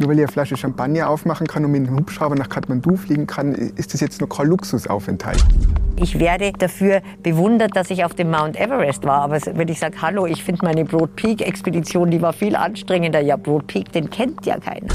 Nur 0.00 0.08
weil 0.08 0.16
ich 0.16 0.24
eine 0.24 0.32
Flasche 0.32 0.56
Champagner 0.56 1.10
aufmachen 1.10 1.46
kann 1.46 1.62
und 1.62 1.72
mit 1.72 1.86
einem 1.86 1.98
Hubschrauber 1.98 2.34
nach 2.34 2.48
Kathmandu 2.48 2.96
fliegen 2.96 3.26
kann, 3.26 3.52
ist 3.52 3.92
das 3.92 4.00
jetzt 4.00 4.18
noch 4.22 4.30
kein 4.30 4.46
Luxusaufenthalt. 4.46 5.44
Ich 5.96 6.18
werde 6.18 6.52
dafür 6.52 7.02
bewundert, 7.22 7.76
dass 7.76 7.90
ich 7.90 8.02
auf 8.02 8.14
dem 8.14 8.30
Mount 8.30 8.58
Everest 8.58 9.04
war. 9.04 9.20
Aber 9.20 9.38
wenn 9.52 9.68
ich 9.68 9.78
sage, 9.78 10.00
hallo, 10.00 10.24
ich 10.24 10.42
finde 10.42 10.64
meine 10.64 10.86
Broad 10.86 11.14
Peak-Expedition, 11.16 12.10
die 12.10 12.22
war 12.22 12.32
viel 12.32 12.56
anstrengender. 12.56 13.20
Ja, 13.20 13.36
Broad 13.36 13.66
Peak, 13.66 13.92
den 13.92 14.08
kennt 14.08 14.46
ja 14.46 14.58
keiner. 14.58 14.88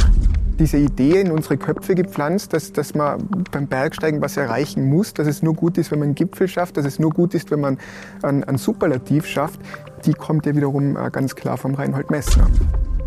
Diese 0.60 0.78
Idee 0.78 1.20
in 1.20 1.32
unsere 1.32 1.58
Köpfe 1.58 1.96
gepflanzt, 1.96 2.54
dass, 2.54 2.72
dass 2.72 2.96
man 2.96 3.28
beim 3.52 3.68
Bergsteigen 3.68 4.22
was 4.22 4.38
erreichen 4.38 4.88
muss, 4.88 5.14
dass 5.14 5.28
es 5.28 5.44
nur 5.44 5.54
gut 5.54 5.78
ist, 5.78 5.92
wenn 5.92 6.00
man 6.00 6.08
einen 6.08 6.16
Gipfel 6.16 6.48
schafft, 6.48 6.78
dass 6.78 6.86
es 6.86 6.98
nur 6.98 7.12
gut 7.12 7.34
ist, 7.34 7.52
wenn 7.52 7.60
man 7.60 7.78
einen, 8.24 8.46
einen 8.46 8.58
Superlativ 8.58 9.26
schafft, 9.26 9.60
die 10.06 10.14
kommt 10.14 10.46
ja 10.46 10.56
wiederum 10.56 10.96
äh, 10.96 11.10
ganz 11.12 11.36
klar 11.36 11.58
vom 11.58 11.76
Reinhold 11.76 12.10
Messner. 12.10 12.48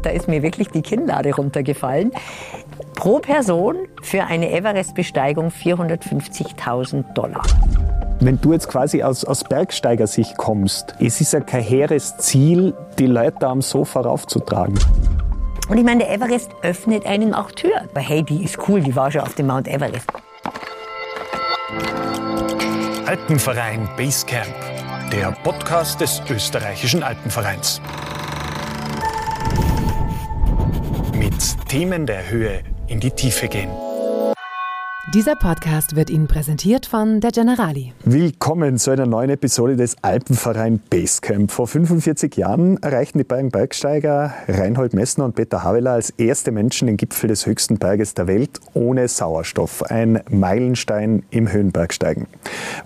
Da 0.03 0.11
ist 0.11 0.29
mir 0.29 0.43
wirklich 0.43 0.69
die 0.69 0.83
Kinnlade 0.83 1.35
runtergefallen. 1.35 2.13
Pro 2.95 3.19
Person 3.19 3.77
für 4.03 4.25
eine 4.25 4.53
Everest-Besteigung 4.53 5.49
450.000 5.49 7.15
Dollar. 7.15 7.43
Wenn 8.21 8.41
du 8.41 8.53
jetzt 8.53 8.69
quasi 8.69 9.03
aus, 9.03 9.25
aus 9.25 9.45
Bergsteigersicht 9.45 10.37
kommst, 10.37 10.95
es 11.01 11.21
ist 11.21 11.33
ja 11.33 11.41
kein 11.41 11.63
hehres 11.63 12.17
Ziel, 12.19 12.75
die 12.99 13.07
Leute 13.07 13.47
am 13.47 13.63
Sofa 13.63 14.01
raufzutragen. 14.01 14.79
Und 15.69 15.77
ich 15.77 15.85
meine, 15.85 16.05
der 16.05 16.11
Everest 16.11 16.51
öffnet 16.63 17.05
einem 17.05 17.35
auch 17.35 17.53
Türen. 17.53 17.89
Aber 17.91 18.01
hey, 18.01 18.23
die 18.23 18.45
ist 18.45 18.59
cool, 18.69 18.81
die 18.81 18.97
war 18.97 19.11
schon 19.11 19.21
auf 19.21 19.35
dem 19.35 19.49
Mount 19.49 19.69
Everest. 19.69 20.07
Alpenverein 23.07 23.89
Basecamp, 23.97 24.55
der 25.13 25.33
Podcast 25.43 26.01
des 26.01 26.23
österreichischen 26.31 27.03
Alpenvereins. 27.03 27.81
Mit 31.15 31.69
Themen 31.69 32.07
der 32.07 32.31
Höhe 32.31 32.63
in 32.87 33.01
die 33.01 33.11
Tiefe 33.11 33.49
gehen. 33.49 33.71
Dieser 35.15 35.37
Podcast 35.37 35.97
wird 35.97 36.11
Ihnen 36.11 36.27
präsentiert 36.27 36.85
von 36.85 37.21
der 37.21 37.31
Generali. 37.31 37.95
Willkommen 38.05 38.77
zu 38.77 38.91
einer 38.91 39.07
neuen 39.07 39.31
Episode 39.31 39.75
des 39.75 39.97
Alpenverein 40.03 40.81
Basecamp. 40.91 41.51
Vor 41.51 41.67
45 41.67 42.37
Jahren 42.37 42.77
erreichten 42.83 43.17
die 43.17 43.25
beiden 43.25 43.51
Bergsteiger 43.51 44.35
Reinhold 44.47 44.93
Messner 44.93 45.25
und 45.25 45.35
Peter 45.35 45.63
Haveler 45.65 45.93
als 45.93 46.11
erste 46.11 46.53
Menschen 46.53 46.89
den 46.89 46.99
Gipfel 46.99 47.29
des 47.29 47.47
höchsten 47.47 47.79
Berges 47.79 48.13
der 48.13 48.27
Welt 48.27 48.61
ohne 48.75 49.09
Sauerstoff. 49.09 49.83
Ein 49.85 50.21
Meilenstein 50.29 51.23
im 51.31 51.51
Höhenbergsteigen. 51.51 52.27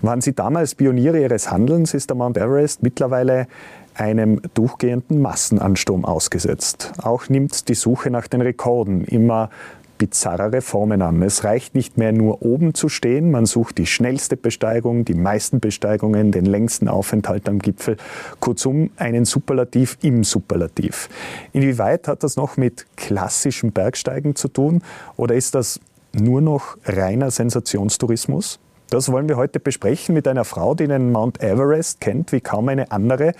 Waren 0.01 0.21
sie 0.21 0.33
damals 0.33 0.75
Pioniere 0.75 1.21
ihres 1.21 1.51
Handelns, 1.51 1.93
ist 1.93 2.09
der 2.09 2.15
Mount 2.15 2.37
Everest 2.37 2.83
mittlerweile 2.83 3.47
einem 3.95 4.41
durchgehenden 4.53 5.21
Massenansturm 5.21 6.05
ausgesetzt. 6.05 6.93
Auch 7.01 7.27
nimmt 7.27 7.67
die 7.67 7.75
Suche 7.75 8.09
nach 8.09 8.27
den 8.27 8.39
Rekorden 8.39 9.03
immer 9.03 9.49
bizarrere 9.97 10.61
Formen 10.61 11.01
an. 11.01 11.21
Es 11.21 11.43
reicht 11.43 11.75
nicht 11.75 11.97
mehr 11.97 12.11
nur 12.11 12.41
oben 12.41 12.73
zu 12.73 12.89
stehen, 12.89 13.31
man 13.31 13.45
sucht 13.45 13.77
die 13.77 13.85
schnellste 13.85 14.37
Besteigung, 14.37 15.05
die 15.05 15.13
meisten 15.13 15.59
Besteigungen, 15.59 16.31
den 16.31 16.45
längsten 16.45 16.87
Aufenthalt 16.87 17.47
am 17.47 17.59
Gipfel, 17.59 17.97
kurzum 18.39 18.89
einen 18.97 19.25
Superlativ 19.25 19.97
im 20.01 20.23
Superlativ. 20.23 21.09
Inwieweit 21.51 22.07
hat 22.07 22.23
das 22.23 22.35
noch 22.35 22.57
mit 22.57 22.85
klassischem 22.95 23.71
Bergsteigen 23.71 24.35
zu 24.35 24.47
tun 24.47 24.81
oder 25.15 25.35
ist 25.35 25.55
das 25.55 25.79
nur 26.13 26.41
noch 26.41 26.77
reiner 26.85 27.31
Sensationstourismus? 27.31 28.59
Das 28.93 29.11
wollen 29.11 29.27
wir 29.27 29.37
heute 29.37 29.59
besprechen 29.59 30.13
mit 30.13 30.27
einer 30.27 30.45
Frau, 30.45 30.75
die 30.75 30.87
den 30.87 31.11
Mount 31.11 31.41
Everest 31.41 31.99
kennt 31.99 32.31
wie 32.31 32.41
kaum 32.41 32.69
eine 32.69 32.91
andere. 32.91 33.31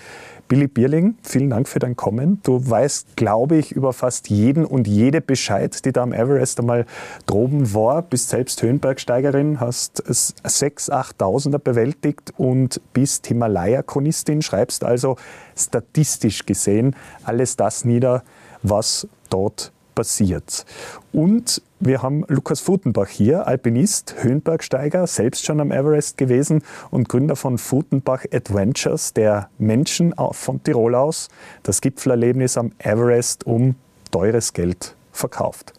Billy 0.48 0.66
Bierling, 0.66 1.14
vielen 1.22 1.48
Dank 1.48 1.68
für 1.68 1.78
dein 1.78 1.94
Kommen. 1.94 2.40
Du 2.42 2.68
weißt, 2.68 3.16
glaube 3.16 3.54
ich, 3.54 3.70
über 3.70 3.92
fast 3.92 4.30
jeden 4.30 4.64
und 4.64 4.88
jede 4.88 5.20
Bescheid, 5.20 5.84
die 5.84 5.92
da 5.92 6.02
am 6.02 6.12
Everest 6.12 6.58
einmal 6.58 6.86
droben 7.26 7.72
war. 7.72 8.02
Bist 8.02 8.30
selbst 8.30 8.60
Höhenbergsteigerin, 8.62 9.60
hast 9.60 10.02
6.000, 10.02 10.90
8.000er 11.20 11.58
bewältigt 11.58 12.34
und 12.36 12.80
bist 12.92 13.28
Himalaya-Chronistin, 13.28 14.42
schreibst 14.42 14.82
also 14.82 15.14
statistisch 15.56 16.46
gesehen 16.46 16.96
alles 17.22 17.54
das 17.54 17.84
nieder, 17.84 18.24
was 18.64 19.06
dort 19.30 19.70
passiert. 19.94 20.66
Und 21.12 21.62
wir 21.84 22.00
haben 22.00 22.24
Lukas 22.28 22.60
Futenbach 22.60 23.08
hier, 23.08 23.46
Alpinist, 23.46 24.14
Höhenbergsteiger, 24.18 25.06
selbst 25.06 25.44
schon 25.44 25.60
am 25.60 25.70
Everest 25.70 26.16
gewesen 26.16 26.62
und 26.90 27.10
Gründer 27.10 27.36
von 27.36 27.58
Futenbach 27.58 28.24
Adventures, 28.32 29.12
der 29.12 29.50
Menschen 29.58 30.14
von 30.32 30.62
Tirol 30.62 30.94
aus 30.94 31.28
das 31.62 31.82
Gipfelerlebnis 31.82 32.56
am 32.56 32.72
Everest 32.78 33.46
um 33.46 33.74
teures 34.10 34.54
Geld 34.54 34.96
verkauft. 35.12 35.74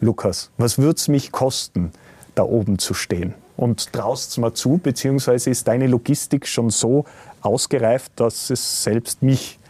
Lukas, 0.00 0.50
was 0.58 0.78
würde 0.78 0.96
es 0.96 1.06
mich 1.06 1.30
kosten, 1.30 1.92
da 2.34 2.42
oben 2.42 2.80
zu 2.80 2.92
stehen? 2.92 3.34
Und 3.56 3.92
traust 3.92 4.32
es 4.32 4.38
mir 4.38 4.52
zu, 4.54 4.80
beziehungsweise 4.82 5.50
ist 5.50 5.68
deine 5.68 5.86
Logistik 5.86 6.48
schon 6.48 6.70
so 6.70 7.04
ausgereift, 7.42 8.10
dass 8.16 8.50
es 8.50 8.82
selbst 8.82 9.22
mich 9.22 9.60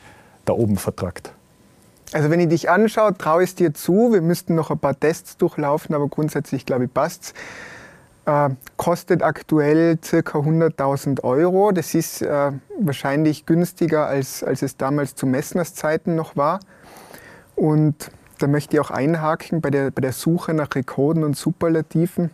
da 0.47 0.55
oben 0.55 0.79
vertragt? 0.79 1.35
Also 2.15 2.31
wenn 2.31 2.39
ich 2.39 2.49
dich 2.49 2.71
anschaue, 2.71 3.19
traue 3.19 3.43
ich 3.43 3.51
es 3.51 3.55
dir 3.57 3.75
zu. 3.75 4.13
Wir 4.13 4.23
müssten 4.23 4.55
noch 4.55 4.71
ein 4.71 4.79
paar 4.79 4.99
Tests 4.99 5.37
durchlaufen, 5.37 5.97
aber 5.97 6.07
grundsätzlich 6.07 6.65
glaube 6.65 6.85
ich 6.85 6.95
passt's. 6.95 7.35
Äh, 8.25 8.51
kostet 8.77 9.25
aktuell 9.25 9.97
ca. 9.97 10.19
100.000 10.19 11.25
Euro. 11.25 11.73
Das 11.73 11.93
ist 11.93 12.23
äh, 12.23 12.53
wahrscheinlich 12.79 13.47
günstiger, 13.47 14.07
als, 14.07 14.45
als 14.45 14.63
es 14.63 14.77
damals 14.77 15.17
zu 15.17 15.27
Messners 15.27 15.75
Zeiten 15.75 16.15
noch 16.15 16.37
war. 16.37 16.61
Und 17.57 18.13
da 18.39 18.47
möchte 18.47 18.77
ich 18.77 18.81
auch 18.81 18.93
einhaken 18.93 19.61
bei 19.61 19.71
der, 19.71 19.91
bei 19.91 20.01
der 20.01 20.13
Suche 20.13 20.55
nach 20.55 20.73
Rekorden 20.73 21.25
und 21.25 21.37
Superlativen. 21.37 22.31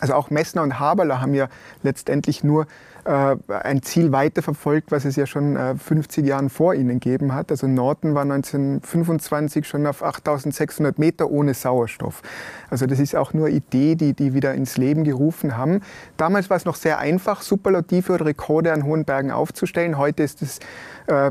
Also 0.00 0.14
auch 0.14 0.30
Messner 0.30 0.64
und 0.64 0.80
Haberler 0.80 1.20
haben 1.20 1.34
ja 1.34 1.46
letztendlich 1.84 2.42
nur 2.42 2.66
ein 3.08 3.82
Ziel 3.82 4.12
weiterverfolgt, 4.12 4.92
was 4.92 5.04
es 5.04 5.16
ja 5.16 5.24
schon 5.24 5.56
äh, 5.56 5.74
50 5.76 6.26
Jahren 6.26 6.50
vor 6.50 6.74
ihnen 6.74 7.00
gegeben 7.00 7.32
hat. 7.32 7.50
Also 7.50 7.66
Norton 7.66 8.14
war 8.14 8.22
1925 8.22 9.66
schon 9.66 9.86
auf 9.86 10.02
8600 10.02 10.98
Meter 10.98 11.30
ohne 11.30 11.54
Sauerstoff. 11.54 12.22
Also 12.68 12.86
das 12.86 12.98
ist 12.98 13.16
auch 13.16 13.32
nur 13.32 13.48
Idee, 13.48 13.94
die 13.94 14.12
die 14.12 14.34
wieder 14.34 14.52
ins 14.54 14.76
Leben 14.76 15.04
gerufen 15.04 15.56
haben. 15.56 15.80
Damals 16.18 16.50
war 16.50 16.58
es 16.58 16.66
noch 16.66 16.74
sehr 16.74 16.98
einfach, 16.98 17.40
Superlative 17.40 18.12
oder 18.12 18.26
Rekorde 18.26 18.72
an 18.72 18.84
hohen 18.84 19.04
Bergen 19.04 19.30
aufzustellen. 19.30 19.96
Heute 19.96 20.22
ist 20.22 20.42
es 20.42 20.58
äh, 21.06 21.30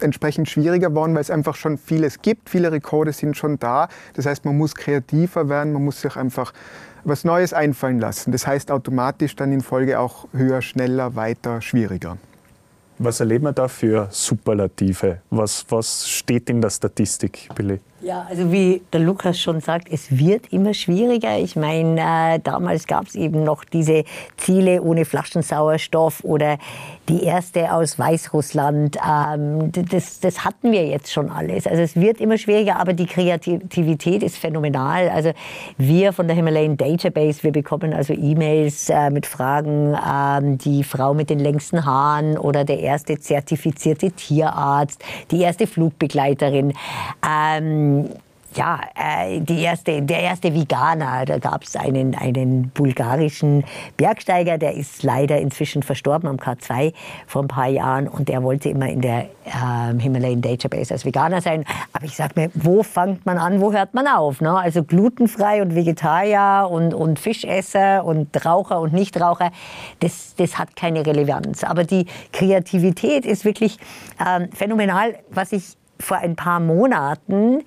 entsprechend 0.00 0.48
schwieriger 0.48 0.90
geworden, 0.90 1.14
weil 1.14 1.20
es 1.20 1.30
einfach 1.30 1.54
schon 1.54 1.78
vieles 1.78 2.22
gibt. 2.22 2.50
Viele 2.50 2.72
Rekorde 2.72 3.12
sind 3.12 3.36
schon 3.36 3.58
da. 3.58 3.88
Das 4.14 4.26
heißt, 4.26 4.44
man 4.44 4.56
muss 4.58 4.74
kreativer 4.74 5.48
werden, 5.48 5.72
man 5.72 5.84
muss 5.84 6.00
sich 6.00 6.16
einfach 6.16 6.52
was 7.04 7.24
Neues 7.24 7.52
einfallen 7.52 8.00
lassen. 8.00 8.32
Das 8.32 8.46
heißt 8.46 8.70
automatisch 8.70 9.36
dann 9.36 9.52
in 9.52 9.60
Folge 9.60 9.98
auch 9.98 10.26
höher, 10.32 10.62
schneller, 10.62 11.14
weiter, 11.14 11.60
schwieriger. 11.60 12.18
Was 12.98 13.20
erleben 13.20 13.44
wir 13.44 13.52
da 13.52 13.68
für 13.68 14.08
Superlative? 14.10 15.18
Was, 15.30 15.64
was 15.68 16.08
steht 16.08 16.48
in 16.50 16.60
der 16.60 16.70
Statistik, 16.70 17.48
Billy? 17.54 17.80
Ja, 18.04 18.26
also 18.28 18.50
wie 18.50 18.82
der 18.92 18.98
Lukas 18.98 19.38
schon 19.38 19.60
sagt, 19.60 19.86
es 19.88 20.18
wird 20.18 20.52
immer 20.52 20.74
schwieriger. 20.74 21.38
Ich 21.38 21.54
meine, 21.54 22.00
äh, 22.00 22.40
damals 22.40 22.88
gab 22.88 23.06
es 23.06 23.14
eben 23.14 23.44
noch 23.44 23.62
diese 23.62 24.02
Ziele 24.36 24.82
ohne 24.82 25.04
Flaschensauerstoff 25.04 26.24
oder 26.24 26.58
die 27.08 27.22
erste 27.22 27.72
aus 27.72 28.00
Weißrussland. 28.00 28.96
Ähm, 28.96 29.70
das, 29.70 30.18
das 30.18 30.44
hatten 30.44 30.72
wir 30.72 30.84
jetzt 30.84 31.12
schon 31.12 31.30
alles. 31.30 31.68
Also 31.68 31.80
es 31.80 31.94
wird 31.94 32.20
immer 32.20 32.38
schwieriger, 32.38 32.80
aber 32.80 32.92
die 32.92 33.06
Kreativität 33.06 34.24
ist 34.24 34.36
phänomenal. 34.36 35.08
Also 35.08 35.30
wir 35.78 36.12
von 36.12 36.26
der 36.26 36.34
Himalayan 36.34 36.76
Database, 36.76 37.44
wir 37.44 37.52
bekommen 37.52 37.92
also 37.92 38.14
E-Mails 38.14 38.88
äh, 38.88 39.10
mit 39.10 39.26
Fragen, 39.26 39.96
ähm, 39.96 40.58
die 40.58 40.82
Frau 40.82 41.14
mit 41.14 41.30
den 41.30 41.38
längsten 41.38 41.84
Haaren 41.84 42.36
oder 42.36 42.64
der 42.64 42.80
erste 42.80 43.20
zertifizierte 43.20 44.10
Tierarzt, 44.10 45.04
die 45.30 45.40
erste 45.40 45.68
Flugbegleiterin. 45.68 46.72
Ähm, 47.24 47.91
ja, 48.56 48.80
äh, 48.94 49.40
die 49.40 49.60
erste, 49.60 50.02
der 50.02 50.20
erste 50.20 50.54
Veganer, 50.54 51.24
da 51.24 51.38
gab 51.38 51.64
es 51.64 51.76
einen, 51.76 52.14
einen 52.14 52.70
bulgarischen 52.70 53.64
Bergsteiger, 53.96 54.58
der 54.58 54.74
ist 54.74 55.02
leider 55.02 55.38
inzwischen 55.38 55.82
verstorben 55.82 56.28
am 56.28 56.36
K2 56.36 56.92
vor 57.26 57.42
ein 57.42 57.48
paar 57.48 57.68
Jahren 57.68 58.08
und 58.08 58.28
der 58.28 58.42
wollte 58.42 58.68
immer 58.68 58.88
in 58.88 59.00
der 59.00 59.28
äh, 59.44 59.98
Himalayan 59.98 60.42
Database 60.42 60.92
als 60.92 61.04
Veganer 61.04 61.40
sein. 61.40 61.64
Aber 61.92 62.04
ich 62.04 62.16
sag 62.16 62.36
mir, 62.36 62.50
wo 62.54 62.82
fängt 62.82 63.24
man 63.26 63.38
an, 63.38 63.60
wo 63.60 63.72
hört 63.72 63.94
man 63.94 64.06
auf? 64.06 64.40
Ne? 64.40 64.54
Also 64.54 64.84
glutenfrei 64.84 65.62
und 65.62 65.74
Vegetarier 65.74 66.68
und, 66.70 66.94
und 66.94 67.18
Fischesser 67.18 68.04
und 68.04 68.44
Raucher 68.44 68.80
und 68.80 68.92
Nichtraucher, 68.92 69.50
das, 70.00 70.34
das 70.36 70.58
hat 70.58 70.76
keine 70.76 71.06
Relevanz. 71.06 71.64
Aber 71.64 71.84
die 71.84 72.06
Kreativität 72.32 73.24
ist 73.24 73.44
wirklich 73.44 73.78
äh, 74.18 74.46
phänomenal, 74.54 75.14
was 75.30 75.52
ich 75.52 75.76
vor 75.98 76.18
ein 76.18 76.36
paar 76.36 76.60
Monaten 76.60 77.62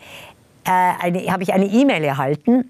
äh, 0.66 1.30
habe 1.30 1.44
ich 1.44 1.54
eine 1.54 1.66
E-Mail 1.66 2.04
erhalten 2.04 2.70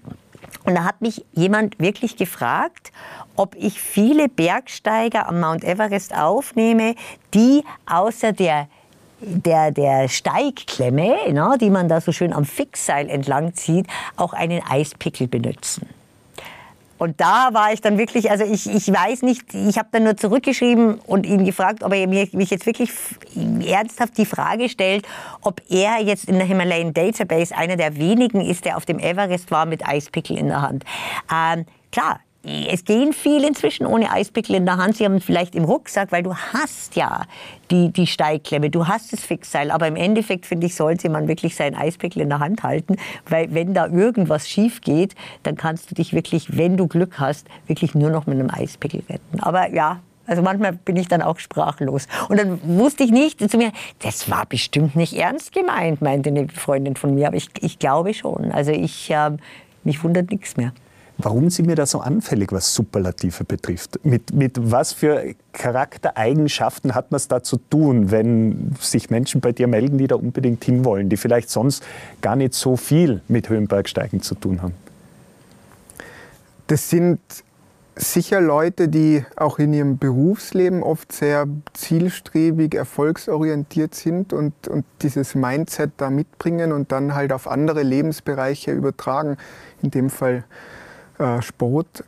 und 0.64 0.74
da 0.74 0.84
hat 0.84 1.00
mich 1.00 1.24
jemand 1.32 1.78
wirklich 1.78 2.16
gefragt, 2.16 2.92
ob 3.36 3.54
ich 3.56 3.80
viele 3.80 4.28
Bergsteiger 4.28 5.28
am 5.28 5.40
Mount 5.40 5.64
Everest 5.64 6.16
aufnehme, 6.16 6.94
die 7.34 7.64
außer 7.86 8.32
der 8.32 8.68
der, 9.18 9.70
der 9.70 10.08
Steigklemme, 10.08 11.16
na, 11.32 11.56
die 11.56 11.70
man 11.70 11.88
da 11.88 12.02
so 12.02 12.12
schön 12.12 12.34
am 12.34 12.44
Fixseil 12.44 13.08
entlang 13.08 13.54
zieht, 13.54 13.86
auch 14.16 14.34
einen 14.34 14.62
Eispickel 14.62 15.26
benutzen. 15.26 15.88
Und 16.98 17.20
da 17.20 17.50
war 17.52 17.72
ich 17.72 17.80
dann 17.80 17.98
wirklich, 17.98 18.30
also 18.30 18.44
ich, 18.44 18.68
ich 18.68 18.92
weiß 18.92 19.22
nicht, 19.22 19.52
ich 19.54 19.78
habe 19.78 19.88
dann 19.92 20.04
nur 20.04 20.16
zurückgeschrieben 20.16 20.98
und 21.06 21.26
ihn 21.26 21.44
gefragt, 21.44 21.82
ob 21.82 21.92
er 21.92 22.06
mich 22.06 22.50
jetzt 22.50 22.66
wirklich 22.66 22.90
ernsthaft 23.64 24.16
die 24.18 24.26
Frage 24.26 24.68
stellt, 24.68 25.06
ob 25.42 25.60
er 25.68 26.02
jetzt 26.02 26.28
in 26.28 26.36
der 26.36 26.46
Himalayan 26.46 26.94
Database 26.94 27.56
einer 27.56 27.76
der 27.76 27.96
wenigen 27.96 28.40
ist, 28.40 28.64
der 28.64 28.76
auf 28.76 28.86
dem 28.86 28.98
Everest 28.98 29.50
war 29.50 29.66
mit 29.66 29.86
Eispickel 29.86 30.38
in 30.38 30.48
der 30.48 30.62
Hand. 30.62 30.84
Ähm, 31.32 31.66
klar, 31.92 32.20
es 32.46 32.84
gehen 32.84 33.12
viele 33.12 33.48
inzwischen 33.48 33.86
ohne 33.86 34.10
Eispickel 34.12 34.54
in 34.54 34.66
der 34.66 34.76
Hand. 34.76 34.96
Sie 34.96 35.04
haben 35.04 35.20
vielleicht 35.20 35.54
im 35.56 35.64
Rucksack, 35.64 36.12
weil 36.12 36.22
du 36.22 36.34
hast 36.34 36.94
ja 36.94 37.22
die, 37.70 37.90
die 37.92 38.06
Steigklemme, 38.06 38.70
du 38.70 38.86
hast 38.86 39.12
das 39.12 39.20
Fixseil. 39.20 39.72
Aber 39.72 39.88
im 39.88 39.96
Endeffekt, 39.96 40.46
finde 40.46 40.66
ich, 40.66 40.76
sollte 40.76 41.08
man 41.08 41.26
wirklich 41.26 41.56
seinen 41.56 41.74
Eispickel 41.74 42.22
in 42.22 42.28
der 42.28 42.38
Hand 42.38 42.62
halten, 42.62 42.96
weil 43.28 43.52
wenn 43.52 43.74
da 43.74 43.86
irgendwas 43.88 44.48
schief 44.48 44.80
geht, 44.80 45.16
dann 45.42 45.56
kannst 45.56 45.90
du 45.90 45.94
dich 45.96 46.12
wirklich, 46.12 46.56
wenn 46.56 46.76
du 46.76 46.86
Glück 46.86 47.18
hast, 47.18 47.48
wirklich 47.66 47.94
nur 47.94 48.10
noch 48.10 48.26
mit 48.26 48.38
einem 48.38 48.50
Eispickel 48.50 49.02
retten. 49.08 49.40
Aber 49.40 49.72
ja, 49.74 50.00
also 50.26 50.42
manchmal 50.42 50.72
bin 50.72 50.96
ich 50.96 51.08
dann 51.08 51.22
auch 51.22 51.40
sprachlos. 51.40 52.06
Und 52.28 52.38
dann 52.38 52.60
wusste 52.62 53.02
ich 53.02 53.10
nicht 53.10 53.48
zu 53.50 53.56
mir, 53.56 53.72
das 54.00 54.30
war 54.30 54.46
bestimmt 54.46 54.94
nicht 54.94 55.14
ernst 55.14 55.52
gemeint, 55.52 56.00
meinte 56.00 56.30
eine 56.30 56.48
Freundin 56.48 56.94
von 56.94 57.14
mir. 57.14 57.28
Aber 57.28 57.36
ich, 57.36 57.48
ich 57.60 57.78
glaube 57.78 58.14
schon. 58.14 58.52
Also 58.52 58.70
ich, 58.70 59.10
äh, 59.10 59.30
mich 59.84 60.02
wundert 60.04 60.30
nichts 60.30 60.56
mehr. 60.56 60.72
Warum 61.18 61.48
sind 61.48 61.66
wir 61.66 61.76
da 61.76 61.86
so 61.86 62.00
anfällig, 62.00 62.52
was 62.52 62.74
Superlative 62.74 63.44
betrifft? 63.44 64.04
Mit, 64.04 64.34
mit 64.34 64.70
was 64.70 64.92
für 64.92 65.34
Charaktereigenschaften 65.52 66.94
hat 66.94 67.10
man 67.10 67.16
es 67.16 67.26
da 67.26 67.42
zu 67.42 67.56
tun, 67.56 68.10
wenn 68.10 68.74
sich 68.80 69.08
Menschen 69.08 69.40
bei 69.40 69.52
dir 69.52 69.66
melden, 69.66 69.96
die 69.96 70.08
da 70.08 70.16
unbedingt 70.16 70.62
hinwollen, 70.64 71.08
die 71.08 71.16
vielleicht 71.16 71.48
sonst 71.48 71.82
gar 72.20 72.36
nicht 72.36 72.52
so 72.52 72.76
viel 72.76 73.22
mit 73.28 73.48
Höhenbergsteigen 73.48 74.20
zu 74.20 74.34
tun 74.34 74.60
haben? 74.60 74.74
Das 76.66 76.90
sind 76.90 77.20
sicher 77.94 78.42
Leute, 78.42 78.88
die 78.88 79.24
auch 79.36 79.58
in 79.58 79.72
ihrem 79.72 79.96
Berufsleben 79.96 80.82
oft 80.82 81.12
sehr 81.12 81.46
zielstrebig, 81.72 82.74
erfolgsorientiert 82.74 83.94
sind 83.94 84.34
und, 84.34 84.68
und 84.68 84.84
dieses 85.00 85.34
Mindset 85.34 85.92
da 85.96 86.10
mitbringen 86.10 86.72
und 86.72 86.92
dann 86.92 87.14
halt 87.14 87.32
auf 87.32 87.48
andere 87.48 87.82
Lebensbereiche 87.82 88.72
übertragen. 88.72 89.38
In 89.82 89.90
dem 89.90 90.10
Fall 90.10 90.44
äh, 91.18 91.42
Sport. 91.42 92.04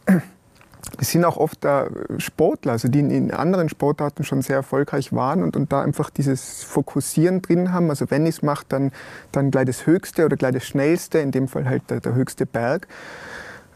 Es 1.01 1.11
sind 1.11 1.25
auch 1.25 1.37
oft 1.37 1.65
äh, 1.65 1.87
Sportler, 2.19 2.73
also 2.73 2.89
die 2.89 3.01
in, 3.01 3.31
anderen 3.31 3.69
Sportarten 3.69 4.25
schon 4.25 4.43
sehr 4.43 4.57
erfolgreich 4.57 5.13
waren 5.13 5.43
und, 5.43 5.57
und 5.57 5.71
da 5.71 5.83
einfach 5.83 6.09
dieses 6.11 6.63
Fokussieren 6.65 7.43
drin 7.43 7.73
haben. 7.73 7.91
Also 7.91 8.11
wenn 8.11 8.25
ich 8.25 8.37
es 8.37 8.43
mache, 8.43 8.65
dann, 8.69 8.93
dann 9.33 9.51
gleich 9.51 9.67
das 9.67 9.87
Höchste 9.87 10.25
oder 10.25 10.37
gleich 10.37 10.55
das 10.55 10.65
Schnellste, 10.65 11.19
in 11.19 11.31
dem 11.31 11.47
Fall 11.47 11.69
halt 11.69 11.91
der, 11.91 12.01
der 12.01 12.15
höchste 12.15 12.47
Berg 12.47 12.89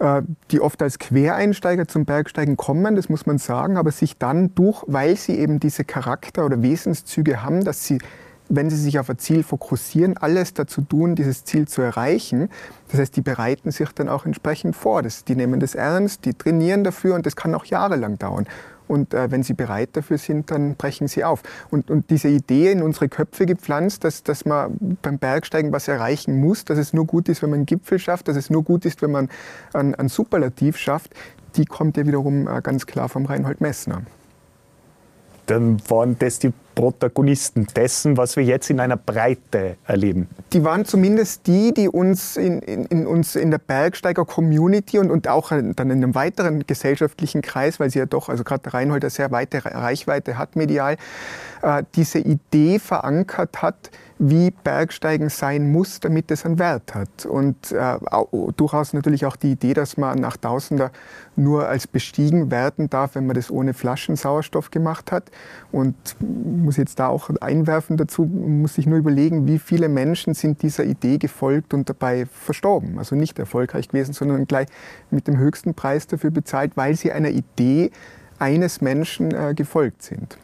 äh, 0.03 0.23
die 0.51 0.61
oft 0.61 0.83
als 0.83 0.99
Quereinsteiger 0.99 1.87
zum 1.87 2.05
Bergsteigen 2.05 2.57
kommen, 2.57 2.97
das 2.97 3.09
muss 3.09 3.25
man 3.27 3.39
sagen, 3.39 3.77
aber 3.77 3.93
sich 3.93 4.19
dann 4.19 4.55
durch, 4.55 4.83
weil 4.87 5.17
sie 5.17 5.39
eben 5.39 5.61
diese 5.61 5.85
Charakter- 5.85 6.45
oder 6.45 6.61
Wesenszüge 6.61 7.43
haben, 7.43 7.65
dass 7.65 7.85
sie 7.85 7.99
wenn 8.55 8.69
sie 8.69 8.77
sich 8.77 8.99
auf 8.99 9.09
ein 9.09 9.19
Ziel 9.19 9.43
fokussieren, 9.43 10.19
alles 10.19 10.53
dazu 10.53 10.83
tun, 10.83 11.15
dieses 11.15 11.45
Ziel 11.45 11.67
zu 11.67 11.81
erreichen. 11.81 12.51
Das 12.91 13.01
heißt, 13.01 13.17
die 13.17 13.23
bereiten 13.23 13.71
sich 13.71 13.89
dann 13.93 14.11
auch 14.11 14.27
entsprechend 14.27 14.77
vor. 14.77 15.03
Das, 15.03 15.25
die 15.25 15.35
nehmen 15.35 15.59
das 15.59 15.75
ernst, 15.75 16.27
die 16.27 16.35
trainieren 16.35 16.85
dafür 16.85 17.15
und 17.15 17.25
das 17.25 17.35
kann 17.35 17.55
auch 17.55 17.65
jahrelang 17.65 18.19
dauern. 18.19 18.47
Und 18.89 19.15
äh, 19.15 19.31
wenn 19.31 19.43
sie 19.43 19.55
bereit 19.55 19.91
dafür 19.95 20.19
sind, 20.19 20.51
dann 20.51 20.75
brechen 20.75 21.09
sie 21.09 21.25
auf. 21.25 21.43
Und, 21.71 21.91
und 21.91 22.11
diese 22.11 22.29
Idee 22.29 22.73
in 22.73 22.83
unsere 22.83 23.09
Köpfe 23.09 23.47
gepflanzt, 23.47 24.05
dass, 24.05 24.23
dass 24.23 24.45
man 24.45 24.99
beim 25.01 25.19
Bergsteigen 25.19 25.73
was 25.73 25.89
erreichen 25.89 26.39
muss, 26.39 26.67
dass 26.67 26.77
es 26.77 26.93
nur 26.93 27.07
gut 27.07 27.31
ist, 27.31 27.41
wenn 27.41 27.49
man 27.49 27.61
einen 27.61 27.67
Gipfel 27.67 27.99
schafft, 27.99 28.29
dass 28.29 28.37
es 28.37 28.51
nur 28.51 28.65
gut 28.65 28.85
ist, 28.85 29.01
wenn 29.01 29.13
man 29.13 29.31
ein, 29.73 29.95
ein 29.95 30.09
Superlativ 30.09 30.77
schafft, 30.77 31.15
die 31.57 31.65
kommt 31.65 31.97
ja 31.97 32.07
wiederum 32.07 32.47
äh, 32.49 32.61
ganz 32.61 32.85
klar 32.85 33.09
vom 33.09 33.25
Reinhold 33.25 33.63
Messner 33.63 34.03
dann 35.47 35.81
waren 35.89 36.19
das 36.19 36.39
die 36.39 36.53
Protagonisten 36.75 37.67
dessen, 37.77 38.17
was 38.17 38.37
wir 38.37 38.45
jetzt 38.45 38.71
in 38.71 38.81
einer 38.81 38.97
Breite 38.97 39.77
erleben. 39.87 40.29
Die 40.53 40.65
waren 40.65 40.85
zumindest 40.85 41.47
die, 41.47 41.75
die 41.75 41.89
uns 41.89 42.37
in, 42.37 42.61
in, 42.61 42.85
in 42.87 43.07
uns 43.07 43.37
in 43.37 43.51
der 43.51 43.59
Bergsteiger-Community 43.59 44.99
und, 44.99 45.11
und 45.11 45.29
auch 45.29 45.51
dann 45.51 45.75
in 45.77 45.91
einem 45.91 46.15
weiteren 46.15 46.67
gesellschaftlichen 46.67 47.43
Kreis, 47.43 47.79
weil 47.79 47.91
sie 47.91 47.99
ja 47.99 48.07
doch, 48.07 48.29
also 48.29 48.45
gerade 48.45 48.73
Reinhold 48.73 49.05
eine 49.05 49.11
sehr 49.11 49.31
weite 49.31 49.65
Reichweite 49.65 50.39
hat 50.39 50.57
medial, 50.57 50.97
äh, 51.63 51.83
diese 51.95 52.19
Idee 52.19 52.79
verankert 52.79 53.61
hat, 53.61 53.91
wie 54.25 54.53
Bergsteigen 54.53 55.31
sein 55.31 55.73
muss, 55.73 55.99
damit 55.99 56.31
es 56.31 56.47
einen 56.47 56.61
Wert 56.61 56.95
hat. 56.95 57.27
Und 57.27 57.73
äh, 57.73 57.99
durchaus 58.57 58.93
natürlich 58.93 59.27
auch 59.27 59.35
die 59.35 59.51
Idee, 59.51 59.75
dass 59.75 59.97
man 59.97 60.21
nach 60.21 60.37
Tausender 60.37 60.93
nur 61.35 61.67
als 61.67 61.89
bestiegen 61.89 62.53
werden 62.53 62.89
darf, 62.89 63.17
wenn 63.17 63.27
man 63.27 63.35
das 63.35 63.51
ohne 63.51 63.75
Flaschensauerstoff 63.75 64.71
gemacht 64.71 65.11
hat. 65.11 65.33
Und 65.73 65.97
muss 66.21 66.77
jetzt 66.77 67.01
da 67.01 67.09
auch 67.09 67.31
einwerfen 67.41 67.97
dazu, 67.97 68.25
muss 68.25 68.75
sich 68.75 68.87
nur 68.87 68.99
überlegen, 68.99 69.49
wie 69.49 69.59
viele 69.59 69.89
Menschen 69.89 70.35
sind 70.35 70.63
dieser 70.63 70.85
Idee 70.85 71.19
gefolgt 71.19 71.75
und 71.75 71.89
dabei 71.89 72.27
verstorben. 72.27 72.99
Also 72.99 73.17
nicht 73.17 73.41
erfolgreich 73.41 73.89
gewesen, 73.89 74.13
sondern 74.13 74.47
gleich 74.47 74.69
mit 75.11 75.27
dem 75.27 75.37
höchsten 75.37 75.75
Preis 75.75 76.07
dafür 76.07 76.31
bezahlt, 76.31 76.77
weil 76.77 76.95
sie 76.95 77.11
einer 77.11 77.31
Idee 77.31 77.91
eines 78.39 78.81
Menschen 78.81 79.35
äh, 79.35 79.53
gefolgt 79.53 80.05
sind. 80.05 80.39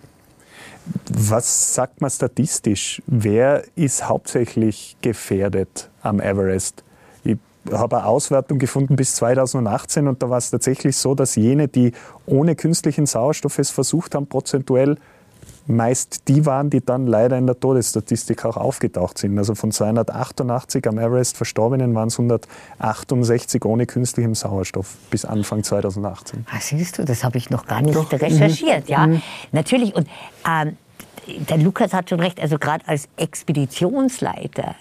Was 1.10 1.74
sagt 1.74 2.00
man 2.00 2.10
statistisch? 2.10 3.02
Wer 3.06 3.64
ist 3.76 4.08
hauptsächlich 4.08 4.96
gefährdet 5.02 5.90
am 6.02 6.20
Everest? 6.20 6.84
Ich 7.24 7.36
habe 7.72 7.98
eine 7.98 8.06
Auswertung 8.06 8.58
gefunden 8.58 8.96
bis 8.96 9.14
2018 9.16 10.08
und 10.08 10.22
da 10.22 10.30
war 10.30 10.38
es 10.38 10.50
tatsächlich 10.50 10.96
so, 10.96 11.14
dass 11.14 11.36
jene, 11.36 11.68
die 11.68 11.92
ohne 12.26 12.56
künstlichen 12.56 13.06
Sauerstoff 13.06 13.58
es 13.58 13.70
versucht 13.70 14.14
haben, 14.14 14.26
prozentuell 14.26 14.96
meist 15.68 16.28
die 16.28 16.46
waren, 16.46 16.70
die 16.70 16.84
dann 16.84 17.06
leider 17.06 17.36
in 17.38 17.46
der 17.46 17.58
Todesstatistik 17.58 18.44
auch 18.44 18.56
aufgetaucht 18.56 19.18
sind. 19.18 19.38
Also 19.38 19.54
von 19.54 19.70
288 19.70 20.86
am 20.88 20.98
Everest 20.98 21.36
Verstorbenen 21.36 21.94
waren 21.94 22.08
es 22.08 22.18
168 22.18 23.64
ohne 23.64 23.86
künstlichem 23.86 24.34
Sauerstoff 24.34 24.96
bis 25.10 25.24
Anfang 25.24 25.62
2018. 25.62 26.46
Was 26.46 26.54
ah, 26.54 26.60
siehst 26.60 26.98
du, 26.98 27.04
das 27.04 27.22
habe 27.24 27.38
ich 27.38 27.50
noch 27.50 27.66
gar 27.66 27.82
nicht 27.82 27.94
Doch. 27.94 28.10
recherchiert. 28.12 28.88
Ja, 28.88 29.06
mhm. 29.06 29.22
natürlich. 29.52 29.94
Und 29.94 30.08
ähm, 30.46 30.76
der 31.26 31.58
Lukas 31.58 31.92
hat 31.92 32.08
schon 32.08 32.20
recht, 32.20 32.40
also 32.40 32.58
gerade 32.58 32.86
als 32.88 33.08
Expeditionsleiter 33.16 34.74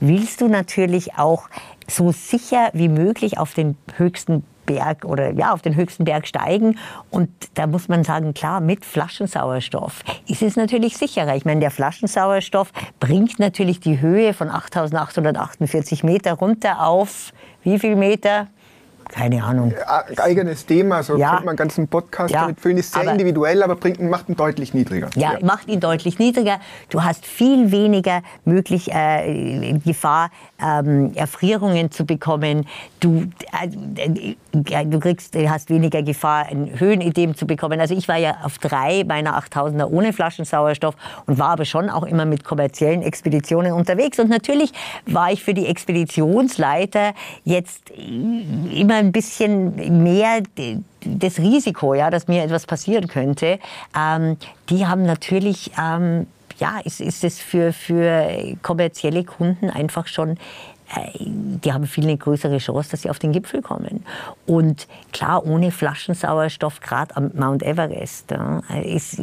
willst 0.00 0.40
du 0.40 0.48
natürlich 0.48 1.14
auch 1.14 1.48
so 1.88 2.12
sicher 2.12 2.70
wie 2.72 2.88
möglich 2.88 3.38
auf 3.38 3.54
den 3.54 3.76
höchsten 3.96 4.44
Berg 4.66 5.04
oder 5.04 5.32
ja, 5.32 5.52
auf 5.52 5.62
den 5.62 5.74
höchsten 5.76 6.04
Berg 6.04 6.26
steigen. 6.26 6.78
Und 7.10 7.28
da 7.54 7.66
muss 7.66 7.88
man 7.88 8.04
sagen, 8.04 8.34
klar, 8.34 8.60
mit 8.60 8.84
Flaschensauerstoff 8.84 10.02
ist 10.26 10.42
es 10.42 10.56
natürlich 10.56 10.96
sicherer. 10.96 11.36
Ich 11.36 11.44
meine, 11.44 11.60
der 11.60 11.70
Flaschensauerstoff 11.70 12.72
bringt 13.00 13.38
natürlich 13.38 13.80
die 13.80 14.00
Höhe 14.00 14.34
von 14.34 14.50
8848 14.50 16.04
Meter 16.04 16.34
runter 16.34 16.86
auf 16.86 17.32
wie 17.62 17.78
viel 17.78 17.96
Meter? 17.96 18.48
Keine 19.12 19.44
Ahnung. 19.44 19.72
Äh, 19.72 20.20
eigenes 20.20 20.64
Thema, 20.64 21.02
so 21.02 21.16
ja. 21.16 21.28
könnte 21.28 21.44
man 21.44 21.50
einen 21.50 21.56
ganzen 21.58 21.86
Podcast 21.86 22.32
ja. 22.32 22.42
damit 22.42 22.60
füllen. 22.60 22.78
Ist 22.78 22.94
sehr 22.94 23.02
aber, 23.02 23.12
individuell, 23.12 23.62
aber 23.62 23.76
bringt, 23.76 24.00
macht 24.00 24.28
ihn 24.28 24.36
deutlich 24.36 24.72
niedriger. 24.72 25.10
Ja, 25.14 25.34
ja, 25.34 25.38
macht 25.44 25.68
ihn 25.68 25.80
deutlich 25.80 26.18
niedriger. 26.18 26.58
Du 26.88 27.04
hast 27.04 27.26
viel 27.26 27.70
weniger 27.70 28.22
möglich 28.46 28.90
äh, 28.90 29.78
Gefahr, 29.84 30.30
ähm, 30.60 31.12
Erfrierungen 31.14 31.90
zu 31.90 32.06
bekommen. 32.06 32.66
Du, 33.00 33.28
äh, 33.60 34.84
du 34.86 34.98
kriegst, 34.98 35.36
hast 35.36 35.68
weniger 35.68 36.02
Gefahr, 36.02 36.46
ein 36.46 36.80
Höhenedem 36.80 37.36
zu 37.36 37.46
bekommen. 37.46 37.80
Also 37.80 37.94
ich 37.94 38.08
war 38.08 38.16
ja 38.16 38.38
auf 38.42 38.58
drei 38.58 39.04
meiner 39.04 39.38
8000er 39.38 39.86
ohne 39.90 40.14
Flaschensauerstoff 40.14 40.94
und 41.26 41.38
war 41.38 41.50
aber 41.50 41.66
schon 41.66 41.90
auch 41.90 42.04
immer 42.04 42.24
mit 42.24 42.44
kommerziellen 42.44 43.02
Expeditionen 43.02 43.72
unterwegs. 43.72 44.18
Und 44.18 44.30
natürlich 44.30 44.72
war 45.04 45.30
ich 45.30 45.44
für 45.44 45.52
die 45.52 45.66
Expeditionsleiter 45.66 47.12
jetzt 47.44 47.90
immer 47.90 49.01
ein 49.02 49.12
bisschen 49.12 50.02
mehr 50.02 50.42
das 51.04 51.38
Risiko, 51.38 51.94
ja, 51.94 52.10
dass 52.10 52.28
mir 52.28 52.42
etwas 52.42 52.66
passieren 52.66 53.08
könnte. 53.08 53.58
Ähm, 53.96 54.36
die 54.70 54.86
haben 54.86 55.04
natürlich 55.04 55.72
ähm, 55.78 56.26
ja, 56.58 56.78
ist, 56.84 57.00
ist 57.00 57.24
es 57.24 57.40
für, 57.40 57.72
für 57.72 58.56
kommerzielle 58.62 59.24
Kunden 59.24 59.68
einfach 59.68 60.06
schon 60.06 60.38
die 61.24 61.72
haben 61.72 61.86
viel 61.86 62.04
eine 62.04 62.16
größere 62.16 62.58
Chance, 62.58 62.90
dass 62.90 63.02
sie 63.02 63.10
auf 63.10 63.18
den 63.18 63.32
Gipfel 63.32 63.62
kommen. 63.62 64.04
Und 64.46 64.88
klar, 65.12 65.46
ohne 65.46 65.70
Flaschensauerstoff, 65.70 66.80
gerade 66.80 67.16
am 67.16 67.30
Mount 67.34 67.62
Everest, 67.62 68.30
ja, 68.30 68.60
ist, 68.82 69.18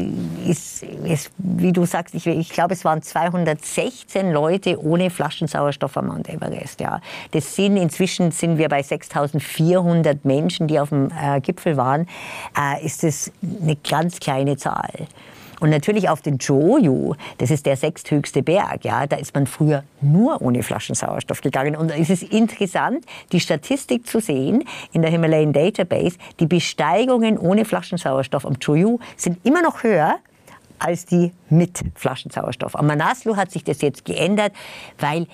ist, 0.46 0.84
ist, 0.84 1.32
wie 1.38 1.72
du 1.72 1.86
sagst, 1.86 2.16
ich, 2.16 2.26
ich 2.26 2.50
glaube, 2.50 2.74
es 2.74 2.86
waren 2.86 3.02
216 3.02 4.32
Leute 4.32 4.82
ohne 4.84 5.10
Flaschensauerstoff 5.10 5.98
am 5.98 6.08
Mount 6.08 6.30
Everest. 6.30 6.80
Ja. 6.80 7.02
Das 7.32 7.56
sind, 7.56 7.78
inzwischen 7.78 8.32
sind 8.32 8.58
wir 8.58 8.70
bei 8.70 8.82
6400 8.82 10.26
Menschen, 10.26 10.68
die 10.68 10.80
auf 10.80 10.90
dem 10.90 11.10
äh, 11.12 11.40
Gipfel 11.42 11.78
waren, 11.78 12.08
äh, 12.58 12.84
ist 12.86 13.04
das 13.04 13.32
eine 13.62 13.76
ganz 13.76 14.20
kleine 14.20 14.58
Zahl. 14.58 15.08
Und 15.60 15.70
natürlich 15.70 16.10
auf 16.10 16.22
den 16.22 16.38
Joju, 16.38 17.16
das 17.38 17.52
ist 17.52 17.66
der 17.66 17.76
sechsthöchste 17.76 18.44
Berg, 18.44 18.86
ja, 18.86 19.08
da 19.08 19.18
ist 19.18 19.34
man 19.36 19.48
früher 19.48 19.84
nur 20.02 20.42
ohne 20.42 20.64
Flaschensauerstoff 20.64 21.42
gegangen. 21.42 21.76
Und 21.76 21.92
es 21.92 22.10
ist 22.10 22.24
interessant, 22.24 23.06
die 23.32 23.40
Statistik 23.40 24.08
zu 24.08 24.20
sehen 24.20 24.64
in 24.94 25.02
der 25.02 25.12
Himalayan 25.12 25.54
Database, 25.54 26.18
die 26.40 26.48
Besteigungen 26.48 27.38
ohne 27.38 27.66
Flaschensauerstoff 27.66 28.46
am 28.46 28.56
Joju 28.62 29.00
sind 29.16 29.46
immer 29.46 29.62
noch 29.62 29.84
höher 29.84 30.20
als 30.80 31.06
die 31.06 31.34
mit 31.50 31.82
Flaschensauerstoff. 31.96 32.76
Am 32.76 32.88
Manaslu 32.88 33.36
hat 33.36 33.52
sich 33.52 33.64
das 33.64 33.82
jetzt 33.82 34.06
geändert, 34.06 34.54
weil 34.98 35.28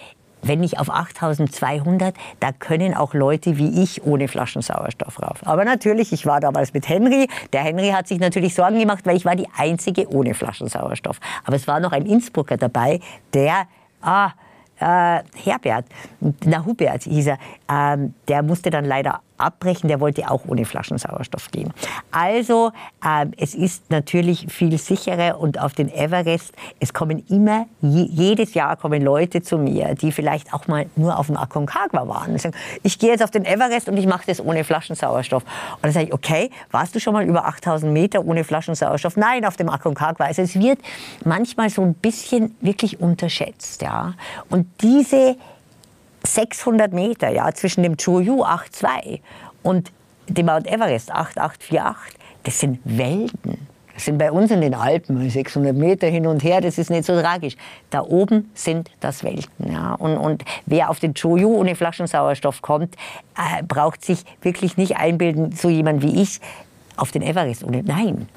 wenn 0.47 0.59
nicht 0.59 0.79
auf 0.79 0.89
8200, 0.89 2.15
da 2.39 2.51
können 2.51 2.93
auch 2.93 3.13
Leute 3.13 3.57
wie 3.57 3.83
ich 3.83 4.03
ohne 4.03 4.27
Flaschensauerstoff 4.27 5.21
rauf. 5.21 5.45
Aber 5.45 5.65
natürlich, 5.65 6.13
ich 6.13 6.25
war 6.25 6.39
damals 6.39 6.73
mit 6.73 6.87
Henry. 6.87 7.27
Der 7.53 7.61
Henry 7.61 7.89
hat 7.89 8.07
sich 8.07 8.19
natürlich 8.19 8.55
Sorgen 8.55 8.79
gemacht, 8.79 9.05
weil 9.05 9.17
ich 9.17 9.25
war 9.25 9.35
die 9.35 9.47
Einzige 9.57 10.09
ohne 10.09 10.33
Flaschensauerstoff. 10.33 11.19
Aber 11.43 11.55
es 11.55 11.67
war 11.67 11.79
noch 11.79 11.91
ein 11.91 12.05
Innsbrucker 12.05 12.57
dabei, 12.57 12.99
der, 13.33 13.67
ah, 14.01 14.31
äh, 14.79 15.23
Herbert, 15.35 15.85
na 16.43 16.65
Hubert 16.65 17.03
hieß 17.03 17.27
er, 17.27 17.37
ähm, 17.69 18.13
der 18.27 18.43
musste 18.43 18.69
dann 18.69 18.85
leider 18.85 19.21
abbrechen, 19.37 19.87
der 19.87 19.99
wollte 19.99 20.29
auch 20.29 20.41
ohne 20.47 20.65
Flaschensauerstoff 20.65 21.51
gehen. 21.51 21.73
Also 22.11 22.71
äh, 23.03 23.25
es 23.37 23.55
ist 23.55 23.89
natürlich 23.89 24.47
viel 24.49 24.77
sicherer 24.77 25.39
und 25.39 25.59
auf 25.59 25.73
den 25.73 25.89
Everest, 25.89 26.53
es 26.79 26.93
kommen 26.93 27.23
immer, 27.29 27.67
je, 27.81 28.03
jedes 28.03 28.53
Jahr 28.53 28.75
kommen 28.75 29.01
Leute 29.01 29.41
zu 29.41 29.57
mir, 29.57 29.95
die 29.95 30.11
vielleicht 30.11 30.53
auch 30.53 30.67
mal 30.67 30.85
nur 30.95 31.17
auf 31.17 31.27
dem 31.27 31.37
Aconcagua 31.37 32.07
waren. 32.07 32.31
Und 32.31 32.41
sagen, 32.41 32.55
ich 32.83 32.99
gehe 32.99 33.11
jetzt 33.11 33.23
auf 33.23 33.31
den 33.31 33.45
Everest 33.45 33.89
und 33.89 33.97
ich 33.97 34.07
mache 34.07 34.23
das 34.27 34.39
ohne 34.39 34.63
Flaschensauerstoff. 34.63 35.43
Und 35.43 35.83
dann 35.83 35.91
sage 35.91 36.07
ich, 36.07 36.13
okay, 36.13 36.49
warst 36.71 36.95
du 36.95 36.99
schon 36.99 37.13
mal 37.13 37.25
über 37.25 37.45
8000 37.45 37.91
Meter 37.91 38.25
ohne 38.25 38.43
Flaschensauerstoff? 38.43 39.17
Nein, 39.17 39.45
auf 39.45 39.57
dem 39.57 39.69
Aconcagua. 39.69 40.25
Also 40.25 40.41
es 40.41 40.55
wird 40.59 40.79
manchmal 41.23 41.69
so 41.69 41.81
ein 41.81 41.93
bisschen 41.93 42.55
wirklich 42.61 42.99
unterschätzt. 42.99 43.81
Ja? 43.81 44.13
Und 44.49 44.67
diese 44.81 45.37
600 46.25 46.93
Meter 46.93 47.29
ja, 47.29 47.51
zwischen 47.53 47.83
dem 47.83 47.97
Choyu 47.97 48.43
8,2 48.43 49.19
und 49.63 49.91
dem 50.27 50.47
Mount 50.47 50.67
Everest 50.67 51.11
8848, 51.11 52.19
das 52.43 52.59
sind 52.59 52.79
Welten. 52.83 53.67
Das 53.93 54.03
sind 54.03 54.17
bei 54.17 54.29
uns 54.29 54.51
in 54.51 54.59
den 54.59 54.73
Alpen 54.73 55.29
600 55.29 55.73
Meter 55.73 56.07
hin 56.07 56.27
und 56.27 56.43
her, 56.43 56.59
das 56.59 56.77
ist 56.77 56.89
nicht 56.89 57.05
so 57.05 57.19
tragisch. 57.19 57.55
Da 57.91 58.01
oben 58.01 58.51
sind 58.53 58.91
das 58.99 59.23
Welten. 59.23 59.71
Ja. 59.71 59.93
Und, 59.93 60.17
und 60.17 60.43
wer 60.65 60.89
auf 60.89 60.99
den 60.99 61.13
Choyu 61.13 61.55
ohne 61.55 61.75
Flaschensauerstoff 61.75 62.61
kommt, 62.61 62.95
äh, 63.37 63.63
braucht 63.63 64.03
sich 64.03 64.25
wirklich 64.41 64.75
nicht 64.75 64.97
einbilden, 64.97 65.53
so 65.53 65.69
jemand 65.69 66.01
wie 66.01 66.21
ich, 66.21 66.41
auf 66.97 67.11
den 67.11 67.21
Everest 67.21 67.63
ohne. 67.63 67.83
Nein, 67.83 68.27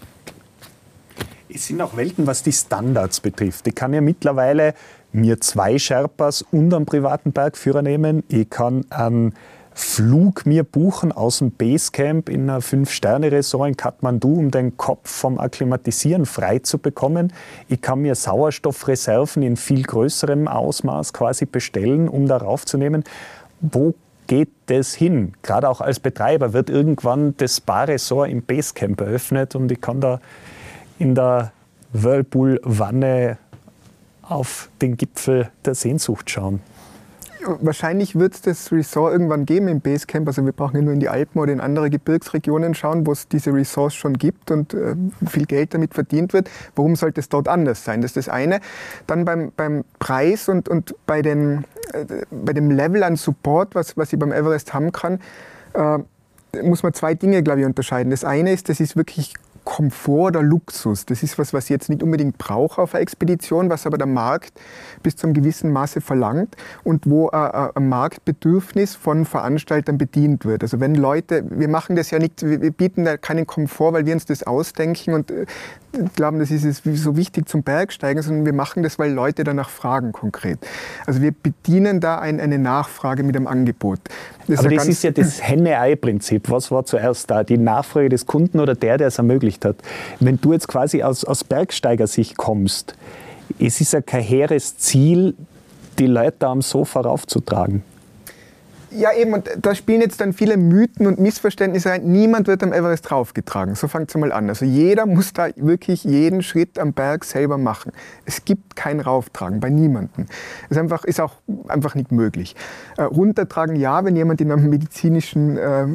es 1.49 1.67
sind 1.67 1.81
auch 1.81 1.97
Welten, 1.97 2.27
was 2.27 2.43
die 2.43 2.53
Standards 2.53 3.21
betrifft. 3.21 3.67
Ich 3.67 3.75
kann 3.75 3.93
ja 3.93 4.01
mittlerweile 4.01 4.75
mir 5.13 5.41
zwei 5.41 5.79
Sherpas 5.79 6.43
und 6.43 6.73
einen 6.73 6.87
privaten 6.87 7.33
Bergführer 7.33 7.83
nehmen. 7.83 8.23
Ich 8.29 8.51
kann 8.51 8.85
einen 8.91 9.35
Flug 9.81 10.45
mir 10.45 10.65
buchen 10.65 11.13
aus 11.13 11.39
dem 11.39 11.53
Basecamp 11.53 12.29
in 12.29 12.51
einer 12.51 12.61
Fünf-Sterne-Resort 12.61 13.69
in 13.69 13.77
Kathmandu, 13.77 14.35
um 14.35 14.51
den 14.51 14.77
Kopf 14.77 15.09
vom 15.09 15.39
Akklimatisieren 15.39 16.27
frei 16.27 16.59
zu 16.59 16.79
bekommen. 16.79 17.33
Ich 17.69 17.81
kann 17.81 18.01
mir 18.01 18.17
Sauerstoffreserven 18.17 19.45
in 19.45 19.57
viel 19.57 19.85
größerem 19.85 20.49
Ausmaß 20.49 21.13
quasi 21.13 21.47
bestellen, 21.47 22.09
um 22.09 22.27
darauf 22.27 22.67
zu 22.67 22.77
nehmen. 22.77 23.05
Wo 23.61 23.95
geht 24.27 24.51
das 24.67 24.95
hin? 24.95 25.35
Gerade 25.43 25.69
auch 25.69 25.81
als 25.81 26.01
Betreiber 26.01 26.53
wird 26.53 26.71
irgendwann 26.71 27.37
das 27.37 27.59
Spa-Resort 27.59 28.31
im 28.31 28.43
Basecamp 28.43 29.01
eröffnet 29.01 29.55
und 29.55 29.71
ich 29.71 29.81
kann 29.81 30.01
da 30.01 30.21
in 30.99 31.15
der 31.15 31.53
Whirlpool-Wanne 31.93 33.39
auf 34.29 34.69
den 34.81 34.97
Gipfel 34.97 35.51
der 35.65 35.75
Sehnsucht 35.75 36.31
schauen. 36.31 36.61
Wahrscheinlich 37.45 38.19
wird 38.19 38.35
es 38.35 38.43
das 38.43 38.73
Resort 38.73 39.13
irgendwann 39.13 39.47
geben 39.47 39.69
im 39.69 39.81
Basecamp. 39.81 40.27
Also 40.27 40.45
wir 40.45 40.53
brauchen 40.53 40.77
ja 40.77 40.83
nur 40.83 40.93
in 40.93 41.01
die 41.01 41.09
Alpen 41.09 41.39
oder 41.41 41.53
in 41.53 41.61
andere 41.61 41.89
Gebirgsregionen 41.89 42.75
schauen, 42.75 43.07
wo 43.07 43.13
es 43.13 43.29
diese 43.29 43.55
Resorts 43.55 43.95
schon 43.95 44.15
gibt 44.15 44.51
und 44.51 44.75
äh, 44.75 44.97
viel 45.27 45.47
Geld 45.47 45.73
damit 45.73 45.95
verdient 45.95 46.33
wird. 46.33 46.51
Warum 46.75 46.97
sollte 46.97 47.21
es 47.21 47.29
dort 47.29 47.47
anders 47.47 47.85
sein? 47.85 48.03
Das 48.03 48.11
ist 48.11 48.17
das 48.17 48.29
eine. 48.29 48.61
Dann 49.07 49.25
beim, 49.25 49.53
beim 49.57 49.85
Preis 50.01 50.49
und, 50.49 50.69
und 50.69 50.95
bei, 51.07 51.23
den, 51.23 51.65
äh, 51.93 52.05
bei 52.31 52.53
dem 52.53 52.71
Level 52.73 53.05
an 53.05 53.15
Support, 53.15 53.75
was, 53.77 53.97
was 53.97 54.13
ich 54.13 54.19
beim 54.19 54.33
Everest 54.33 54.75
haben 54.75 54.91
kann, 54.91 55.21
äh, 55.75 55.99
muss 56.63 56.83
man 56.83 56.93
zwei 56.93 57.15
Dinge, 57.15 57.43
glaube 57.43 57.61
ich, 57.61 57.67
unterscheiden. 57.67 58.11
Das 58.11 58.25
eine 58.25 58.53
ist, 58.53 58.69
das 58.69 58.81
ist 58.81 58.97
wirklich 58.97 59.35
Komfort 59.69 60.29
oder 60.29 60.43
Luxus. 60.43 61.05
Das 61.05 61.23
ist 61.23 61.39
was, 61.39 61.53
was 61.53 61.65
ich 61.65 61.71
jetzt 61.71 61.91
nicht 61.91 62.03
unbedingt 62.03 62.39
brauche 62.39 62.81
auf 62.81 62.95
einer 62.95 63.03
Expedition, 63.03 63.69
was 63.69 63.87
aber 63.87 63.99
der 63.99 64.07
Markt 64.07 64.59
bis 65.03 65.15
zu 65.15 65.27
einem 65.27 65.35
gewissen 65.35 65.71
Maße 65.75 66.01
verlangt 66.01 66.57
und 66.85 67.05
wo 67.05 67.29
ein 67.29 67.87
Marktbedürfnis 67.91 68.95
von 68.97 69.27
Veranstaltern 69.27 69.99
bedient 69.99 70.47
wird. 70.47 70.63
Also 70.63 70.81
wenn 70.81 70.95
Leute, 70.95 71.45
wir 71.51 71.69
machen 71.69 71.97
das 71.97 72.11
ja 72.11 72.19
nicht, 72.19 72.43
wir 72.43 72.71
bieten 72.71 73.05
da 73.05 73.19
keinen 73.19 73.47
Komfort, 73.47 73.93
weil 73.93 74.07
wir 74.07 74.15
uns 74.15 74.25
das 74.25 74.43
ausdenken 74.43 75.13
und 75.13 75.31
äh, 75.31 75.45
glauben, 76.15 76.39
das 76.39 76.51
ist 76.51 76.83
so 76.85 77.17
wichtig 77.17 77.49
zum 77.49 77.63
Bergsteigen, 77.63 78.23
sondern 78.23 78.47
wir 78.47 78.53
machen 78.53 78.83
das, 78.83 78.99
weil 78.99 79.13
Leute 79.13 79.45
danach 79.45 79.71
fragen 79.71 80.13
konkret. 80.13 80.59
Also 81.07 81.21
wir 81.23 81.33
bedienen 81.33 82.01
da 82.01 82.19
ein, 82.19 82.41
eine 82.41 82.59
Nachfrage 82.59 83.23
mit 83.23 83.35
dem 83.35 83.47
Angebot. 83.47 84.01
Das 84.47 84.61
Aber 84.61 84.71
ist 84.71 84.79
das 84.79 84.89
ist 84.89 85.05
ja 85.05 85.11
das 85.11 85.43
Henne-Ei-Prinzip. 85.49 86.51
Was 86.51 86.71
war 86.71 86.85
zuerst 86.85 87.31
da? 87.31 87.45
Die 87.45 87.59
Nachfrage 87.59 88.09
des 88.09 88.27
Kunden 88.27 88.61
oder 88.61 88.75
der, 88.75 88.99
der 88.99 89.09
es 89.09 89.19
ermöglicht 89.19 89.65
hat? 89.65 89.77
Wenn 90.21 90.41
du 90.41 90.53
jetzt 90.53 90.69
quasi 90.69 91.03
aus, 91.03 91.25
aus 91.25 91.45
Bergsteigersicht 91.45 92.37
kommst, 92.37 92.95
es 93.59 93.81
ist 93.81 93.93
ja 93.93 94.01
kein 94.01 94.23
hehres 94.23 94.77
Ziel, 94.79 95.35
die 95.99 96.07
Leute 96.07 96.47
am 96.47 96.63
Sofa 96.63 97.01
raufzutragen. 97.01 97.83
Ja, 98.91 99.13
eben, 99.13 99.35
und 99.35 99.51
da 99.61 99.75
spielen 99.75 100.01
jetzt 100.01 100.21
dann 100.21 100.33
viele 100.33 100.57
Mythen 100.57 101.07
und 101.07 101.19
Missverständnisse 101.19 101.91
rein. 101.91 102.05
Niemand 102.05 102.47
wird 102.47 102.63
am 102.63 102.73
Everest 102.73 103.11
draufgetragen. 103.11 103.75
So 103.75 103.87
fängt 103.87 104.09
es 104.09 104.17
mal 104.17 104.33
an. 104.33 104.49
Also 104.49 104.65
jeder 104.65 105.05
muss 105.05 105.33
da 105.35 105.49
wirklich 105.57 106.05
jeden 106.05 106.43
Schritt 106.43 106.79
am 106.79 106.95
Berg 106.95 107.25
selber 107.25 107.59
machen. 107.59 107.93
Es 108.25 108.45
gibt 108.45 108.77
kein 108.77 109.01
Rauftragen 109.01 109.61
bei 109.61 109.69
niemandem. 109.69 110.27
Es 110.65 110.73
ist, 110.73 110.79
einfach, 110.79 111.05
ist 111.05 111.21
auch 111.21 111.35
einfach 111.69 111.95
nicht 111.95 112.13
möglich. 112.13 112.57
Äh, 112.97 113.03
runtertragen 113.03 113.77
ja, 113.77 114.05
wenn 114.05 114.17
jemand 114.17 114.41
in 114.41 114.51
einem 114.51 114.71
medizinischen 114.71 115.59
äh, 115.59 115.87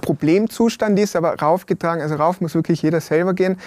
Problemzustand 0.00 0.98
ist, 0.98 1.16
aber 1.16 1.34
raufgetragen, 1.34 2.02
also 2.02 2.14
rauf 2.14 2.40
muss 2.40 2.54
wirklich 2.54 2.80
jeder 2.80 3.00
selber 3.00 3.34
gehen. 3.34 3.58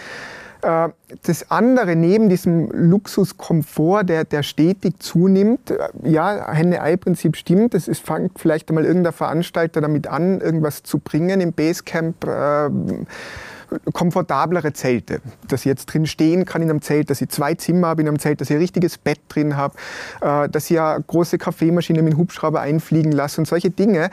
Äh, 0.62 0.90
das 1.24 1.52
andere, 1.52 1.96
neben 1.96 2.30
diesem 2.30 2.70
Luxuskomfort, 2.72 4.04
der, 4.04 4.24
der 4.24 4.44
stetig 4.44 5.00
zunimmt, 5.00 5.72
äh, 5.72 5.78
ja, 6.04 6.52
Henne-Ei-Prinzip 6.52 7.36
stimmt. 7.36 7.74
Es 7.74 8.00
fängt 8.00 8.40
vielleicht 8.40 8.70
einmal 8.70 8.86
irgendein 8.86 9.14
Veranstalter 9.14 9.82
damit 9.82 10.08
an, 10.08 10.42
irgendwas 10.42 10.84
zu 10.84 11.00
bringen 11.00 11.42
im 11.42 11.54
Basecamp. 11.54 12.24
Äh, 12.26 12.70
komfortablere 13.94 14.74
Zelte, 14.74 15.22
dass 15.48 15.62
ich 15.62 15.66
jetzt 15.66 15.86
drin 15.86 16.06
stehen 16.06 16.46
kann 16.46 16.62
in 16.62 16.70
einem 16.70 16.82
Zelt, 16.82 17.10
dass 17.10 17.22
ich 17.22 17.30
zwei 17.30 17.56
Zimmer 17.56 17.88
habe 17.88 18.02
in 18.02 18.08
einem 18.08 18.20
Zelt, 18.20 18.42
dass 18.42 18.50
ich 18.50 18.56
ein 18.56 18.62
richtiges 18.62 18.98
Bett 18.98 19.20
drin 19.30 19.56
habe, 19.56 19.76
äh, 20.22 20.50
dass 20.50 20.70
ich 20.70 20.80
eine 20.80 21.02
große 21.06 21.38
Kaffeemaschine 21.38 22.02
mit 22.02 22.14
dem 22.14 22.18
Hubschrauber 22.18 22.60
einfliegen 22.60 23.12
lasse 23.12 23.40
und 23.40 23.46
solche 23.46 23.70
Dinge. 23.70 24.10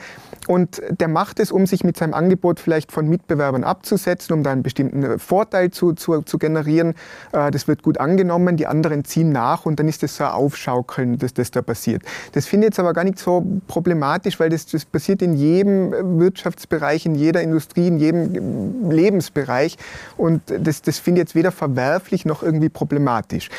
Und 0.47 0.81
der 0.89 1.09
macht 1.09 1.39
es, 1.39 1.51
um 1.51 1.67
sich 1.67 1.83
mit 1.83 1.97
seinem 1.97 2.13
Angebot 2.13 2.59
vielleicht 2.59 2.91
von 2.91 3.07
Mitbewerbern 3.07 3.63
abzusetzen, 3.63 4.33
um 4.33 4.43
da 4.43 4.51
einen 4.51 4.63
bestimmten 4.63 5.19
Vorteil 5.19 5.71
zu, 5.71 5.93
zu, 5.93 6.21
zu 6.21 6.37
generieren. 6.37 6.95
Äh, 7.33 7.51
das 7.51 7.67
wird 7.67 7.83
gut 7.83 7.99
angenommen, 7.99 8.55
die 8.55 8.65
anderen 8.65 9.03
ziehen 9.03 9.31
nach 9.31 9.65
und 9.65 9.79
dann 9.79 9.89
ist 9.89 10.03
das 10.03 10.15
so 10.15 10.23
ein 10.23 10.31
Aufschaukeln, 10.31 11.17
dass 11.17 11.33
das 11.33 11.51
da 11.51 11.61
passiert. 11.61 12.03
Das 12.31 12.45
finde 12.45 12.67
ich 12.67 12.71
jetzt 12.71 12.79
aber 12.79 12.93
gar 12.93 13.03
nicht 13.03 13.19
so 13.19 13.45
problematisch, 13.67 14.39
weil 14.39 14.49
das, 14.49 14.65
das 14.67 14.85
passiert 14.85 15.21
in 15.21 15.33
jedem 15.33 16.19
Wirtschaftsbereich, 16.19 17.05
in 17.05 17.15
jeder 17.15 17.41
Industrie, 17.41 17.87
in 17.87 17.99
jedem 17.99 18.89
Lebensbereich. 18.89 19.48
Bereich. 19.49 19.77
Und 20.17 20.41
das, 20.47 20.81
das 20.81 20.99
finde 20.99 21.21
ich 21.21 21.27
jetzt 21.27 21.35
weder 21.35 21.51
verwerflich 21.51 22.25
noch 22.25 22.43
irgendwie 22.43 22.69
problematisch. 22.69 23.49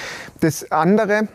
Das 0.40 0.70
andere 0.70 1.28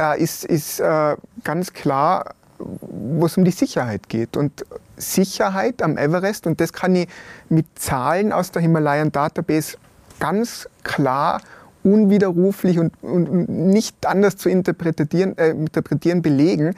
äh, 0.00 0.22
ist, 0.22 0.44
ist 0.44 0.80
äh, 0.80 1.16
ganz 1.44 1.72
klar, 1.72 2.34
wo 2.58 3.26
es 3.26 3.36
um 3.36 3.44
die 3.44 3.50
Sicherheit 3.50 4.08
geht. 4.08 4.36
Und 4.36 4.64
Sicherheit 4.96 5.82
am 5.82 5.96
Everest, 5.96 6.46
und 6.46 6.60
das 6.60 6.72
kann 6.72 6.94
ich 6.94 7.08
mit 7.48 7.66
Zahlen 7.76 8.32
aus 8.32 8.50
der 8.50 8.62
Himalayan 8.62 9.12
Database 9.12 9.76
ganz 10.18 10.68
klar 10.82 11.40
unwiderruflich 11.82 12.78
und, 12.78 12.92
und, 13.02 13.48
nicht 13.48 14.04
anders 14.06 14.36
zu 14.36 14.50
interpretieren, 14.50 15.38
äh, 15.38 15.48
interpretieren 15.48 16.20
belegen, 16.20 16.74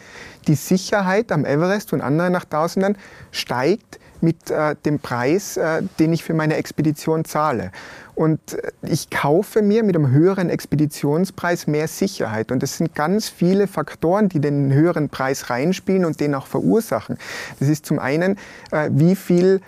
die 0.47 0.55
Sicherheit 0.55 1.33
am 1.33 1.45
Everest 1.45 1.93
und 1.93 2.01
anderen 2.01 2.33
nach 2.33 2.45
Tausenden 2.45 2.97
steigt 3.33 3.99
mit 4.23 4.51
äh, 4.51 4.77
dem 4.85 4.99
Preis, 4.99 5.57
äh, 5.57 5.83
den 5.99 6.13
ich 6.13 6.25
für 6.25 6.35
meine 6.35 6.57
Expedition 6.57 7.25
zahle. 7.25 7.73
Und 8.15 8.55
äh, 8.55 8.71
ich 8.83 9.11
kaufe 9.11 9.63
mir 9.63 9.83
mit 9.83 9.97
einem 9.97 10.11
höheren 10.11 10.51
Expeditionspreis 10.51 11.67
mehr 11.67 11.89
Sicherheit. 11.89 12.53
Und 12.53 12.63
es 12.63 12.79
sind 12.79 12.95
ganz 12.95 13.29
viele 13.29 13.67
Faktoren, 13.67 14.29
die 14.29 14.41
den 14.41 14.73
höheren 14.73 15.09
Preis 15.09 15.51
reinspielen 15.51 16.05
und 16.05 16.21
den 16.21 16.35
auch 16.35 16.47
verursachen. 16.47 17.19
Das 17.59 17.69
ist 17.69 17.87
zum 17.87 17.99
einen, 17.99 18.39
äh, 18.71 18.91
wie 18.93 19.17
viel 19.17 19.61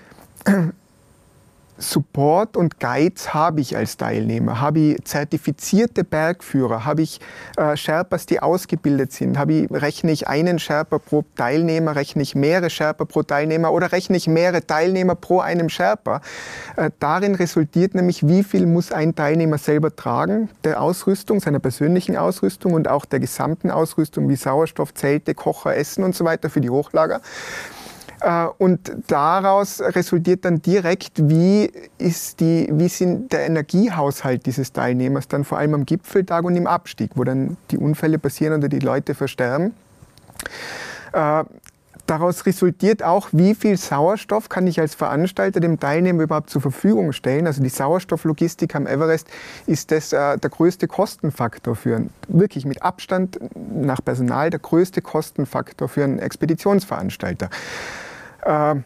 Support 1.77 2.57
und 2.57 2.79
Guides 2.79 3.35
habe 3.35 3.61
ich 3.61 3.77
als 3.77 3.97
Teilnehmer? 3.97 4.61
Habe 4.61 4.79
ich 4.79 5.05
zertifizierte 5.05 6.05
Bergführer? 6.05 6.85
Habe 6.85 7.03
ich 7.03 7.21
äh, 7.57 7.77
Sherpas, 7.77 8.27
die 8.27 8.41
ausgebildet 8.41 9.13
sind? 9.13 9.39
Habe 9.39 9.53
ich, 9.55 9.71
rechne 9.71 10.13
ich 10.13 10.29
einen 10.29 10.59
Sherpa 10.59 10.99
pro 10.99 11.25
Teilnehmer? 11.35 11.97
Rechne 11.97 12.23
ich 12.23 12.35
mehrere 12.35 12.71
Sherpa 12.71 13.05
pro 13.05 13.23
Teilnehmer? 13.23 13.73
Oder 13.73 13.93
rechne 13.93 14.17
ich 14.17 14.29
mehrere 14.29 14.65
Teilnehmer 14.65 15.17
pro 15.17 15.41
einem 15.41 15.69
Sherpa? 15.69 16.21
Äh, 16.77 16.91
darin 17.01 17.35
resultiert 17.35 17.95
nämlich, 17.95 18.27
wie 18.27 18.45
viel 18.45 18.67
muss 18.67 18.93
ein 18.93 19.15
Teilnehmer 19.15 19.59
selber 19.59 19.95
tragen, 19.95 20.51
der 20.63 20.81
Ausrüstung, 20.81 21.41
seiner 21.41 21.59
persönlichen 21.59 22.17
Ausrüstung 22.17 22.75
und 22.75 22.89
auch 22.89 23.05
der 23.05 23.21
gesamten 23.21 23.71
Ausrüstung 23.71 24.29
wie 24.29 24.37
Sauerstoff, 24.37 24.95
Zelte, 24.95 25.35
Kocher, 25.35 25.77
Essen 25.77 26.05
und 26.05 26.15
so 26.15 26.25
weiter 26.25 26.51
für 26.51 26.61
die 26.61 26.71
Hochlager. 26.71 27.21
Äh, 28.25 28.47
und 28.57 28.91
daraus 29.07 29.83
resultiert 29.83 30.47
dann 30.47 30.63
direkt, 30.63 31.29
wie 31.29 31.71
ist 31.99 32.41
die, 32.41 32.69
wie 32.73 32.89
sind 32.89 33.33
der 33.33 33.47
Energiehaushalt 33.47 34.47
dieses 34.47 34.73
Teilnehmers 34.73 35.29
dann 35.29 35.45
vor 35.45 35.59
allem 35.59 35.75
am 35.75 35.85
Gipfeltag 35.85 36.45
und 36.45 36.57
im 36.57 36.67
Abstieg, 36.67 37.11
wo 37.17 37.25
dann 37.25 37.59
die 37.71 37.77
Unfälle 37.77 38.19
passieren 38.19 38.55
oder 38.55 38.69
die 38.69 38.79
Leute 38.79 39.15
versterben. 39.15 39.75
Äh, 41.13 41.45
daraus 42.07 42.47
resultiert 42.47 43.03
auch, 43.03 43.29
wie 43.33 43.55
viel 43.55 43.77
Sauerstoff 43.77 44.49
kann 44.49 44.67
ich 44.67 44.81
als 44.81 44.95
Veranstalter 44.95 45.61
dem 45.61 45.79
Teilnehmer 45.79 46.23
überhaupt 46.23 46.49
zur 46.49 46.63
Verfügung 46.63 47.13
stellen. 47.13 47.47
Also 47.47 47.63
die 47.63 47.69
Sauerstofflogistik 47.69 48.75
am 48.75 48.87
Everest 48.87 49.29
ist 49.67 49.91
das 49.91 50.15
äh, 50.15 50.39
der 50.39 50.49
größte 50.49 50.89
Kostenfaktor 50.89 51.77
für 51.77 51.97
einen, 51.97 52.11
wirklich 52.29 52.65
mit 52.65 52.83
Abstand 52.83 53.39
nach 53.55 54.03
Personal 54.03 54.49
der 54.49 54.61
größte 54.61 55.03
Kostenfaktor 55.03 55.91
für 55.91 56.05
einen 56.05 56.21
Expeditionsveranstalter. 56.21 57.51
Äh, 58.45 58.77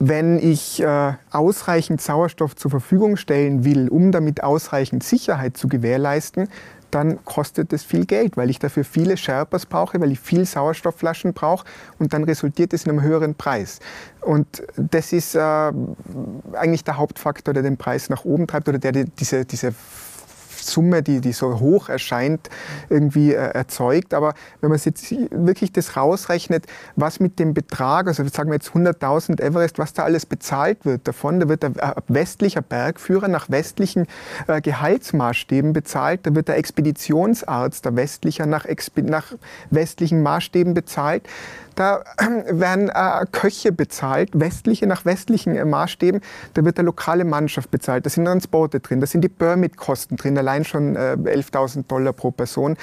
wenn 0.00 0.38
ich 0.38 0.80
äh, 0.80 1.14
ausreichend 1.32 2.00
Sauerstoff 2.00 2.54
zur 2.54 2.70
Verfügung 2.70 3.16
stellen 3.16 3.64
will, 3.64 3.88
um 3.88 4.12
damit 4.12 4.44
ausreichend 4.44 5.02
Sicherheit 5.02 5.56
zu 5.56 5.66
gewährleisten, 5.68 6.48
dann 6.90 7.24
kostet 7.24 7.72
es 7.72 7.82
viel 7.82 8.06
Geld, 8.06 8.36
weil 8.36 8.48
ich 8.48 8.58
dafür 8.58 8.84
viele 8.84 9.16
Sherpas 9.16 9.66
brauche, 9.66 10.00
weil 10.00 10.12
ich 10.12 10.20
viel 10.20 10.44
Sauerstoffflaschen 10.44 11.34
brauche 11.34 11.66
und 11.98 12.12
dann 12.12 12.24
resultiert 12.24 12.72
es 12.72 12.84
in 12.84 12.92
einem 12.92 13.02
höheren 13.02 13.34
Preis. 13.34 13.80
Und 14.20 14.62
das 14.76 15.12
ist 15.12 15.34
äh, 15.34 15.40
eigentlich 16.52 16.84
der 16.84 16.96
Hauptfaktor, 16.96 17.52
der 17.52 17.62
den 17.62 17.76
Preis 17.76 18.08
nach 18.08 18.24
oben 18.24 18.46
treibt 18.46 18.68
oder 18.68 18.78
der 18.78 18.92
diese, 18.92 19.44
diese 19.44 19.74
Summe, 20.72 21.02
die, 21.02 21.20
die 21.20 21.32
so 21.32 21.60
hoch 21.60 21.88
erscheint, 21.88 22.48
irgendwie 22.88 23.32
äh, 23.32 23.36
erzeugt. 23.36 24.14
Aber 24.14 24.34
wenn 24.60 24.70
man 24.70 24.78
jetzt 24.82 25.10
wirklich 25.30 25.72
das 25.72 25.96
rausrechnet, 25.96 26.66
was 26.96 27.20
mit 27.20 27.38
dem 27.38 27.54
Betrag, 27.54 28.06
also 28.06 28.26
sagen 28.28 28.50
wir 28.50 28.54
jetzt 28.54 28.70
100.000 28.70 29.40
Everest, 29.40 29.78
was 29.78 29.92
da 29.92 30.04
alles 30.04 30.26
bezahlt 30.26 30.84
wird 30.84 31.06
davon, 31.06 31.40
da 31.40 31.48
wird 31.48 31.62
der 31.62 31.70
äh, 31.70 31.94
westlicher 32.08 32.62
Bergführer 32.62 33.28
nach 33.28 33.50
westlichen 33.50 34.06
äh, 34.46 34.60
Gehaltsmaßstäben 34.60 35.72
bezahlt, 35.72 36.20
da 36.24 36.34
wird 36.34 36.48
der 36.48 36.56
Expeditionsarzt, 36.56 37.84
der 37.84 37.96
westlicher 37.96 38.46
nach, 38.46 38.66
nach 38.96 39.32
westlichen 39.70 40.22
Maßstäben 40.22 40.74
bezahlt. 40.74 41.22
Da 41.78 42.02
werden 42.50 42.88
äh, 42.88 43.24
Köche 43.30 43.70
bezahlt, 43.70 44.30
westliche 44.34 44.88
nach 44.88 45.04
westlichen 45.04 45.54
äh, 45.54 45.64
Maßstäben. 45.64 46.20
Da 46.54 46.64
wird 46.64 46.76
der 46.76 46.84
lokale 46.84 47.24
Mannschaft 47.24 47.70
bezahlt. 47.70 48.04
Da 48.04 48.10
sind 48.10 48.24
Transporte 48.24 48.80
drin, 48.80 48.98
da 48.98 49.06
sind 49.06 49.20
die 49.20 49.28
Permit-Kosten 49.28 50.16
drin, 50.16 50.36
allein 50.36 50.64
schon 50.64 50.96
äh, 50.96 51.16
11.000 51.16 51.86
Dollar 51.86 52.12
pro 52.12 52.32
Person. 52.32 52.76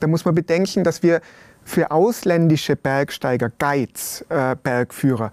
Da 0.00 0.06
muss 0.06 0.24
man 0.24 0.34
bedenken, 0.34 0.82
dass 0.82 1.02
wir 1.02 1.20
für 1.62 1.90
ausländische 1.90 2.74
Bergsteiger, 2.74 3.50
Guides, 3.58 4.24
äh, 4.30 4.56
Bergführer 4.62 5.30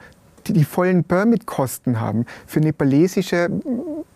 die 0.50 0.54
die 0.54 0.66
vollen 0.66 1.04
Permit-Kosten 1.04 2.00
haben. 2.00 2.26
Für 2.48 2.60
nepalesische 2.60 3.50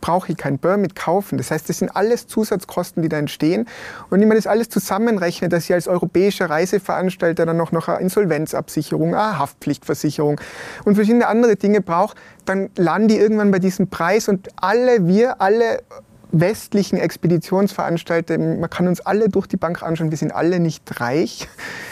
brauche 0.02 0.32
ich 0.32 0.38
kein 0.38 0.60
Permit 0.60 0.96
kaufen. 0.96 1.38
Das 1.38 1.52
heißt, 1.52 1.70
das 1.70 1.78
sind 1.78 1.96
alles 1.96 2.28
Zusatzkosten, 2.28 3.02
die 3.04 3.10
da 3.10 3.18
entstehen. 3.18 3.68
Und 4.10 4.20
wenn 4.20 4.28
man 4.28 4.36
das 4.36 4.48
alles 4.48 4.70
zusammenrechnet, 4.70 5.54
dass 5.54 5.66
ich 5.66 5.74
als 5.74 5.88
europäischer 5.88 6.50
Reiseveranstalter 6.50 7.46
dann 7.46 7.58
noch, 7.58 7.72
noch 7.72 7.88
eine 7.88 8.00
Insolvenzabsicherung, 8.00 9.16
eine 9.16 9.40
Haftpflichtversicherung 9.40 10.42
und 10.84 10.96
verschiedene 10.96 11.28
andere 11.28 11.56
Dinge 11.56 11.82
brauche, 11.82 12.16
dann 12.46 12.70
lande 12.76 13.14
ich 13.14 13.20
irgendwann 13.22 13.52
bei 13.52 13.60
diesem 13.60 13.88
Preis 13.88 14.28
und 14.28 14.50
alle, 14.58 15.08
wir 15.08 15.40
alle 15.42 15.80
westlichen 16.34 16.98
Expeditionsveranstalter, 16.98 18.38
man 18.38 18.70
kann 18.70 18.88
uns 18.88 19.00
alle 19.02 19.30
durch 19.30 19.48
die 19.48 19.56
Bank 19.56 19.84
anschauen, 19.84 20.10
wir 20.10 20.18
sind 20.18 20.34
alle 20.34 20.60
nicht 20.60 21.00
reich. 21.00 21.48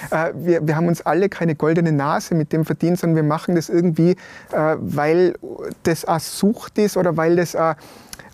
Äh, 0.09 0.33
wir, 0.35 0.67
wir 0.67 0.75
haben 0.75 0.87
uns 0.87 1.01
alle 1.05 1.29
keine 1.29 1.55
goldene 1.55 1.91
Nase 1.91 2.35
mit 2.35 2.51
dem 2.51 2.65
verdient, 2.65 2.99
sondern 2.99 3.15
wir 3.15 3.23
machen 3.23 3.55
das 3.55 3.69
irgendwie, 3.69 4.11
äh, 4.51 4.75
weil 4.79 5.35
das 5.83 6.05
eine 6.05 6.19
Sucht 6.19 6.79
ist 6.79 6.97
oder 6.97 7.15
weil 7.15 7.35
das 7.35 7.55
eine 7.55 7.75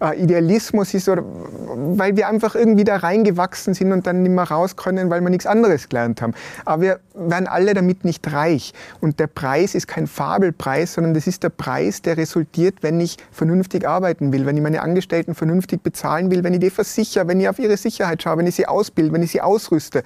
äh, 0.02 0.22
Idealismus 0.22 0.94
ist 0.94 1.10
oder 1.10 1.24
weil 1.26 2.16
wir 2.16 2.28
einfach 2.28 2.56
irgendwie 2.56 2.84
da 2.84 2.98
reingewachsen 2.98 3.74
sind 3.74 3.92
und 3.92 4.08
dann 4.08 4.24
nicht 4.24 4.32
mehr 4.32 4.46
raus 4.46 4.76
können, 4.76 5.10
weil 5.10 5.22
wir 5.22 5.30
nichts 5.30 5.46
anderes 5.46 5.90
gelernt 5.90 6.22
haben. 6.22 6.34
Aber 6.66 6.82
wir 6.82 7.00
werden 7.16 7.48
alle 7.48 7.74
damit 7.74 8.06
nicht 8.06 8.32
reich. 8.32 8.74
Und 9.02 9.20
der 9.20 9.28
Preis 9.28 9.76
ist 9.76 9.88
kein 9.88 10.08
Fabelpreis, 10.08 10.94
sondern 10.94 11.14
das 11.14 11.28
ist 11.28 11.44
der 11.44 11.50
Preis, 11.50 12.02
der 12.02 12.18
resultiert, 12.18 12.76
wenn 12.82 13.00
ich 13.00 13.18
vernünftig 13.32 13.88
arbeiten 13.88 14.32
will, 14.32 14.46
wenn 14.46 14.56
ich 14.58 14.64
meine 14.64 14.82
Angestellten 14.82 15.36
vernünftig 15.36 15.84
bezahlen 15.84 16.32
will, 16.32 16.44
wenn 16.44 16.54
ich 16.54 16.60
die 16.60 16.70
versichere, 16.70 17.28
wenn 17.28 17.40
ich 17.40 17.50
auf 17.50 17.60
ihre 17.60 17.78
Sicherheit 17.78 18.22
schaue, 18.22 18.38
wenn 18.38 18.48
ich 18.48 18.56
sie 18.56 18.68
ausbilde, 18.68 19.14
wenn 19.14 19.24
ich 19.24 19.32
sie 19.32 19.42
ausrüste, 19.42 20.04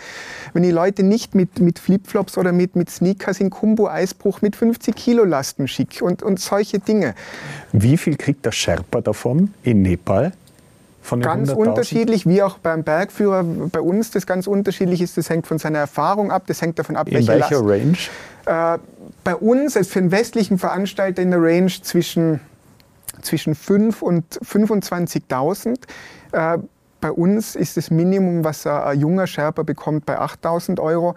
wenn 0.53 0.63
ich 0.63 0.71
Leute 0.71 1.03
nicht 1.03 1.35
mit, 1.35 1.59
mit 1.59 1.79
Flipflops 1.79 2.37
oder 2.37 2.51
mit, 2.51 2.75
mit 2.75 2.89
Sneakers 2.89 3.39
in 3.39 3.49
Kumbu-Eisbruch 3.49 4.41
mit 4.41 4.55
50 4.55 4.95
Kilo 4.95 5.25
Lasten 5.25 5.67
schicke 5.67 6.03
und, 6.05 6.23
und 6.23 6.39
solche 6.39 6.79
Dinge. 6.79 7.15
Wie 7.71 7.97
viel 7.97 8.15
kriegt 8.15 8.45
der 8.45 8.51
Sherpa 8.51 9.01
davon 9.01 9.53
in 9.63 9.80
Nepal? 9.81 10.33
ganz 11.19 11.51
unterschiedlich, 11.51 12.27
wie 12.27 12.43
auch 12.43 12.57
beim 12.59 12.83
Bergführer 12.83 13.43
bei 13.43 13.81
uns 13.81 14.11
das 14.11 14.25
ganz 14.25 14.47
unterschiedlich 14.47 15.01
ist. 15.01 15.17
Das 15.17 15.29
hängt 15.29 15.47
von 15.47 15.57
seiner 15.57 15.79
Erfahrung 15.79 16.31
ab, 16.31 16.43
das 16.47 16.61
hängt 16.61 16.77
davon 16.79 16.95
ab, 16.95 17.07
in 17.07 17.27
welcher 17.27 17.37
Last. 17.37 17.51
Range? 17.53 17.97
Äh, 18.45 18.79
bei 19.23 19.35
uns, 19.35 19.75
also 19.75 19.89
für 19.89 19.99
einen 19.99 20.11
westlichen 20.11 20.57
Veranstalter 20.57 21.21
in 21.21 21.31
der 21.31 21.41
Range 21.41 21.71
zwischen, 21.81 22.39
zwischen 23.21 23.55
5 23.55 24.01
und 24.01 24.25
25.000. 24.43 25.77
Äh, 26.31 26.57
bei 27.01 27.11
uns 27.11 27.55
ist 27.55 27.77
das 27.77 27.89
Minimum, 27.89 28.43
was 28.43 28.67
ein 28.67 28.99
junger 28.99 29.25
Sherpa 29.25 29.63
bekommt, 29.63 30.05
bei 30.05 30.19
8.000 30.19 30.79
Euro. 30.79 31.15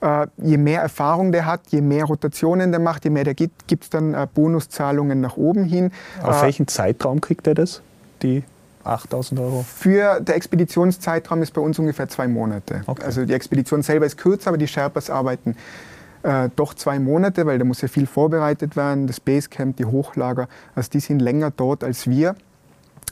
Äh, 0.00 0.26
je 0.38 0.56
mehr 0.56 0.80
Erfahrung 0.80 1.30
der 1.30 1.46
hat, 1.46 1.60
je 1.68 1.82
mehr 1.82 2.04
Rotationen 2.04 2.72
der 2.72 2.80
macht, 2.80 3.04
je 3.04 3.10
mehr 3.10 3.24
der 3.24 3.34
gibt, 3.34 3.68
gibt 3.68 3.84
es 3.84 3.90
dann 3.90 4.14
äh, 4.14 4.26
Bonuszahlungen 4.32 5.20
nach 5.20 5.36
oben 5.36 5.64
hin. 5.64 5.92
Auf 6.22 6.40
äh, 6.40 6.46
welchen 6.46 6.66
Zeitraum 6.66 7.20
kriegt 7.20 7.46
er 7.46 7.54
das? 7.54 7.82
Die 8.22 8.44
8000 8.84 9.40
Euro? 9.40 9.64
Für 9.68 10.20
der 10.20 10.36
Expeditionszeitraum 10.36 11.42
ist 11.42 11.52
bei 11.52 11.60
uns 11.60 11.78
ungefähr 11.78 12.08
zwei 12.08 12.28
Monate. 12.28 12.82
Okay. 12.86 13.04
Also 13.04 13.24
die 13.24 13.34
Expedition 13.34 13.82
selber 13.82 14.06
ist 14.06 14.16
kürzer, 14.16 14.48
aber 14.48 14.58
die 14.58 14.68
Sherpas 14.68 15.10
arbeiten 15.10 15.56
äh, 16.22 16.48
doch 16.56 16.74
zwei 16.74 16.98
Monate, 16.98 17.46
weil 17.46 17.58
da 17.58 17.64
muss 17.64 17.80
ja 17.80 17.88
viel 17.88 18.06
vorbereitet 18.06 18.76
werden, 18.76 19.06
das 19.06 19.20
Basecamp, 19.20 19.76
die 19.76 19.84
Hochlager. 19.84 20.48
Also 20.74 20.90
die 20.90 21.00
sind 21.00 21.20
länger 21.20 21.50
dort 21.50 21.84
als 21.84 22.08
wir. 22.08 22.36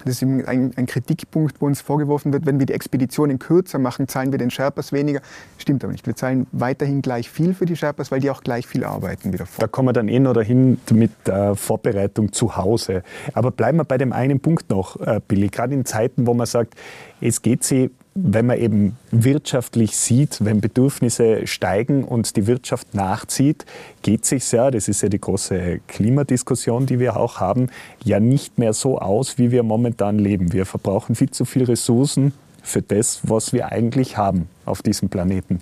Das 0.04 0.14
ist 0.14 0.22
ein, 0.22 0.72
ein, 0.76 0.87
Kritikpunkt, 0.87 1.61
wo 1.61 1.66
uns 1.66 1.80
vorgeworfen 1.80 2.32
wird, 2.32 2.46
wenn 2.46 2.58
wir 2.58 2.66
die 2.66 2.72
Expeditionen 2.72 3.38
kürzer 3.38 3.78
machen, 3.78 4.08
zahlen 4.08 4.32
wir 4.32 4.38
den 4.38 4.50
Sherpas 4.50 4.92
weniger. 4.92 5.20
Stimmt 5.58 5.84
aber 5.84 5.92
nicht. 5.92 6.06
Wir 6.06 6.16
zahlen 6.16 6.46
weiterhin 6.52 7.02
gleich 7.02 7.28
viel 7.28 7.54
für 7.54 7.66
die 7.66 7.76
Sherpas, 7.76 8.11
weil 8.11 8.20
die 8.20 8.30
auch 8.30 8.42
gleich 8.42 8.66
viel 8.66 8.84
arbeiten 8.84 9.32
wieder 9.32 9.46
vor. 9.46 9.62
Da 9.62 9.68
kommen 9.68 9.88
wir 9.88 9.92
dann 9.92 10.08
eh 10.08 10.18
noch 10.18 10.34
dahin 10.34 10.78
mit 10.92 11.11
der 11.26 11.54
Vorbereitung 11.56 12.32
zu 12.32 12.56
Hause. 12.56 13.02
Aber 13.34 13.50
bleiben 13.50 13.78
wir 13.78 13.84
bei 13.84 13.98
dem 13.98 14.12
einen 14.12 14.40
Punkt 14.40 14.70
noch, 14.70 15.00
äh, 15.00 15.20
Billy. 15.26 15.48
Gerade 15.48 15.74
in 15.74 15.84
Zeiten, 15.84 16.26
wo 16.26 16.34
man 16.34 16.46
sagt, 16.46 16.74
es 17.20 17.42
geht 17.42 17.64
sie 17.64 17.90
wenn 18.22 18.46
man 18.46 18.59
eben 18.59 18.96
wirtschaftlich 19.11 19.96
sieht, 19.96 20.44
wenn 20.44 20.61
Bedürfnisse 20.61 21.46
steigen 21.46 22.04
und 22.04 22.37
die 22.37 22.46
Wirtschaft 22.46 22.94
nachzieht, 22.94 23.64
geht 24.02 24.24
sich 24.24 24.50
ja, 24.50 24.70
das 24.70 24.88
ist 24.88 25.02
ja 25.02 25.09
die 25.09 25.20
große 25.20 25.81
Klimadiskussion, 25.87 26.87
die 26.87 26.98
wir 26.98 27.16
auch 27.16 27.38
haben, 27.38 27.68
ja 28.04 28.18
nicht 28.18 28.59
mehr 28.59 28.72
so 28.72 28.98
aus, 28.98 29.38
wie 29.38 29.50
wir 29.50 29.62
momentan 29.62 30.18
leben. 30.18 30.52
Wir 30.52 30.66
verbrauchen 30.66 31.14
viel 31.14 31.31
zu 31.31 31.44
viele 31.44 31.68
Ressourcen 31.68 32.33
für 32.62 32.83
das, 32.83 33.20
was 33.22 33.52
wir 33.52 33.70
eigentlich 33.70 34.16
haben 34.16 34.48
auf 34.64 34.83
diesem 34.83 35.09
Planeten. 35.09 35.61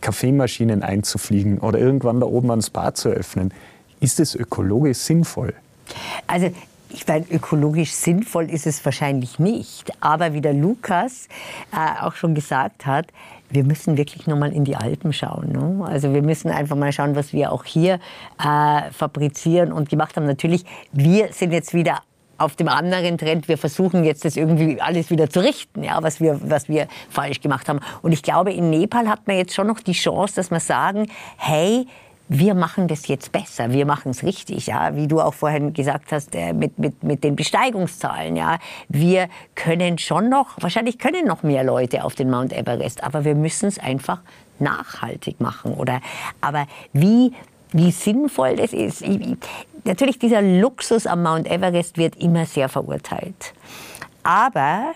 Kaffeemaschinen 0.00 0.82
einzufliegen 0.82 1.58
oder 1.58 1.78
irgendwann 1.78 2.20
da 2.20 2.26
oben 2.26 2.50
ein 2.50 2.62
Spa 2.62 2.94
zu 2.94 3.08
öffnen, 3.08 3.52
ist 3.98 4.20
es 4.20 4.34
ökologisch 4.34 4.98
sinnvoll? 4.98 5.54
Also 6.26 6.50
ich 6.90 7.06
meine, 7.06 7.26
ökologisch 7.30 7.92
sinnvoll 7.92 8.50
ist 8.50 8.66
es 8.66 8.84
wahrscheinlich 8.84 9.38
nicht. 9.38 9.92
Aber 10.00 10.32
wie 10.32 10.40
der 10.40 10.54
Lukas 10.54 11.28
äh, 11.72 12.02
auch 12.02 12.14
schon 12.14 12.34
gesagt 12.34 12.86
hat, 12.86 13.06
wir 13.50 13.64
müssen 13.64 13.96
wirklich 13.96 14.26
nochmal 14.26 14.52
in 14.52 14.64
die 14.64 14.76
Alpen 14.76 15.12
schauen. 15.12 15.52
Ne? 15.52 15.84
Also 15.86 16.12
wir 16.12 16.22
müssen 16.22 16.50
einfach 16.50 16.76
mal 16.76 16.92
schauen, 16.92 17.14
was 17.14 17.32
wir 17.32 17.52
auch 17.52 17.64
hier 17.64 18.00
äh, 18.42 18.90
fabrizieren 18.90 19.72
und 19.72 19.88
gemacht 19.88 20.16
haben. 20.16 20.26
Natürlich, 20.26 20.64
wir 20.92 21.32
sind 21.32 21.52
jetzt 21.52 21.74
wieder 21.74 22.00
auf 22.38 22.56
dem 22.56 22.68
anderen 22.68 23.18
Trend. 23.18 23.48
Wir 23.48 23.58
versuchen 23.58 24.04
jetzt 24.04 24.24
das 24.24 24.36
irgendwie 24.36 24.80
alles 24.80 25.10
wieder 25.10 25.30
zu 25.30 25.40
richten, 25.40 25.82
ja, 25.82 26.02
was 26.02 26.20
wir, 26.20 26.38
was 26.42 26.68
wir 26.68 26.86
falsch 27.08 27.40
gemacht 27.40 27.68
haben. 27.68 27.80
Und 28.02 28.12
ich 28.12 28.22
glaube, 28.22 28.52
in 28.52 28.70
Nepal 28.70 29.08
hat 29.08 29.26
man 29.26 29.36
jetzt 29.36 29.54
schon 29.54 29.66
noch 29.66 29.80
die 29.80 29.92
Chance, 29.92 30.34
dass 30.36 30.50
wir 30.50 30.60
sagen, 30.60 31.08
hey, 31.36 31.86
wir 32.28 32.54
machen 32.54 32.88
das 32.88 33.06
jetzt 33.06 33.32
besser, 33.32 33.70
wir 33.70 33.86
machen 33.86 34.10
es 34.10 34.22
richtig, 34.22 34.66
ja, 34.66 34.96
wie 34.96 35.06
du 35.06 35.20
auch 35.20 35.34
vorhin 35.34 35.72
gesagt 35.72 36.12
hast, 36.12 36.34
äh, 36.34 36.52
mit, 36.52 36.78
mit, 36.78 37.02
mit 37.02 37.24
den 37.24 37.36
Besteigungszahlen, 37.36 38.36
ja. 38.36 38.58
Wir 38.88 39.28
können 39.54 39.98
schon 39.98 40.28
noch, 40.28 40.60
wahrscheinlich 40.60 40.98
können 40.98 41.26
noch 41.26 41.42
mehr 41.42 41.62
Leute 41.62 42.04
auf 42.04 42.14
den 42.14 42.30
Mount 42.30 42.52
Everest, 42.52 43.04
aber 43.04 43.24
wir 43.24 43.34
müssen 43.34 43.66
es 43.66 43.78
einfach 43.78 44.20
nachhaltig 44.58 45.40
machen, 45.40 45.74
oder? 45.74 46.00
Aber 46.40 46.66
wie, 46.92 47.32
wie 47.72 47.90
sinnvoll 47.90 48.56
das 48.56 48.72
ist, 48.72 49.02
ich, 49.02 49.36
natürlich 49.84 50.18
dieser 50.18 50.42
Luxus 50.42 51.06
am 51.06 51.22
Mount 51.22 51.48
Everest 51.48 51.96
wird 51.96 52.16
immer 52.16 52.46
sehr 52.46 52.68
verurteilt. 52.68 53.54
Aber 54.22 54.92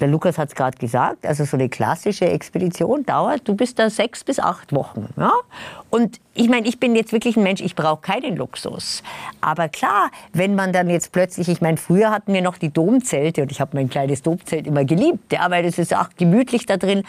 der 0.00 0.08
Lukas 0.08 0.38
hat 0.38 0.48
es 0.48 0.54
gerade 0.54 0.76
gesagt, 0.78 1.26
also 1.26 1.44
so 1.44 1.56
eine 1.56 1.68
klassische 1.68 2.26
Expedition 2.26 3.04
dauert, 3.04 3.46
du 3.46 3.54
bist 3.54 3.78
da 3.78 3.90
sechs 3.90 4.24
bis 4.24 4.38
acht 4.38 4.72
Wochen. 4.72 5.08
Ja? 5.16 5.32
Und 5.90 6.20
ich 6.34 6.48
meine, 6.48 6.66
ich 6.66 6.80
bin 6.80 6.96
jetzt 6.96 7.12
wirklich 7.12 7.36
ein 7.36 7.42
Mensch, 7.42 7.60
ich 7.60 7.76
brauche 7.76 8.00
keinen 8.00 8.36
Luxus. 8.36 9.02
Aber 9.40 9.68
klar, 9.68 10.10
wenn 10.32 10.54
man 10.54 10.72
dann 10.72 10.90
jetzt 10.90 11.12
plötzlich, 11.12 11.48
ich 11.48 11.60
meine, 11.60 11.76
früher 11.76 12.10
hatten 12.10 12.32
wir 12.32 12.42
noch 12.42 12.58
die 12.58 12.70
Domzelte 12.70 13.42
und 13.42 13.52
ich 13.52 13.60
habe 13.60 13.76
mein 13.76 13.88
kleines 13.88 14.22
Domzelt 14.22 14.66
immer 14.66 14.84
geliebt, 14.84 15.32
ja, 15.32 15.50
weil 15.50 15.64
es 15.64 15.78
ist 15.78 15.94
auch 15.94 16.08
gemütlich 16.16 16.66
da 16.66 16.76
drin. 16.76 17.04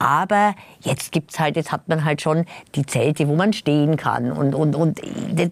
Aber 0.00 0.54
jetzt 0.80 1.12
gibt's 1.12 1.38
halt, 1.38 1.56
jetzt 1.56 1.72
hat 1.72 1.86
man 1.86 2.06
halt 2.06 2.22
schon 2.22 2.46
die 2.74 2.86
Zelte, 2.86 3.28
wo 3.28 3.36
man 3.36 3.52
stehen 3.52 3.98
kann. 3.98 4.32
Und, 4.32 4.54
und, 4.54 4.74
und 4.74 4.98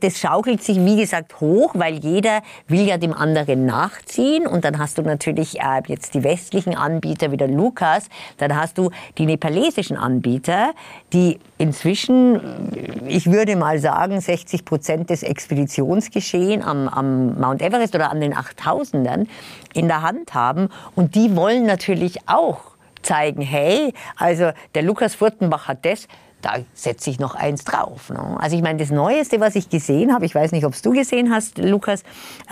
das 0.00 0.18
schaukelt 0.18 0.62
sich, 0.62 0.82
wie 0.82 0.96
gesagt, 0.96 1.38
hoch, 1.42 1.72
weil 1.74 1.96
jeder 1.96 2.40
will 2.66 2.80
ja 2.80 2.96
dem 2.96 3.12
anderen 3.12 3.66
nachziehen. 3.66 4.46
Und 4.46 4.64
dann 4.64 4.78
hast 4.78 4.96
du 4.96 5.02
natürlich 5.02 5.60
äh, 5.60 5.82
jetzt 5.86 6.14
die 6.14 6.24
westlichen 6.24 6.74
Anbieter 6.74 7.30
wie 7.30 7.36
der 7.36 7.48
Lukas. 7.48 8.08
Dann 8.38 8.56
hast 8.56 8.78
du 8.78 8.90
die 9.18 9.26
nepalesischen 9.26 9.98
Anbieter, 9.98 10.70
die 11.12 11.38
inzwischen, 11.58 12.72
ich 13.06 13.30
würde 13.30 13.54
mal 13.54 13.78
sagen, 13.78 14.18
60 14.18 14.64
Prozent 14.64 15.10
des 15.10 15.24
Expeditionsgeschehen 15.24 16.62
am, 16.62 16.88
am 16.88 17.38
Mount 17.38 17.60
Everest 17.60 17.94
oder 17.94 18.10
an 18.10 18.22
den 18.22 18.32
8000ern 18.32 19.26
in 19.74 19.88
der 19.88 20.00
Hand 20.00 20.32
haben. 20.32 20.70
Und 20.94 21.16
die 21.16 21.36
wollen 21.36 21.66
natürlich 21.66 22.26
auch 22.26 22.77
zeigen, 23.02 23.42
hey, 23.42 23.92
also 24.16 24.50
der 24.74 24.82
Lukas 24.82 25.14
Furtenbach 25.14 25.68
hat 25.68 25.84
das, 25.84 26.08
da 26.42 26.56
setze 26.72 27.10
ich 27.10 27.18
noch 27.18 27.34
eins 27.34 27.64
drauf. 27.64 28.10
Ne? 28.10 28.36
Also 28.38 28.56
ich 28.56 28.62
meine, 28.62 28.78
das 28.78 28.90
Neueste, 28.90 29.40
was 29.40 29.56
ich 29.56 29.70
gesehen 29.70 30.14
habe, 30.14 30.24
ich 30.24 30.32
weiß 30.34 30.52
nicht, 30.52 30.64
ob 30.64 30.74
es 30.74 30.82
du 30.82 30.92
gesehen 30.92 31.32
hast, 31.32 31.58
Lukas, 31.58 32.04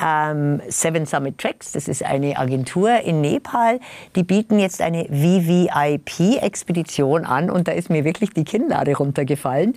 ähm, 0.03 0.61
Seven 0.69 1.07
Summit 1.07 1.39
Tracks, 1.39 1.71
das 1.73 1.89
ist 1.89 2.03
eine 2.03 2.37
Agentur 2.37 3.01
in 3.01 3.21
Nepal, 3.21 3.79
die 4.17 4.25
bieten 4.25 4.59
jetzt 4.59 4.81
eine 4.81 5.05
VVIP-Expedition 5.05 7.25
an 7.25 7.49
und 7.51 7.69
da 7.69 7.73
ist 7.73 7.91
mir 7.91 8.05
wirklich 8.05 8.31
die 8.31 8.45
Kinnlade 8.45 8.97
runtergefallen. 8.97 9.75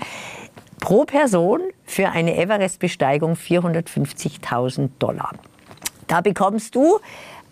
Pro 0.79 1.03
Person 1.03 1.60
für 1.86 2.10
eine 2.10 2.38
Everest-Besteigung 2.38 3.34
450.000 3.34 4.89
Dollar. 4.97 5.34
Da 6.08 6.21
bekommst 6.21 6.73
du 6.73 6.99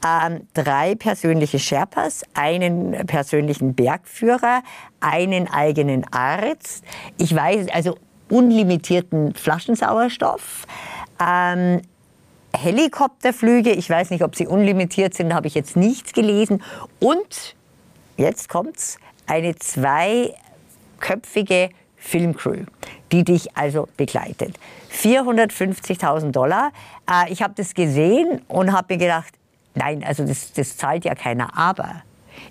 ähm, 0.05 0.47
drei 0.53 0.95
persönliche 0.95 1.59
Sherpas, 1.59 2.23
einen 2.33 3.05
persönlichen 3.07 3.73
Bergführer, 3.73 4.61
einen 4.99 5.47
eigenen 5.47 6.05
Arzt. 6.11 6.83
Ich 7.17 7.33
weiß, 7.35 7.69
also 7.69 7.97
unlimitierten 8.29 9.33
Flaschensauerstoff. 9.33 10.67
Ähm, 11.19 11.81
Helikopterflüge, 12.55 13.71
ich 13.71 13.89
weiß 13.89 14.09
nicht, 14.09 14.23
ob 14.23 14.35
sie 14.35 14.47
unlimitiert 14.47 15.13
sind, 15.13 15.33
habe 15.33 15.47
ich 15.47 15.55
jetzt 15.55 15.75
nichts 15.75 16.13
gelesen. 16.13 16.63
Und, 16.99 17.55
jetzt 18.17 18.47
kommt's, 18.49 18.97
eine 19.25 19.55
zweiköpfige 19.55 21.69
Filmcrew, 21.97 22.65
die 23.11 23.23
dich 23.23 23.57
also 23.57 23.87
begleitet. 23.97 24.57
450.000 24.93 26.31
Dollar. 26.31 26.71
Äh, 27.09 27.31
ich 27.31 27.41
habe 27.41 27.53
das 27.55 27.73
gesehen 27.73 28.41
und 28.47 28.71
habe 28.71 28.93
mir 28.93 28.99
gedacht, 28.99 29.33
Nein, 29.77 30.03
also 30.03 30.25
das, 30.25 30.51
das 30.53 30.77
zahlt 30.77 31.05
ja 31.05 31.13
keiner. 31.15 31.57
Aber 31.57 32.03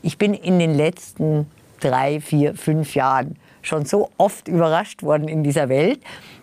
ich 0.03 0.19
bin 0.19 0.35
in 0.35 0.59
den 0.59 0.75
letzten 0.75 1.47
drei, 1.81 2.21
vier, 2.21 2.55
fünf 2.55 2.95
Jahren 2.95 3.37
schon 3.63 3.85
so 3.85 4.11
oft 4.17 4.49
überrascht 4.49 5.03
worden 5.03 5.29
in 5.29 5.43
dieser 5.43 5.69
Welt, 5.69 6.01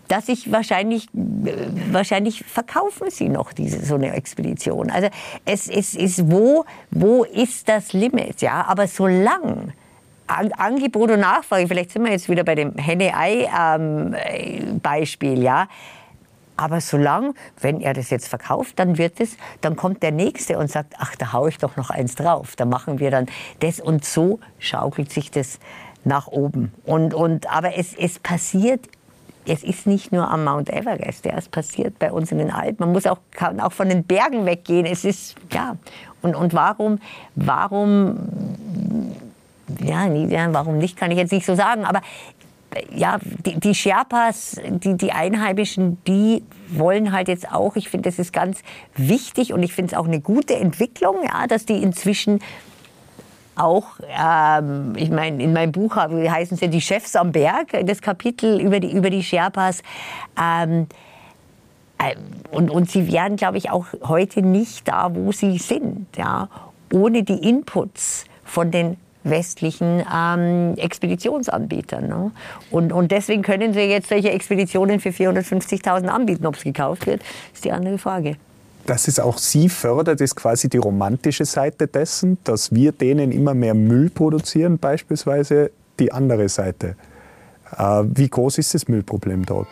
dass 0.09 0.27
ich 0.27 0.51
wahrscheinlich, 0.51 1.07
wahrscheinlich 1.13 2.43
verkaufen 2.43 3.09
sie 3.09 3.29
noch 3.29 3.53
diese, 3.53 3.85
so 3.85 3.95
eine 3.95 4.13
Expedition. 4.13 4.91
Also 4.91 5.07
es, 5.45 5.69
es 5.69 5.95
ist, 5.95 6.29
wo, 6.29 6.65
wo 6.91 7.23
ist 7.23 7.69
das 7.69 7.93
Limit? 7.93 8.41
Ja, 8.41 8.65
aber 8.67 8.87
solange 8.87 9.71
Angebot 10.27 11.11
und 11.11 11.21
Nachfrage, 11.21 11.65
vielleicht 11.67 11.91
sind 11.91 12.03
wir 12.03 12.11
jetzt 12.11 12.27
wieder 12.29 12.43
bei 12.43 12.55
dem 12.55 12.77
Henne-Ei-Beispiel, 12.77 15.37
ähm, 15.37 15.41
ja, 15.41 15.69
aber 16.63 16.79
solange, 16.79 17.33
wenn 17.59 17.81
er 17.81 17.93
das 17.93 18.09
jetzt 18.09 18.29
verkauft, 18.29 18.79
dann 18.79 18.97
wird 18.97 19.19
es, 19.19 19.35
dann 19.59 19.75
kommt 19.75 20.01
der 20.01 20.13
Nächste 20.13 20.57
und 20.57 20.71
sagt, 20.71 20.93
ach, 20.97 21.13
da 21.17 21.33
haue 21.33 21.49
ich 21.49 21.57
doch 21.57 21.75
noch 21.75 21.89
eins 21.89 22.15
drauf. 22.15 22.55
Da 22.55 22.63
machen 22.63 22.99
wir 22.99 23.11
dann 23.11 23.25
das 23.59 23.81
und 23.81 24.05
so 24.05 24.39
schaukelt 24.59 25.11
sich 25.11 25.29
das 25.29 25.59
nach 26.05 26.27
oben. 26.27 26.71
Und, 26.85 27.13
und, 27.13 27.51
aber 27.53 27.77
es, 27.77 27.93
es 27.93 28.17
passiert 28.17 28.87
es 29.45 29.61
ist 29.61 29.85
nicht 29.87 30.13
nur 30.13 30.31
am 30.31 30.45
Mount 30.45 30.69
Everest, 30.69 31.25
es 31.25 31.49
passiert 31.49 31.99
bei 31.99 32.13
uns 32.13 32.31
in 32.31 32.37
den 32.37 32.49
Alpen. 32.49 32.77
Man 32.79 32.93
muss 32.93 33.05
auch, 33.05 33.17
kann 33.31 33.59
auch 33.59 33.73
von 33.73 33.89
den 33.89 34.05
Bergen 34.05 34.45
weggehen. 34.45 34.85
Es 34.85 35.03
ist, 35.03 35.35
ja, 35.51 35.75
und, 36.21 36.33
und 36.33 36.53
warum, 36.53 36.99
warum, 37.35 38.19
ja, 39.81 40.07
warum 40.53 40.77
nicht, 40.77 40.95
kann 40.95 41.11
ich 41.11 41.17
jetzt 41.17 41.33
nicht 41.33 41.45
so 41.45 41.55
sagen, 41.55 41.83
aber 41.83 42.01
ja, 42.95 43.19
die, 43.45 43.59
die 43.59 43.75
Sherpas, 43.75 44.59
die, 44.65 44.95
die 44.95 45.11
Einheimischen, 45.11 45.97
die 46.05 46.43
wollen 46.69 47.11
halt 47.11 47.27
jetzt 47.27 47.51
auch, 47.51 47.75
ich 47.75 47.89
finde, 47.89 48.09
das 48.09 48.19
ist 48.19 48.33
ganz 48.33 48.59
wichtig 48.95 49.53
und 49.53 49.63
ich 49.63 49.73
finde 49.73 49.93
es 49.93 49.99
auch 49.99 50.07
eine 50.07 50.19
gute 50.19 50.55
Entwicklung, 50.55 51.17
ja, 51.23 51.47
dass 51.47 51.65
die 51.65 51.81
inzwischen 51.81 52.39
auch, 53.55 53.85
ähm, 54.09 54.93
ich 54.95 55.09
meine, 55.09 55.43
in 55.43 55.53
meinem 55.53 55.71
Buch 55.71 55.95
heißen 55.95 56.55
es 56.55 56.61
ja 56.61 56.67
die 56.67 56.81
Chefs 56.81 57.15
am 57.15 57.31
Berg, 57.31 57.67
das 57.85 58.01
Kapitel 58.01 58.59
über 58.59 58.79
die, 58.79 58.91
über 58.91 59.09
die 59.09 59.23
Sherpas. 59.23 59.83
Ähm, 60.41 60.87
äh, 61.99 62.15
und, 62.51 62.69
und 62.71 62.89
sie 62.89 63.11
wären, 63.11 63.35
glaube 63.35 63.57
ich, 63.57 63.69
auch 63.69 63.85
heute 64.03 64.41
nicht 64.41 64.87
da, 64.87 65.13
wo 65.13 65.31
sie 65.31 65.57
sind, 65.57 66.07
ja, 66.17 66.49
ohne 66.91 67.23
die 67.23 67.47
Inputs 67.47 68.25
von 68.43 68.71
den 68.71 68.97
westlichen 69.23 70.03
ähm, 70.13 70.73
Expeditionsanbietern. 70.77 72.07
Ne? 72.07 72.31
Und, 72.71 72.91
und 72.91 73.11
deswegen 73.11 73.41
können 73.41 73.73
sie 73.73 73.81
jetzt 73.81 74.09
solche 74.09 74.31
Expeditionen 74.31 74.99
für 74.99 75.09
450.000 75.09 76.07
anbieten. 76.07 76.45
Ob 76.45 76.55
es 76.55 76.63
gekauft 76.63 77.07
wird, 77.07 77.21
ist 77.53 77.65
die 77.65 77.71
andere 77.71 77.97
Frage. 77.97 78.35
Dass 78.85 79.07
es 79.07 79.19
auch 79.19 79.37
Sie 79.37 79.69
fördert, 79.69 80.19
ist 80.19 80.35
quasi 80.35 80.67
die 80.67 80.77
romantische 80.77 81.45
Seite 81.45 81.87
dessen, 81.87 82.37
dass 82.43 82.73
wir 82.73 82.91
denen 82.91 83.31
immer 83.31 83.53
mehr 83.53 83.73
Müll 83.73 84.09
produzieren, 84.09 84.77
beispielsweise 84.77 85.71
die 85.99 86.11
andere 86.11 86.49
Seite. 86.49 86.95
Äh, 87.77 88.03
wie 88.13 88.27
groß 88.27 88.57
ist 88.57 88.73
das 88.73 88.87
Müllproblem 88.89 89.45
dort? 89.45 89.67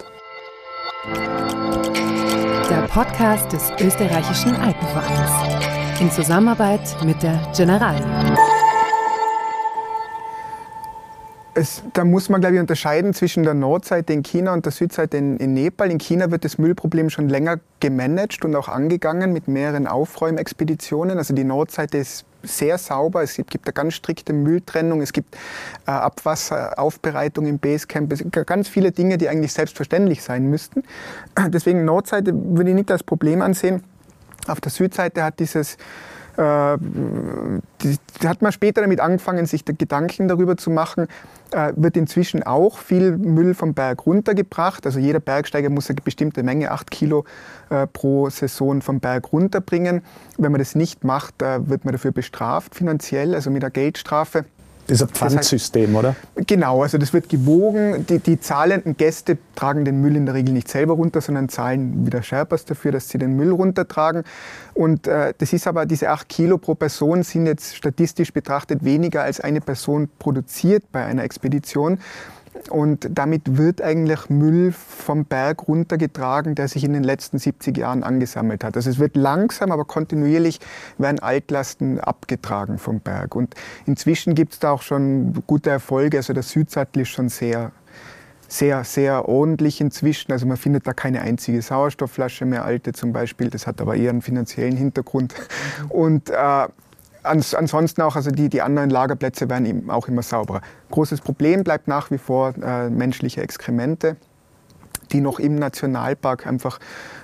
Der 2.69 2.87
Podcast 2.87 3.51
des 3.51 3.69
österreichischen 3.81 4.55
Alpenvereins 4.55 5.99
in 5.99 6.09
Zusammenarbeit 6.09 6.81
mit 7.03 7.21
der 7.21 7.39
Generali 7.55 8.01
es, 11.53 11.83
da 11.93 12.05
muss 12.05 12.29
man, 12.29 12.41
glaube 12.41 12.55
ich, 12.55 12.61
unterscheiden 12.61 13.13
zwischen 13.13 13.43
der 13.43 13.53
Nordseite 13.53 14.13
in 14.13 14.23
China 14.23 14.53
und 14.53 14.65
der 14.65 14.71
Südseite 14.71 15.17
in, 15.17 15.37
in, 15.37 15.53
Nepal. 15.53 15.91
In 15.91 15.99
China 15.99 16.31
wird 16.31 16.45
das 16.45 16.57
Müllproblem 16.57 17.09
schon 17.09 17.27
länger 17.27 17.59
gemanagt 17.79 18.45
und 18.45 18.55
auch 18.55 18.69
angegangen 18.69 19.33
mit 19.33 19.47
mehreren 19.47 19.87
Aufräumexpeditionen. 19.87 21.17
Also 21.17 21.33
die 21.33 21.43
Nordseite 21.43 21.97
ist 21.97 22.25
sehr 22.43 22.77
sauber. 22.77 23.21
Es 23.21 23.35
gibt, 23.35 23.65
eine 23.65 23.73
ganz 23.73 23.95
strikte 23.95 24.33
Mülltrennung. 24.33 25.01
Es 25.01 25.11
gibt 25.11 25.35
äh, 25.87 25.91
Abwasseraufbereitung 25.91 27.45
im 27.45 27.59
Basecamp. 27.59 28.11
Es 28.13 28.19
gibt 28.19 28.47
ganz 28.47 28.67
viele 28.67 28.91
Dinge, 28.91 29.17
die 29.17 29.27
eigentlich 29.27 29.53
selbstverständlich 29.53 30.23
sein 30.23 30.49
müssten. 30.49 30.83
Deswegen 31.47 31.83
Nordseite 31.85 32.31
würde 32.33 32.69
ich 32.69 32.75
nicht 32.75 32.91
als 32.91 33.03
Problem 33.03 33.41
ansehen. 33.41 33.83
Auf 34.47 34.61
der 34.61 34.71
Südseite 34.71 35.23
hat 35.23 35.39
dieses 35.39 35.77
äh, 36.41 36.77
die, 37.83 37.97
die 38.21 38.27
hat 38.27 38.41
man 38.41 38.51
später 38.51 38.81
damit 38.81 38.99
angefangen, 38.99 39.45
sich 39.45 39.63
Gedanken 39.63 40.27
darüber 40.27 40.57
zu 40.57 40.71
machen, 40.71 41.07
äh, 41.51 41.73
wird 41.75 41.97
inzwischen 41.97 42.41
auch 42.41 42.79
viel 42.79 43.17
Müll 43.17 43.53
vom 43.53 43.75
Berg 43.75 44.07
runtergebracht. 44.07 44.85
Also 44.87 44.99
jeder 44.99 45.19
Bergsteiger 45.19 45.69
muss 45.69 45.89
eine 45.89 46.01
bestimmte 46.01 46.41
Menge, 46.41 46.71
8 46.71 46.89
Kilo 46.89 47.25
äh, 47.69 47.85
pro 47.85 48.29
Saison 48.29 48.81
vom 48.81 48.99
Berg 48.99 49.31
runterbringen. 49.31 50.01
Wenn 50.39 50.51
man 50.51 50.59
das 50.59 50.73
nicht 50.73 51.03
macht, 51.03 51.41
äh, 51.43 51.69
wird 51.69 51.85
man 51.85 51.91
dafür 51.91 52.11
bestraft 52.11 52.73
finanziell, 52.73 53.35
also 53.35 53.51
mit 53.51 53.63
einer 53.63 53.71
Geldstrafe. 53.71 54.45
Das 54.91 54.99
ist 54.99 55.07
ein 55.07 55.13
Pfandsystem, 55.13 55.95
oder? 55.95 56.17
Genau, 56.35 56.83
also 56.83 56.97
das 56.97 57.13
wird 57.13 57.29
gewogen. 57.29 58.05
Die, 58.07 58.19
die, 58.19 58.41
zahlenden 58.41 58.97
Gäste 58.97 59.37
tragen 59.55 59.85
den 59.85 60.01
Müll 60.01 60.17
in 60.17 60.25
der 60.25 60.35
Regel 60.35 60.53
nicht 60.53 60.67
selber 60.67 60.95
runter, 60.95 61.21
sondern 61.21 61.47
zahlen 61.47 62.05
wieder 62.05 62.21
Sherpas 62.21 62.65
dafür, 62.65 62.91
dass 62.91 63.07
sie 63.07 63.17
den 63.17 63.37
Müll 63.37 63.51
runtertragen. 63.51 64.25
Und 64.73 65.07
äh, 65.07 65.33
das 65.37 65.53
ist 65.53 65.65
aber, 65.65 65.85
diese 65.85 66.09
8 66.09 66.27
Kilo 66.27 66.57
pro 66.57 66.75
Person 66.75 67.23
sind 67.23 67.45
jetzt 67.45 67.77
statistisch 67.77 68.33
betrachtet 68.33 68.83
weniger 68.83 69.23
als 69.23 69.39
eine 69.39 69.61
Person 69.61 70.09
produziert 70.19 70.83
bei 70.91 71.05
einer 71.05 71.23
Expedition. 71.23 71.97
Und 72.69 73.07
damit 73.09 73.57
wird 73.57 73.81
eigentlich 73.81 74.29
Müll 74.29 74.71
vom 74.71 75.25
Berg 75.25 75.67
runtergetragen, 75.67 76.55
der 76.55 76.67
sich 76.67 76.83
in 76.83 76.93
den 76.93 77.03
letzten 77.03 77.39
70 77.39 77.77
Jahren 77.77 78.03
angesammelt 78.03 78.63
hat. 78.63 78.75
Also 78.75 78.89
es 78.89 78.99
wird 78.99 79.15
langsam, 79.15 79.71
aber 79.71 79.85
kontinuierlich 79.85 80.59
werden 80.97 81.19
Altlasten 81.19 81.99
abgetragen 81.99 82.77
vom 82.77 82.99
Berg. 82.99 83.35
Und 83.35 83.55
inzwischen 83.85 84.35
gibt 84.35 84.53
es 84.53 84.59
da 84.59 84.71
auch 84.71 84.81
schon 84.81 85.43
gute 85.47 85.69
Erfolge. 85.69 86.17
Also 86.17 86.33
der 86.33 86.43
Südsattel 86.43 87.03
ist 87.03 87.09
schon 87.09 87.29
sehr 87.29 87.71
sehr, 88.51 88.83
sehr 88.83 89.29
ordentlich 89.29 89.79
inzwischen. 89.79 90.33
Also 90.33 90.45
man 90.45 90.57
findet 90.57 90.85
da 90.85 90.91
keine 90.91 91.21
einzige 91.21 91.61
Sauerstoffflasche 91.61 92.45
mehr, 92.45 92.65
alte 92.65 92.91
zum 92.91 93.13
Beispiel. 93.13 93.49
Das 93.49 93.65
hat 93.65 93.79
aber 93.79 93.95
eher 93.95 94.09
einen 94.09 94.21
finanziellen 94.21 94.75
Hintergrund. 94.75 95.33
Und 95.87 96.29
äh, 96.29 96.67
ansonsten 97.23 98.01
auch, 98.01 98.15
also 98.15 98.31
die, 98.31 98.49
die 98.49 98.61
anderen 98.61 98.89
Lagerplätze 98.89 99.49
werden 99.49 99.89
auch 99.89 100.07
immer 100.07 100.21
sauberer. 100.21 100.61
Großes 100.89 101.21
Problem 101.21 101.63
bleibt 101.63 101.87
nach 101.87 102.11
wie 102.11 102.17
vor 102.17 102.53
äh, 102.61 102.89
menschliche 102.89 103.41
Exkremente, 103.41 104.17
die 105.11 105.21
noch 105.21 105.39
im 105.39 105.55
Nationalpark 105.55 106.47
einfach 106.47 106.79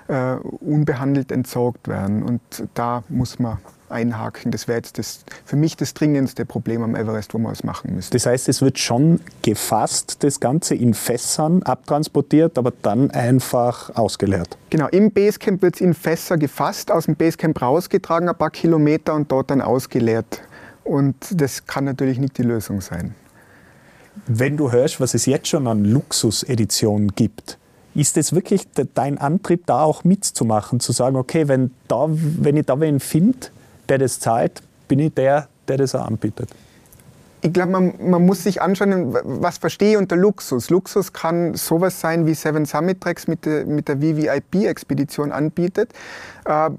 äh, 0.08 0.34
unbehandelt 0.36 1.32
entsorgt 1.32 1.88
werden. 1.88 2.24
Und 2.24 2.42
da 2.74 3.04
muss 3.10 3.40
man 3.40 3.58
einhaken. 3.89 4.52
Das 4.52 4.67
wäre 4.67 4.78
jetzt 4.78 4.97
das, 4.97 5.19
für 5.45 5.56
mich 5.56 5.78
das 5.78 5.93
dringendste 5.93 6.45
Problem 6.45 6.84
am 6.84 6.95
Everest, 6.95 7.34
wo 7.34 7.38
man 7.38 7.52
was 7.52 7.63
machen 7.63 7.95
müsste. 7.95 8.17
Das 8.17 8.26
heißt, 8.26 8.50
es 8.50 8.62
wird 8.62 8.80
schon 8.80 9.19
gefasst, 9.41 10.23
das 10.23 10.39
Ganze 10.39 10.76
in 10.76 10.93
Fässern 10.93 11.63
abtransportiert, 11.63 12.58
aber 12.58 12.73
dann 12.82 13.12
einfach 13.12 13.95
ausgeleert. 13.95 14.58
Genau, 14.69 14.88
im 14.88 15.12
Basecamp 15.12 15.62
wird 15.62 15.76
es 15.76 15.82
in 15.82 15.93
Fässer 15.93 16.38
gefasst, 16.38 16.91
aus 16.91 17.06
dem 17.06 17.15
Basecamp 17.15 17.62
rausgetragen, 17.62 18.30
ein 18.30 18.38
paar 18.38 18.52
Kilometer 18.52 19.13
und 19.13 19.32
dort 19.32 19.52
dann 19.52 19.62
ausgeleert. 19.62 20.41
Und 20.84 21.15
das 21.32 21.65
kann 21.65 21.84
natürlich 21.84 22.17
nicht 22.17 22.38
die 22.38 22.43
Lösung 22.43 22.82
sein. 22.82 23.13
Wenn 24.26 24.58
du 24.58 24.71
hörst, 24.71 25.00
was 25.00 25.13
es 25.13 25.26
jetzt 25.26 25.47
schon 25.47 25.67
an 25.67 25.86
Luxuseditionen 25.86 27.13
gibt, 27.15 27.58
ist 27.93 28.15
es 28.17 28.34
wirklich 28.34 28.67
dein 28.93 29.17
Antrieb, 29.17 29.65
da 29.65 29.82
auch 29.82 30.04
mitzumachen, 30.04 30.80
zu 30.80 30.91
sagen, 30.91 31.15
okay, 31.15 31.47
wenn, 31.47 31.71
da, 31.88 32.06
wenn 32.08 32.56
ich 32.56 32.65
da 32.65 32.80
wen 32.80 33.00
finde, 33.00 33.47
der 33.89 33.97
das 33.97 34.19
zahlt, 34.19 34.62
bin 34.88 35.00
ich 35.00 35.13
der, 35.13 35.47
der 35.67 35.78
das 35.78 35.95
auch 35.95 36.06
anbietet. 36.06 36.50
Ich 37.41 37.54
glaube, 37.54 37.71
man, 37.71 37.93
man, 38.10 38.26
muss 38.26 38.43
sich 38.43 38.62
anschauen, 38.62 39.15
was 39.23 39.60
verstehe 39.60 39.91
ich 39.91 39.97
unter 39.97 40.15
Luxus. 40.15 40.69
Luxus 40.69 41.13
kann 41.13 41.54
sowas 41.54 42.02
sein, 42.02 42.26
wie 42.26 42.34
Seven 42.34 42.65
Summit 42.65 43.00
Tracks 43.00 43.28
mit 43.28 43.45
der, 43.45 43.65
mit 43.65 43.88
der 43.88 43.97
VVIP-Expedition 43.97 45.32
anbietet. 45.32 45.91
Äh, 46.45 46.71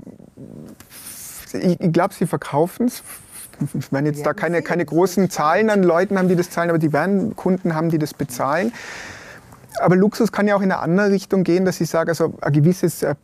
ich, 1.52 1.80
ich 1.80 1.92
glaube, 1.92 2.12
sie 2.12 2.26
verkaufen 2.26 2.88
es. 2.88 3.02
Ich 3.78 3.92
meine 3.92 4.10
jetzt 4.10 4.26
da 4.26 4.34
keine, 4.34 4.62
keine 4.62 4.84
großen 4.84 5.30
Zahlen 5.30 5.70
an 5.70 5.82
Leuten 5.82 6.18
haben, 6.18 6.28
die 6.28 6.36
das 6.36 6.50
zahlen, 6.50 6.70
aber 6.70 6.78
die 6.78 6.92
werden 6.92 7.34
Kunden 7.34 7.74
haben, 7.74 7.88
die 7.90 7.98
das 7.98 8.14
bezahlen. 8.14 8.72
Aber 9.80 9.96
Luxus 9.96 10.32
kann 10.32 10.46
ja 10.48 10.56
auch 10.56 10.60
in 10.60 10.72
eine 10.72 10.80
andere 10.80 11.10
Richtung 11.10 11.44
gehen, 11.44 11.64
dass 11.64 11.80
ich 11.80 11.88
sage, 11.88 12.10
also 12.10 12.34
ein 12.40 12.52
gewisses 12.52 13.02
äh, 13.02 13.14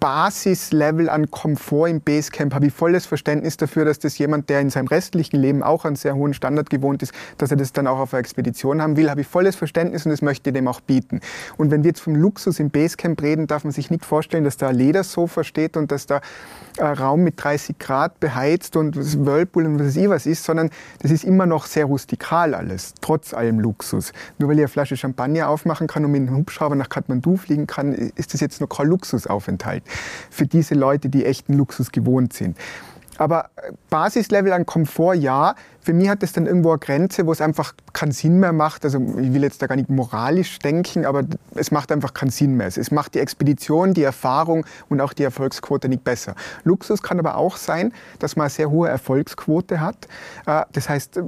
Basislevel 0.00 1.08
an 1.08 1.30
Komfort 1.30 1.88
im 1.88 2.00
Basecamp 2.00 2.54
habe 2.54 2.66
ich 2.66 2.72
volles 2.72 3.04
Verständnis 3.04 3.56
dafür, 3.56 3.84
dass 3.84 3.98
das 3.98 4.16
jemand, 4.18 4.48
der 4.48 4.60
in 4.60 4.70
seinem 4.70 4.86
restlichen 4.86 5.40
Leben 5.40 5.62
auch 5.62 5.84
einen 5.84 5.96
sehr 5.96 6.14
hohen 6.14 6.34
Standard 6.34 6.70
gewohnt 6.70 7.02
ist, 7.02 7.12
dass 7.36 7.50
er 7.50 7.56
das 7.56 7.72
dann 7.72 7.88
auch 7.88 7.98
auf 7.98 8.14
einer 8.14 8.20
Expedition 8.20 8.80
haben 8.80 8.96
will, 8.96 9.10
habe 9.10 9.22
ich 9.22 9.26
volles 9.26 9.56
Verständnis 9.56 10.06
und 10.06 10.12
das 10.12 10.22
möchte 10.22 10.50
ich 10.50 10.54
dem 10.54 10.68
auch 10.68 10.80
bieten. 10.80 11.20
Und 11.56 11.72
wenn 11.72 11.82
wir 11.82 11.88
jetzt 11.88 12.00
vom 12.00 12.14
Luxus 12.14 12.60
im 12.60 12.70
Basecamp 12.70 13.20
reden, 13.22 13.48
darf 13.48 13.64
man 13.64 13.72
sich 13.72 13.90
nicht 13.90 14.04
vorstellen, 14.04 14.44
dass 14.44 14.56
da 14.56 14.68
ein 14.68 14.76
Ledersofa 14.76 15.42
steht 15.42 15.76
und 15.76 15.90
dass 15.90 16.06
da 16.06 16.20
ein 16.78 16.94
Raum 16.94 17.24
mit 17.24 17.42
30 17.42 17.78
Grad 17.78 18.20
beheizt 18.20 18.76
und 18.76 18.96
Whirlpool 19.26 19.66
und 19.66 19.80
was 19.80 19.88
weiß 19.88 19.96
ich 19.96 20.08
was 20.08 20.26
ist, 20.26 20.44
sondern 20.44 20.70
das 21.00 21.10
ist 21.10 21.24
immer 21.24 21.46
noch 21.46 21.66
sehr 21.66 21.86
rustikal 21.86 22.54
alles, 22.54 22.94
trotz 23.00 23.34
allem 23.34 23.58
Luxus. 23.58 24.12
Nur 24.38 24.48
weil 24.48 24.56
ich 24.56 24.62
eine 24.62 24.68
Flasche 24.68 24.96
Champagner 24.96 25.48
aufmachen 25.48 25.88
kann 25.88 26.04
und 26.04 26.12
mit 26.12 26.22
einem 26.22 26.36
Hubschrauber 26.36 26.76
nach 26.76 26.88
Kathmandu 26.88 27.36
fliegen 27.36 27.66
kann, 27.66 27.92
ist 27.92 28.32
das 28.32 28.40
jetzt 28.40 28.60
noch 28.60 28.68
kein 28.68 28.86
Luxusaufenthalt 28.86 29.82
für 30.30 30.46
diese 30.46 30.74
Leute, 30.74 31.08
die 31.08 31.24
echten 31.24 31.54
Luxus 31.54 31.92
gewohnt 31.92 32.32
sind. 32.32 32.56
Aber 33.18 33.50
äh, 33.56 33.72
Basislevel 33.90 34.52
an 34.52 34.64
Komfort, 34.64 35.14
ja. 35.14 35.54
Für 35.80 35.92
mich 35.92 36.08
hat 36.08 36.22
das 36.22 36.32
dann 36.32 36.46
irgendwo 36.46 36.70
eine 36.70 36.78
Grenze, 36.78 37.26
wo 37.26 37.32
es 37.32 37.40
einfach 37.40 37.74
keinen 37.92 38.12
Sinn 38.12 38.38
mehr 38.38 38.52
macht. 38.52 38.84
Also 38.84 38.98
ich 38.98 39.32
will 39.32 39.42
jetzt 39.42 39.60
da 39.60 39.66
gar 39.66 39.76
nicht 39.76 39.90
moralisch 39.90 40.58
denken, 40.58 41.04
aber 41.04 41.24
es 41.54 41.70
macht 41.70 41.90
einfach 41.90 42.14
keinen 42.14 42.30
Sinn 42.30 42.56
mehr. 42.56 42.66
Es 42.68 42.90
macht 42.90 43.14
die 43.14 43.18
Expedition, 43.18 43.94
die 43.94 44.02
Erfahrung 44.02 44.64
und 44.88 45.00
auch 45.00 45.12
die 45.12 45.24
Erfolgsquote 45.24 45.88
nicht 45.88 46.04
besser. 46.04 46.34
Luxus 46.64 47.02
kann 47.02 47.18
aber 47.18 47.36
auch 47.36 47.56
sein, 47.56 47.92
dass 48.18 48.36
man 48.36 48.44
eine 48.44 48.50
sehr 48.50 48.70
hohe 48.70 48.88
Erfolgsquote 48.88 49.80
hat. 49.80 50.08
Äh, 50.46 50.64
das 50.72 50.88
heißt, 50.88 51.20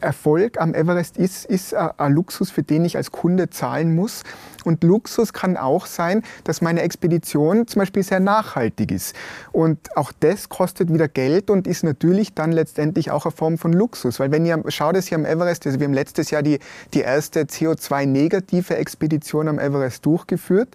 Erfolg 0.00 0.60
am 0.60 0.74
Everest 0.74 1.16
ist, 1.16 1.44
ist 1.44 1.74
ein 1.74 2.12
Luxus, 2.12 2.50
für 2.50 2.62
den 2.62 2.84
ich 2.84 2.96
als 2.96 3.12
Kunde 3.12 3.50
zahlen 3.50 3.94
muss. 3.94 4.24
Und 4.64 4.84
Luxus 4.84 5.32
kann 5.32 5.56
auch 5.56 5.86
sein, 5.86 6.22
dass 6.44 6.60
meine 6.60 6.82
Expedition 6.82 7.66
zum 7.66 7.80
Beispiel 7.80 8.02
sehr 8.02 8.20
nachhaltig 8.20 8.90
ist. 8.90 9.14
Und 9.52 9.96
auch 9.96 10.12
das 10.20 10.48
kostet 10.48 10.92
wieder 10.92 11.08
Geld 11.08 11.50
und 11.50 11.66
ist 11.66 11.84
natürlich 11.84 12.34
dann 12.34 12.52
letztendlich 12.52 13.10
auch 13.10 13.24
eine 13.24 13.32
Form 13.32 13.58
von 13.58 13.72
Luxus. 13.72 14.20
Weil 14.20 14.30
wenn 14.30 14.44
ihr 14.44 14.62
schaut 14.68 14.96
es 14.96 15.06
hier 15.06 15.18
am 15.18 15.24
Everest, 15.24 15.66
also 15.66 15.78
wir 15.78 15.86
haben 15.86 15.94
letztes 15.94 16.30
Jahr 16.30 16.42
die, 16.42 16.58
die 16.94 17.00
erste 17.00 17.42
CO2-negative 17.42 18.76
Expedition 18.76 19.48
am 19.48 19.58
Everest 19.58 20.04
durchgeführt. 20.04 20.68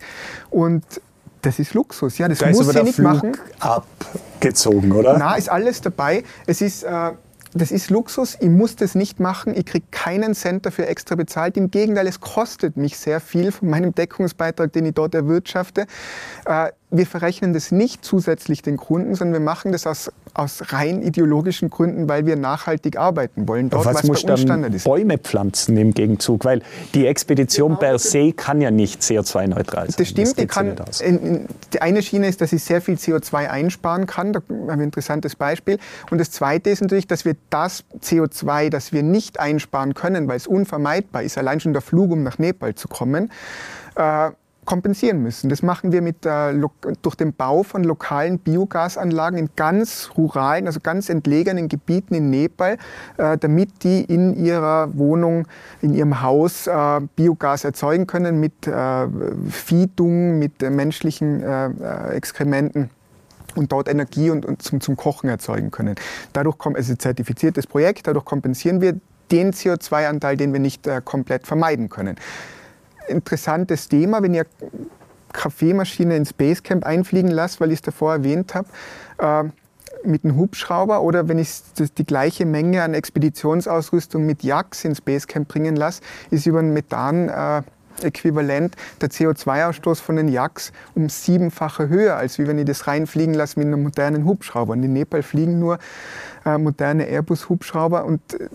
Und 0.50 0.84
das 1.42 1.60
ist 1.60 1.74
Luxus. 1.74 2.18
Ja, 2.18 2.28
das 2.28 2.40
da 2.40 2.50
muss 2.50 2.76
ich 2.76 2.84
nicht 2.84 2.96
Flug 2.96 3.14
machen. 3.14 3.38
Abgezogen, 3.60 4.92
oder? 4.92 5.18
Na, 5.18 5.36
ist 5.36 5.50
alles 5.50 5.82
dabei. 5.82 6.24
Es 6.46 6.62
ist 6.62 6.84
äh, 6.84 7.12
das 7.58 7.72
ist 7.72 7.90
Luxus, 7.90 8.38
ich 8.40 8.50
muss 8.50 8.76
das 8.76 8.96
nicht 8.96 9.20
machen, 9.20 9.56
ich 9.56 9.66
kriege 9.66 9.86
keinen 9.92 10.34
Cent 10.34 10.66
dafür 10.66 10.88
extra 10.88 11.16
bezahlt. 11.16 11.58
Im 11.58 11.72
Gegenteil, 11.72 12.08
es 12.08 12.20
kostet 12.20 12.78
mich 12.78 12.98
sehr 12.98 13.20
viel 13.20 13.52
von 13.52 13.70
meinem 13.70 13.94
Deckungsbeitrag, 13.94 14.72
den 14.74 14.86
ich 14.86 14.94
dort 14.94 15.16
erwirtschafte. 15.16 15.88
Äh, 16.46 16.72
wir 16.90 17.06
verrechnen 17.06 17.52
das 17.52 17.72
nicht 17.72 18.06
zusätzlich 18.06 18.62
den 18.62 18.78
Kunden, 18.78 19.14
sondern 19.14 19.42
wir 19.42 19.46
machen 19.46 19.74
das 19.74 19.86
aus, 19.86 20.10
aus 20.34 20.72
rein 20.72 21.02
ideologischen 21.02 21.70
Gründen, 21.70 22.08
weil 22.08 22.26
wir 22.26 22.38
nachhaltig 22.38 22.98
arbeiten 22.98 23.46
wollen. 23.46 23.70
Dort, 23.70 23.86
was 23.86 24.04
muss 24.04 24.24
dann 24.24 24.38
Standard 24.38 24.74
ist. 24.74 24.86
Bäume 24.86 25.18
pflanzen 25.18 25.76
im 25.76 25.94
Gegenzug? 25.94 26.46
Weil 26.46 26.62
die 26.94 27.06
Expedition 27.06 27.72
genau. 27.72 27.80
per 27.80 28.00
se 28.00 28.32
kann 28.32 28.62
ja 28.62 28.72
nicht 28.72 29.02
CO2-neutral 29.02 29.88
sein. 29.88 29.96
Das 29.98 30.08
stimmt. 30.08 30.28
Das 30.28 30.36
die, 30.36 30.48
kann, 30.48 30.76
in, 31.02 31.48
die 31.74 31.82
eine 31.82 32.02
Schiene 32.02 32.30
ist, 32.30 32.40
dass 32.40 32.54
ich 32.54 32.64
sehr 32.64 32.82
viel 32.82 32.96
CO2 32.96 33.50
einsparen 33.50 34.06
kann. 34.06 34.32
Da 34.32 34.40
haben 34.40 34.68
wir 34.68 34.74
ein 34.74 34.80
interessantes 34.80 35.36
Beispiel. 35.36 35.80
Und 36.10 36.20
das 36.20 36.32
Zweite 36.32 36.70
ist 36.70 36.82
natürlich, 36.82 37.08
dass 37.08 37.26
wir 37.26 37.36
das 37.50 37.84
CO2, 38.02 38.70
das 38.70 38.94
wir 38.94 39.04
nicht 39.04 39.42
einsparen 39.42 39.94
können, 39.94 40.30
weil 40.30 40.38
es 40.38 40.48
unvermeidbar 40.48 41.24
ist, 41.24 41.38
allein 41.38 41.60
schon 41.60 41.74
der 41.74 41.82
Flug, 41.82 42.12
um 42.12 42.24
nach 42.24 42.40
Nepal 42.40 42.76
zu 42.76 42.88
kommen, 42.88 43.30
äh, 43.96 44.32
kompensieren 44.68 45.24
müssen. 45.24 45.50
Das 45.50 45.64
machen 45.64 45.92
wir 45.92 46.04
mit, 46.04 46.28
äh, 46.28 46.54
durch 47.02 47.16
den 47.16 47.34
Bau 47.34 47.64
von 47.64 47.84
lokalen 47.84 48.38
Biogasanlagen 48.38 49.40
in 49.40 49.50
ganz 49.56 50.12
ruralen, 50.16 50.68
also 50.68 50.80
ganz 50.82 51.10
entlegenen 51.10 51.70
Gebieten 51.70 52.14
in 52.14 52.30
Nepal, 52.30 52.78
äh, 53.18 53.38
damit 53.40 53.84
die 53.84 54.04
in 54.04 54.36
ihrer 54.36 54.96
Wohnung, 54.96 55.48
in 55.82 55.96
ihrem 55.96 56.22
Haus 56.22 56.68
äh, 56.68 57.00
Biogas 57.16 57.64
erzeugen 57.64 58.06
können 58.06 58.40
mit 58.40 58.68
äh, 58.68 59.08
Viehdung, 59.50 60.38
mit 60.38 60.62
menschlichen 60.62 61.42
Exkrementen 62.12 62.90
und 63.56 63.72
dort 63.72 63.88
Energie 63.88 64.30
und, 64.30 64.46
und 64.46 64.62
zum, 64.62 64.82
zum, 64.82 64.98
Kochen 64.98 65.30
erzeugen 65.30 65.72
können. 65.72 65.96
Dadurch 66.34 66.58
kommt, 66.58 66.78
es 66.78 66.90
ist 66.90 66.96
ein 66.96 67.00
zertifiziertes 67.00 67.66
Projekt, 67.66 68.08
dadurch 68.08 68.26
kompensieren 68.26 68.82
wir 68.82 69.00
den 69.32 69.54
CO2-Anteil, 69.54 70.36
den 70.36 70.52
wir 70.52 70.60
nicht 70.60 70.88
komplett 71.06 71.48
vermeiden 71.48 71.90
können 71.90 72.18
interessantes 73.08 73.88
Thema, 73.88 74.22
wenn 74.22 74.34
ihr 74.34 74.46
Kaffeemaschine 75.34 76.16
ins 76.16 76.34
Basecamp 76.34 76.86
einfliegen 76.86 77.32
lasst, 77.32 77.62
weil 77.62 77.72
ich 77.72 77.80
es 77.80 77.82
davor 77.82 78.14
erwähnt 78.14 78.56
habe, 78.56 78.68
äh, 79.20 79.44
mit 80.04 80.24
einem 80.24 80.38
Hubschrauber 80.38 81.02
oder 81.02 81.28
wenn 81.28 81.40
ich 81.40 81.50
die 81.98 82.06
gleiche 82.06 82.46
Menge 82.46 82.84
an 82.84 82.94
Expeditionsausrüstung 82.94 84.26
mit 84.26 84.44
Yaks 84.44 84.86
ins 84.86 85.02
Basecamp 85.02 85.48
bringen 85.48 85.76
lasse, 85.76 86.02
ist 86.32 86.46
über 86.46 86.60
ein 86.60 86.72
Methan 86.72 87.30
äh, 87.30 87.62
äquivalent 88.04 88.76
der 89.02 89.10
CO2-Ausstoß 89.10 90.02
von 90.02 90.18
den 90.18 90.28
Yaks 90.28 90.72
um 90.96 91.10
siebenfache 91.10 91.90
höher, 91.90 92.16
als 92.16 92.38
wie 92.38 92.48
wenn 92.48 92.60
ich 92.60 92.66
das 92.66 92.88
reinfliegen 92.88 93.34
lasse 93.34 93.60
mit 93.60 93.68
einem 93.68 93.84
modernen 93.84 94.26
Hubschrauber. 94.26 94.74
Und 94.74 94.84
in 94.84 94.94
Nepal 94.94 95.24
fliegen 95.24 95.60
nur 95.60 95.80
äh, 96.46 96.58
moderne 96.58 97.06
Airbus-Hubschrauber 97.06 98.06
und 98.06 98.22
äh, 98.34 98.50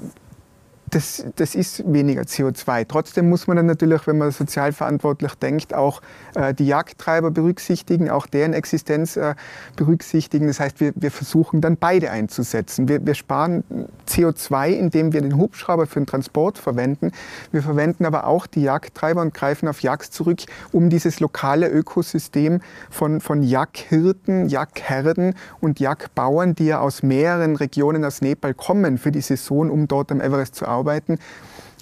das, 0.92 1.24
das 1.36 1.54
ist 1.54 1.90
weniger 1.90 2.22
CO2. 2.22 2.86
Trotzdem 2.86 3.30
muss 3.30 3.46
man 3.46 3.56
dann 3.56 3.64
natürlich, 3.64 4.06
wenn 4.06 4.18
man 4.18 4.30
sozial 4.30 4.72
verantwortlich 4.72 5.34
denkt, 5.36 5.72
auch 5.72 6.02
äh, 6.34 6.52
die 6.52 6.66
Jagdtreiber 6.66 7.30
berücksichtigen, 7.30 8.10
auch 8.10 8.26
deren 8.26 8.52
Existenz 8.52 9.16
äh, 9.16 9.34
berücksichtigen. 9.74 10.48
Das 10.48 10.60
heißt, 10.60 10.80
wir, 10.80 10.92
wir 10.94 11.10
versuchen 11.10 11.62
dann 11.62 11.78
beide 11.78 12.10
einzusetzen. 12.10 12.88
Wir, 12.88 13.06
wir 13.06 13.14
sparen 13.14 13.64
CO2, 14.06 14.68
indem 14.68 15.14
wir 15.14 15.22
den 15.22 15.38
Hubschrauber 15.38 15.86
für 15.86 15.98
den 15.98 16.06
Transport 16.06 16.58
verwenden. 16.58 17.12
Wir 17.52 17.62
verwenden 17.62 18.04
aber 18.04 18.26
auch 18.26 18.46
die 18.46 18.60
Jagdtreiber 18.60 19.22
und 19.22 19.32
greifen 19.32 19.68
auf 19.68 19.80
Jagd 19.80 20.12
zurück, 20.12 20.40
um 20.72 20.90
dieses 20.90 21.20
lokale 21.20 21.70
Ökosystem 21.70 22.60
von, 22.90 23.22
von 23.22 23.42
Jagdhirten, 23.42 24.46
Jagdherden 24.46 25.36
und 25.60 25.80
Jagdbauern, 25.80 26.54
die 26.54 26.66
ja 26.66 26.80
aus 26.80 27.02
mehreren 27.02 27.56
Regionen 27.56 28.04
aus 28.04 28.20
Nepal 28.20 28.52
kommen 28.52 28.98
für 28.98 29.10
die 29.10 29.22
Saison, 29.22 29.70
um 29.70 29.88
dort 29.88 30.12
am 30.12 30.20
Everest 30.20 30.54
zu 30.54 30.66
arbeiten, 30.66 30.81
arbeiten, 30.82 31.18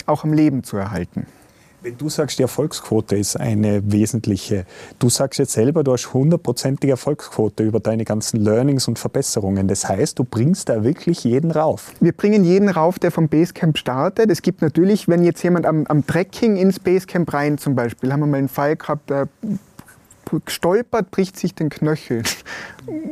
auch 0.06 0.24
am 0.24 0.32
Leben 0.32 0.62
zu 0.64 0.76
erhalten. 0.76 1.26
Wenn 1.82 1.96
du 1.96 2.10
sagst, 2.10 2.38
die 2.38 2.42
Erfolgsquote 2.42 3.16
ist 3.16 3.40
eine 3.40 3.80
wesentliche, 3.90 4.66
du 4.98 5.08
sagst 5.08 5.38
jetzt 5.38 5.52
selber, 5.52 5.82
du 5.82 5.94
hast 5.94 6.12
hundertprozentige 6.12 6.92
Erfolgsquote 6.92 7.62
über 7.62 7.80
deine 7.80 8.04
ganzen 8.04 8.38
Learnings 8.38 8.86
und 8.86 8.98
Verbesserungen. 8.98 9.66
Das 9.66 9.88
heißt, 9.88 10.18
du 10.18 10.24
bringst 10.24 10.68
da 10.68 10.84
wirklich 10.84 11.24
jeden 11.24 11.50
rauf. 11.50 11.92
Wir 12.00 12.12
bringen 12.12 12.44
jeden 12.44 12.68
rauf, 12.68 12.98
der 12.98 13.10
vom 13.10 13.28
Basecamp 13.28 13.78
startet. 13.78 14.30
Es 14.30 14.42
gibt 14.42 14.60
natürlich, 14.60 15.08
wenn 15.08 15.24
jetzt 15.24 15.42
jemand 15.42 15.64
am, 15.64 15.86
am 15.86 16.06
Trekking 16.06 16.58
ins 16.58 16.78
Basecamp 16.78 17.32
rein 17.32 17.56
zum 17.56 17.74
Beispiel, 17.74 18.12
haben 18.12 18.20
wir 18.20 18.26
mal 18.26 18.36
einen 18.36 18.48
Fall 18.48 18.76
gehabt, 18.76 19.08
der 19.08 19.28
stolpert, 20.46 21.10
bricht 21.10 21.38
sich 21.38 21.54
den 21.54 21.70
Knöchel, 21.70 22.22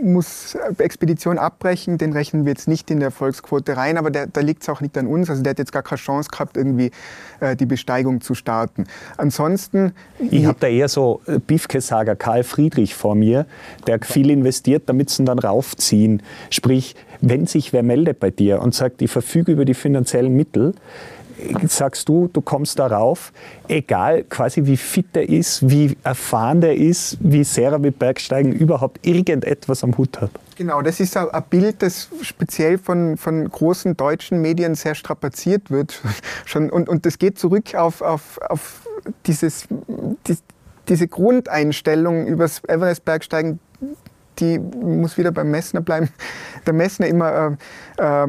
muss 0.02 0.56
Expedition 0.78 1.38
abbrechen, 1.38 1.98
den 1.98 2.12
rechnen 2.12 2.44
wir 2.44 2.52
jetzt 2.52 2.68
nicht 2.68 2.90
in 2.90 3.00
der 3.00 3.08
Erfolgsquote 3.08 3.76
rein, 3.76 3.98
aber 3.98 4.10
da 4.10 4.40
liegt 4.40 4.62
es 4.62 4.68
auch 4.68 4.80
nicht 4.80 4.96
an 4.98 5.06
uns. 5.06 5.30
Also 5.30 5.42
der 5.42 5.50
hat 5.50 5.58
jetzt 5.58 5.72
gar 5.72 5.82
keine 5.82 5.98
Chance 5.98 6.30
gehabt, 6.30 6.56
irgendwie 6.56 6.90
äh, 7.40 7.56
die 7.56 7.66
Besteigung 7.66 8.20
zu 8.20 8.34
starten. 8.34 8.86
Ansonsten... 9.16 9.92
Ich 10.30 10.46
habe 10.46 10.58
da 10.60 10.66
eher 10.66 10.88
so 10.88 11.20
äh, 11.26 11.38
Biefke-Sager 11.38 12.16
Karl 12.16 12.44
Friedrich 12.44 12.94
vor 12.94 13.14
mir, 13.14 13.46
der 13.86 14.00
viel 14.02 14.30
investiert, 14.30 14.84
damit 14.86 15.10
sie 15.10 15.22
ihn 15.22 15.26
dann 15.26 15.38
raufziehen. 15.38 16.22
Sprich, 16.50 16.94
wenn 17.20 17.46
sich 17.46 17.72
wer 17.72 17.82
meldet 17.82 18.20
bei 18.20 18.30
dir 18.30 18.62
und 18.62 18.74
sagt, 18.74 19.02
ich 19.02 19.10
verfüge 19.10 19.52
über 19.52 19.64
die 19.64 19.74
finanziellen 19.74 20.34
Mittel, 20.34 20.74
sagst 21.66 22.08
du, 22.08 22.28
du 22.32 22.40
kommst 22.40 22.78
darauf, 22.78 23.32
egal 23.68 24.24
quasi 24.24 24.64
wie 24.64 24.76
fit 24.76 25.06
er 25.14 25.28
ist, 25.28 25.68
wie 25.68 25.96
erfahren 26.02 26.60
der 26.60 26.76
ist, 26.76 27.18
wie 27.20 27.44
sehr 27.44 27.72
er 27.72 27.78
mit 27.78 27.98
Bergsteigen 27.98 28.52
überhaupt 28.52 29.06
irgendetwas 29.06 29.84
am 29.84 29.96
Hut 29.96 30.20
hat. 30.20 30.30
Genau, 30.56 30.82
das 30.82 30.98
ist 30.98 31.16
ein 31.16 31.28
Bild, 31.48 31.82
das 31.82 32.08
speziell 32.22 32.78
von, 32.78 33.16
von 33.16 33.48
großen 33.48 33.96
deutschen 33.96 34.40
Medien 34.40 34.74
sehr 34.74 34.94
strapaziert 34.94 35.70
wird. 35.70 36.00
Schon, 36.44 36.70
und, 36.70 36.88
und 36.88 37.06
das 37.06 37.18
geht 37.18 37.38
zurück 37.38 37.74
auf, 37.74 38.02
auf, 38.02 38.40
auf 38.48 38.88
dieses, 39.26 39.68
die, 40.26 40.36
diese 40.88 41.06
Grundeinstellung 41.06 42.26
übers 42.26 42.62
Everest-Bergsteigen, 42.66 43.60
die 44.40 44.58
muss 44.58 45.18
wieder 45.18 45.32
beim 45.32 45.50
Messner 45.50 45.80
bleiben. 45.80 46.08
Der 46.66 46.72
Messner 46.72 47.06
immer 47.06 47.56
äh, 47.98 48.22
äh, 48.24 48.28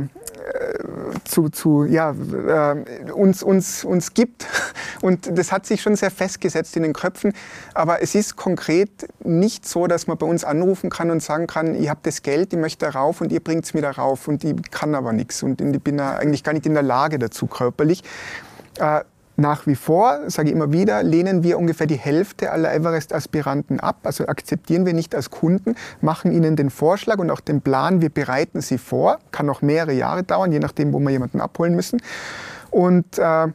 zu, 1.24 1.50
zu 1.50 1.86
ja, 1.86 2.12
äh, 2.12 3.12
uns, 3.12 3.44
uns, 3.44 3.84
uns 3.84 4.14
gibt. 4.14 4.46
Und 5.02 5.38
das 5.38 5.52
hat 5.52 5.66
sich 5.66 5.82
schon 5.82 5.96
sehr 5.96 6.12
festgesetzt 6.12 6.76
in 6.76 6.84
den 6.84 6.94
Köpfen. 6.94 7.34
Aber 7.74 8.02
es 8.02 8.16
ist 8.16 8.36
konkret 8.36 8.90
nicht 9.24 9.68
so, 9.68 9.88
dass 9.88 10.08
man 10.08 10.18
bei 10.18 10.26
uns 10.26 10.44
anrufen 10.44 10.90
kann 10.90 11.12
und 11.12 11.22
sagen 11.22 11.48
kann, 11.48 11.76
ich 11.76 11.90
habe 11.90 12.00
das 12.04 12.22
Geld, 12.22 12.54
ich 12.54 12.60
möchte 12.60 12.88
rauf 12.88 13.22
und 13.22 13.32
ihr 13.32 13.40
bringt 13.40 13.66
es 13.66 13.74
mir 13.74 13.82
da 13.82 13.92
rauf 13.92 14.28
und 14.28 14.44
ich 14.44 14.56
kann 14.72 14.96
aber 14.96 15.14
nichts 15.14 15.44
und 15.44 15.62
ich 15.62 15.82
bin 15.82 16.00
eigentlich 16.00 16.44
gar 16.44 16.54
nicht 16.54 16.66
in 16.66 16.74
der 16.74 16.84
Lage 16.84 17.20
dazu 17.20 17.48
körperlich. 17.48 18.04
Äh, 18.80 19.02
nach 19.40 19.68
wie 19.68 19.76
vor, 19.76 20.20
sage 20.28 20.50
ich 20.50 20.56
immer 20.56 20.72
wieder, 20.72 21.04
lehnen 21.04 21.44
wir 21.44 21.58
ungefähr 21.58 21.88
die 21.88 21.98
Hälfte 21.98 22.52
aller 22.52 22.74
Everest-Aspiranten 22.74 23.80
ab. 23.80 23.98
Also 24.04 24.28
akzeptieren 24.28 24.86
wir 24.86 24.94
nicht 24.94 25.16
als 25.16 25.30
Kunden, 25.30 25.76
machen 26.02 26.32
ihnen 26.32 26.56
den 26.56 26.70
Vorschlag 26.70 27.18
und 27.18 27.32
auch 27.32 27.40
den 27.40 27.62
Plan, 27.62 28.02
wir 28.02 28.10
bereiten 28.10 28.62
sie 28.62 28.78
vor. 28.78 29.20
Kann 29.32 29.46
noch 29.46 29.62
mehrere 29.62 29.94
Jahre 29.94 30.24
dauern, 30.24 30.52
je 30.52 30.60
nachdem, 30.60 30.94
wo 30.94 31.00
wir 31.00 31.10
jemanden 31.10 31.42
abholen 31.42 31.76
müssen. 31.76 32.02
Und 32.70 33.18
äh, 33.18 33.48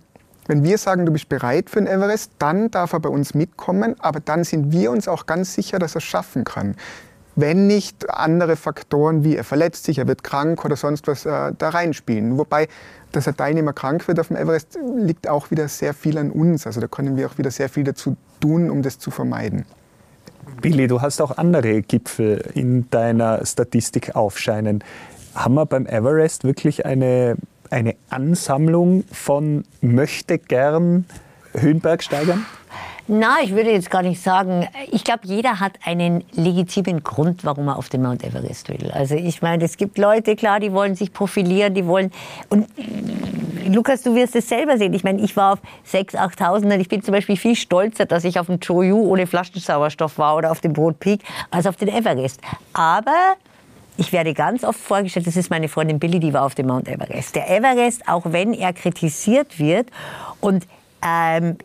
wenn 0.46 0.62
wir 0.62 0.76
sagen, 0.78 1.06
du 1.06 1.12
bist 1.12 1.28
bereit 1.28 1.70
für 1.70 1.80
den 1.80 1.86
Everest, 1.86 2.32
dann 2.38 2.70
darf 2.70 2.92
er 2.92 3.00
bei 3.00 3.08
uns 3.08 3.34
mitkommen, 3.34 3.94
aber 3.98 4.20
dann 4.20 4.44
sind 4.44 4.72
wir 4.72 4.90
uns 4.90 5.08
auch 5.08 5.26
ganz 5.26 5.54
sicher, 5.54 5.78
dass 5.78 5.94
er 5.94 5.98
es 5.98 6.04
schaffen 6.04 6.44
kann 6.44 6.76
wenn 7.36 7.66
nicht 7.66 8.08
andere 8.10 8.56
Faktoren 8.56 9.24
wie 9.24 9.36
er 9.36 9.44
verletzt 9.44 9.84
sich, 9.84 9.98
er 9.98 10.06
wird 10.06 10.22
krank 10.22 10.64
oder 10.64 10.76
sonst 10.76 11.06
was 11.06 11.26
äh, 11.26 11.52
da 11.56 11.68
reinspielen. 11.68 12.38
Wobei, 12.38 12.68
dass 13.12 13.28
ein 13.28 13.36
Teilnehmer 13.36 13.72
krank 13.72 14.06
wird 14.08 14.20
auf 14.20 14.28
dem 14.28 14.36
Everest, 14.36 14.78
liegt 14.96 15.28
auch 15.28 15.50
wieder 15.50 15.68
sehr 15.68 15.94
viel 15.94 16.18
an 16.18 16.30
uns. 16.30 16.66
Also 16.66 16.80
da 16.80 16.86
können 16.86 17.16
wir 17.16 17.26
auch 17.26 17.38
wieder 17.38 17.50
sehr 17.50 17.68
viel 17.68 17.84
dazu 17.84 18.16
tun, 18.40 18.70
um 18.70 18.82
das 18.82 18.98
zu 18.98 19.10
vermeiden. 19.10 19.64
Billy, 20.60 20.86
du 20.86 21.00
hast 21.00 21.20
auch 21.20 21.36
andere 21.36 21.82
Gipfel 21.82 22.50
in 22.54 22.88
deiner 22.90 23.44
Statistik 23.44 24.14
aufscheinen. 24.14 24.84
Haben 25.34 25.54
wir 25.54 25.66
beim 25.66 25.86
Everest 25.86 26.44
wirklich 26.44 26.86
eine, 26.86 27.36
eine 27.70 27.96
Ansammlung 28.10 29.04
von 29.10 29.64
möchte 29.80 30.38
gern 30.38 31.06
Höhenbergsteigern? 31.54 32.44
Na, 33.06 33.36
ich 33.42 33.54
würde 33.54 33.70
jetzt 33.70 33.90
gar 33.90 34.02
nicht 34.02 34.22
sagen. 34.22 34.66
Ich 34.90 35.04
glaube, 35.04 35.20
jeder 35.24 35.60
hat 35.60 35.72
einen 35.84 36.24
legitimen 36.32 37.02
Grund, 37.02 37.44
warum 37.44 37.68
er 37.68 37.76
auf 37.76 37.90
den 37.90 38.02
Mount 38.02 38.24
Everest 38.24 38.70
will. 38.70 38.90
Also 38.92 39.14
ich 39.14 39.42
meine, 39.42 39.64
es 39.64 39.76
gibt 39.76 39.98
Leute, 39.98 40.36
klar, 40.36 40.58
die 40.58 40.72
wollen 40.72 40.94
sich 40.94 41.12
profilieren, 41.12 41.74
die 41.74 41.86
wollen. 41.86 42.10
Und 42.48 42.66
Lukas, 43.66 44.02
du 44.02 44.14
wirst 44.14 44.34
es 44.36 44.48
selber 44.48 44.78
sehen. 44.78 44.94
Ich 44.94 45.04
meine, 45.04 45.20
ich 45.20 45.36
war 45.36 45.54
auf 45.54 45.58
6.000, 45.90 46.16
8.000 46.38 46.74
und 46.74 46.80
ich 46.80 46.88
bin 46.88 47.02
zum 47.02 47.12
Beispiel 47.12 47.36
viel 47.36 47.56
stolzer, 47.56 48.06
dass 48.06 48.24
ich 48.24 48.38
auf 48.38 48.46
dem 48.46 48.58
Choyu 48.58 48.96
ohne 48.96 49.26
Flaschensauerstoff 49.26 50.16
war 50.16 50.36
oder 50.36 50.50
auf 50.50 50.60
dem 50.60 50.72
Broad 50.72 50.98
Peak 50.98 51.20
als 51.50 51.66
auf 51.66 51.76
den 51.76 51.88
Everest. 51.88 52.40
Aber 52.72 53.36
ich 53.98 54.12
werde 54.12 54.32
ganz 54.32 54.64
oft 54.64 54.80
vorgestellt, 54.80 55.26
das 55.26 55.36
ist 55.36 55.50
meine 55.50 55.68
Freundin 55.68 55.98
Billy, 55.98 56.20
die 56.20 56.32
war 56.32 56.44
auf 56.44 56.54
dem 56.54 56.68
Mount 56.68 56.88
Everest. 56.88 57.36
Der 57.36 57.50
Everest, 57.50 58.08
auch 58.08 58.22
wenn 58.24 58.54
er 58.54 58.72
kritisiert 58.72 59.58
wird 59.58 59.88
und 60.40 60.66
ähm, 61.06 61.58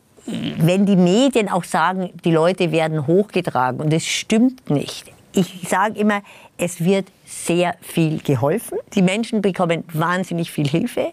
wenn 0.58 0.86
die 0.86 0.96
Medien 0.96 1.50
auch 1.50 1.64
sagen, 1.64 2.12
die 2.24 2.32
Leute 2.32 2.72
werden 2.72 3.08
hochgetragen 3.08 3.82
und 3.82 3.94
es 3.94 4.06
stimmt 4.06 4.70
nicht. 4.70 5.12
Ich 5.34 5.68
sage 5.68 6.00
immer, 6.00 6.22
es 6.58 6.84
wird 6.84 7.08
sehr 7.26 7.76
viel 7.82 8.20
geholfen. 8.20 8.80
Die 8.94 9.02
Menschen 9.02 9.42
bekommen 9.42 9.84
wahnsinnig 9.94 10.52
viel 10.52 10.68
Hilfe. 10.68 11.12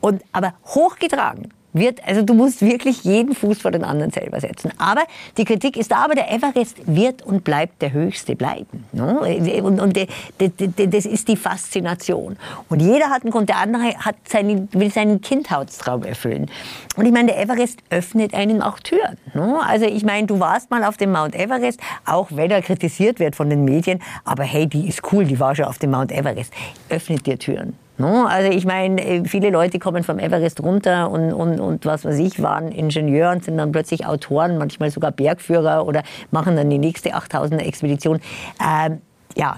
Und, 0.00 0.22
aber 0.32 0.54
hochgetragen 0.66 1.52
wird, 1.76 2.06
also 2.06 2.22
du 2.22 2.34
musst 2.34 2.62
wirklich 2.62 3.04
jeden 3.04 3.34
Fuß 3.34 3.60
vor 3.60 3.70
den 3.70 3.84
anderen 3.84 4.10
selber 4.10 4.40
setzen. 4.40 4.72
Aber 4.78 5.02
die 5.36 5.44
Kritik 5.44 5.76
ist 5.76 5.90
da, 5.90 6.04
aber 6.04 6.14
der 6.14 6.30
Everest 6.30 6.76
wird 6.86 7.22
und 7.22 7.44
bleibt 7.44 7.82
der 7.82 7.92
höchste 7.92 8.36
bleiben. 8.36 8.84
Ne? 8.92 9.62
Und, 9.62 9.80
und 9.80 9.96
das 9.96 11.04
ist 11.06 11.28
die 11.28 11.36
Faszination. 11.36 12.36
Und 12.68 12.80
jeder 12.80 13.10
hat 13.10 13.22
einen 13.22 13.30
Grund, 13.32 13.48
der 13.48 13.58
andere 13.58 13.94
hat 13.98 14.16
seinen, 14.28 14.68
will 14.72 14.90
seinen 14.90 15.20
Kindheitstraum 15.20 16.04
erfüllen. 16.04 16.50
Und 16.96 17.06
ich 17.06 17.12
meine, 17.12 17.32
der 17.32 17.40
Everest 17.40 17.80
öffnet 17.90 18.34
einem 18.34 18.62
auch 18.62 18.80
Türen. 18.80 19.16
Ne? 19.34 19.58
Also 19.64 19.86
ich 19.86 20.04
meine, 20.04 20.26
du 20.26 20.40
warst 20.40 20.70
mal 20.70 20.84
auf 20.84 20.96
dem 20.96 21.12
Mount 21.12 21.34
Everest, 21.34 21.80
auch 22.04 22.28
wenn 22.30 22.50
er 22.50 22.62
kritisiert 22.62 23.18
wird 23.18 23.36
von 23.36 23.50
den 23.50 23.64
Medien, 23.64 24.02
aber 24.24 24.44
hey, 24.44 24.66
die 24.66 24.88
ist 24.88 25.12
cool, 25.12 25.24
die 25.24 25.38
war 25.38 25.54
schon 25.54 25.66
auf 25.66 25.78
dem 25.78 25.90
Mount 25.90 26.12
Everest. 26.12 26.52
Öffnet 26.88 27.26
dir 27.26 27.38
Türen. 27.38 27.85
No, 27.98 28.26
also 28.26 28.50
ich 28.50 28.66
meine, 28.66 29.02
äh, 29.02 29.24
viele 29.24 29.50
Leute 29.50 29.78
kommen 29.78 30.02
vom 30.02 30.18
Everest 30.18 30.62
runter 30.62 31.10
und, 31.10 31.32
und, 31.32 31.60
und 31.60 31.86
was 31.86 32.04
weiß 32.04 32.18
ich, 32.18 32.42
waren 32.42 32.68
Ingenieur 32.68 33.30
und 33.30 33.44
sind 33.44 33.56
dann 33.56 33.72
plötzlich 33.72 34.06
Autoren, 34.06 34.58
manchmal 34.58 34.90
sogar 34.90 35.12
Bergführer 35.12 35.86
oder 35.86 36.02
machen 36.30 36.56
dann 36.56 36.68
die 36.68 36.78
nächste 36.78 37.14
8000er 37.14 37.60
Expedition. 37.60 38.20
Ähm, 38.60 39.00
ja, 39.34 39.56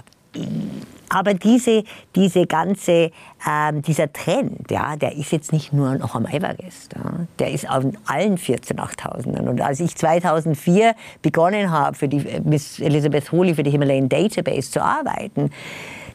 aber 1.09 1.33
diese, 1.33 1.83
diese 2.15 2.45
ganze, 2.45 3.11
ähm, 3.47 3.81
dieser 3.81 4.13
Trend, 4.13 4.69
ja, 4.69 4.95
der 4.95 5.15
ist 5.15 5.31
jetzt 5.31 5.51
nicht 5.51 5.73
nur 5.73 5.95
noch 5.95 6.15
am 6.15 6.25
Everest, 6.25 6.93
ja, 6.95 7.25
der 7.39 7.51
ist 7.51 7.69
auf 7.69 7.83
allen 8.05 8.37
14 8.37 8.77
8000ern. 8.77 9.49
Und 9.49 9.59
als 9.59 9.79
ich 9.79 9.95
2004 9.95 10.93
begonnen 11.21 11.71
habe, 11.71 11.97
für 11.97 12.07
die 12.07 12.23
Miss 12.43 12.79
Elizabeth 12.79 13.31
Holy 13.31 13.55
für 13.55 13.63
die 13.63 13.71
Himalayan 13.71 14.07
Database 14.07 14.71
zu 14.71 14.83
arbeiten, 14.83 15.49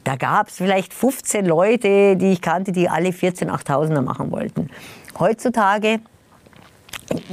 da 0.05 0.17
gab 0.17 0.49
es 0.49 0.57
vielleicht 0.57 0.95
15 0.95 1.45
Leute, 1.45 2.17
die 2.17 2.33
ich 2.33 2.41
kannte, 2.41 2.73
die 2.73 2.89
alle 2.89 3.13
14 3.13 3.51
8000er 3.51 4.03
machen 4.03 4.31
wollten. 4.31 4.71
Heutzutage 5.19 6.01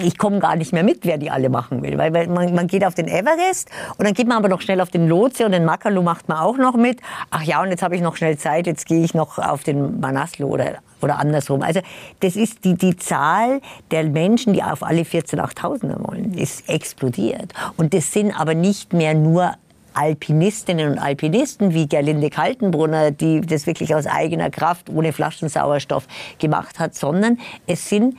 ich 0.02 0.18
komme 0.18 0.40
gar 0.40 0.56
nicht 0.56 0.74
mehr 0.74 0.84
mit, 0.84 1.06
wer 1.06 1.18
die 1.18 1.32
alle 1.32 1.50
machen 1.50 1.82
will. 1.82 1.98
Weil, 1.98 2.12
man, 2.28 2.54
man, 2.54 2.68
geht 2.68 2.86
auf 2.86 2.94
den 2.94 3.08
Everest 3.08 3.70
und 3.98 4.06
dann 4.06 4.14
geht 4.14 4.28
man 4.28 4.38
aber 4.38 4.50
noch 4.50 4.62
schnell 4.62 4.82
auf 4.82 4.90
den 4.90 5.08
Lotse 5.08 5.46
und 5.46 5.52
den 5.52 5.66
Makalu 5.66 6.02
macht 6.02 6.28
man 6.28 6.40
auch 6.40 6.58
noch 6.58 6.76
mit. 6.76 7.00
Ach 7.30 7.42
ja, 7.42 7.62
und 7.62 7.70
jetzt 7.70 7.84
habe 7.84 7.96
ich 7.96 8.02
noch 8.02 8.16
schnell 8.16 8.38
Zeit, 8.38 8.68
jetzt 8.68 8.86
gehe 8.86 9.04
ich 9.04 9.14
noch 9.14 9.38
auf 9.38 9.64
den 9.64 10.00
Manaslu 10.00 10.48
oder, 10.48 10.78
oder 11.02 11.20
andersrum. 11.20 11.62
Also 11.62 11.82
das 12.20 12.36
ist 12.36 12.64
die, 12.66 12.76
die 12.76 12.96
Zahl 12.98 13.62
der 13.92 14.04
Menschen, 14.04 14.54
die 14.54 14.64
auf 14.64 14.84
alle 14.84 15.06
14 15.06 15.40
8000er 15.40 16.08
wollen, 16.08 16.34
ist 16.34 16.68
explodiert. 16.70 17.54
Und 17.78 17.94
das 17.94 18.12
sind 18.12 18.38
aber 18.38 18.56
nicht 18.56 18.94
mehr 18.94 19.14
nur 19.14 19.54
Alpinistinnen 19.94 20.92
und 20.92 21.00
Alpinisten 21.00 21.74
wie 21.74 21.88
Gerlinde 21.88 22.30
Kaltenbrunner, 22.30 23.12
die 23.12 23.42
das 23.42 23.68
wirklich 23.68 23.94
aus 23.96 24.08
eigener 24.08 24.50
Kraft 24.50 24.90
ohne 24.90 25.14
Flaschensauerstoff 25.14 26.08
gemacht 26.40 26.80
hat, 26.80 26.96
sondern 26.96 27.39
es 27.68 27.89
sind 27.89 28.18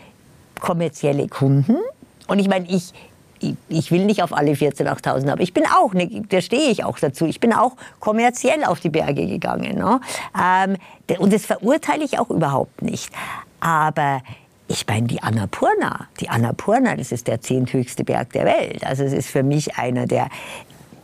kommerzielle 0.60 1.28
Kunden. 1.28 1.76
Und 2.28 2.38
ich 2.38 2.48
meine, 2.48 2.66
ich, 2.68 2.92
ich 3.68 3.90
will 3.90 4.04
nicht 4.04 4.22
auf 4.22 4.32
alle 4.32 4.54
14 4.54 4.86
8000, 4.86 5.32
aber 5.32 5.42
ich 5.42 5.52
bin 5.52 5.64
auch, 5.66 5.92
ne, 5.92 6.22
da 6.28 6.40
stehe 6.40 6.70
ich 6.70 6.84
auch 6.84 6.98
dazu, 6.98 7.26
ich 7.26 7.40
bin 7.40 7.52
auch 7.52 7.72
kommerziell 8.00 8.64
auf 8.64 8.80
die 8.80 8.90
Berge 8.90 9.26
gegangen. 9.26 9.76
Ne? 9.76 10.00
Ähm, 10.40 10.76
und 11.18 11.32
das 11.32 11.46
verurteile 11.46 12.04
ich 12.04 12.18
auch 12.18 12.30
überhaupt 12.30 12.82
nicht. 12.82 13.12
Aber 13.60 14.22
ich 14.68 14.86
meine, 14.86 15.06
die 15.06 15.22
Annapurna, 15.22 16.08
die 16.20 16.30
Annapurna, 16.30 16.96
das 16.96 17.12
ist 17.12 17.28
der 17.28 17.40
zehnthöchste 17.40 18.04
Berg 18.04 18.32
der 18.32 18.46
Welt. 18.46 18.86
Also 18.86 19.02
es 19.02 19.12
ist 19.12 19.28
für 19.28 19.42
mich 19.42 19.76
einer 19.76 20.06
der 20.06 20.28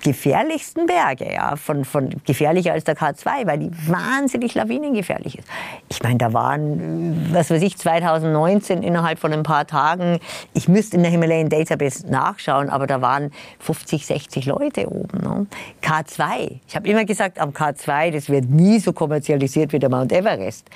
gefährlichsten 0.02 0.86
Berge, 0.86 1.32
ja, 1.32 1.56
von, 1.56 1.84
von 1.84 2.10
gefährlicher 2.24 2.72
als 2.72 2.84
der 2.84 2.96
K2, 2.96 3.46
weil 3.46 3.58
die 3.58 3.70
wahnsinnig 3.88 4.54
lawinengefährlich 4.54 5.38
ist. 5.38 5.48
Ich 5.88 6.02
meine, 6.02 6.18
da 6.18 6.32
waren, 6.32 7.28
was 7.32 7.50
weiß 7.50 7.62
ich, 7.62 7.76
2019 7.76 8.82
innerhalb 8.82 9.18
von 9.18 9.32
ein 9.32 9.42
paar 9.42 9.66
Tagen, 9.66 10.18
ich 10.54 10.68
müsste 10.68 10.96
in 10.96 11.02
der 11.02 11.10
Himalayan 11.10 11.48
Database 11.48 12.06
nachschauen, 12.10 12.70
aber 12.70 12.86
da 12.86 13.00
waren 13.00 13.30
50, 13.60 14.06
60 14.06 14.46
Leute 14.46 14.88
oben. 14.88 15.20
Ne? 15.20 15.46
K2, 15.82 16.60
ich 16.66 16.76
habe 16.76 16.88
immer 16.88 17.04
gesagt, 17.04 17.38
am 17.38 17.50
K2, 17.50 18.10
das 18.10 18.28
wird 18.28 18.48
nie 18.48 18.78
so 18.78 18.92
kommerzialisiert 18.92 19.72
wie 19.72 19.78
der 19.78 19.90
Mount 19.90 20.12
Everest 20.12 20.68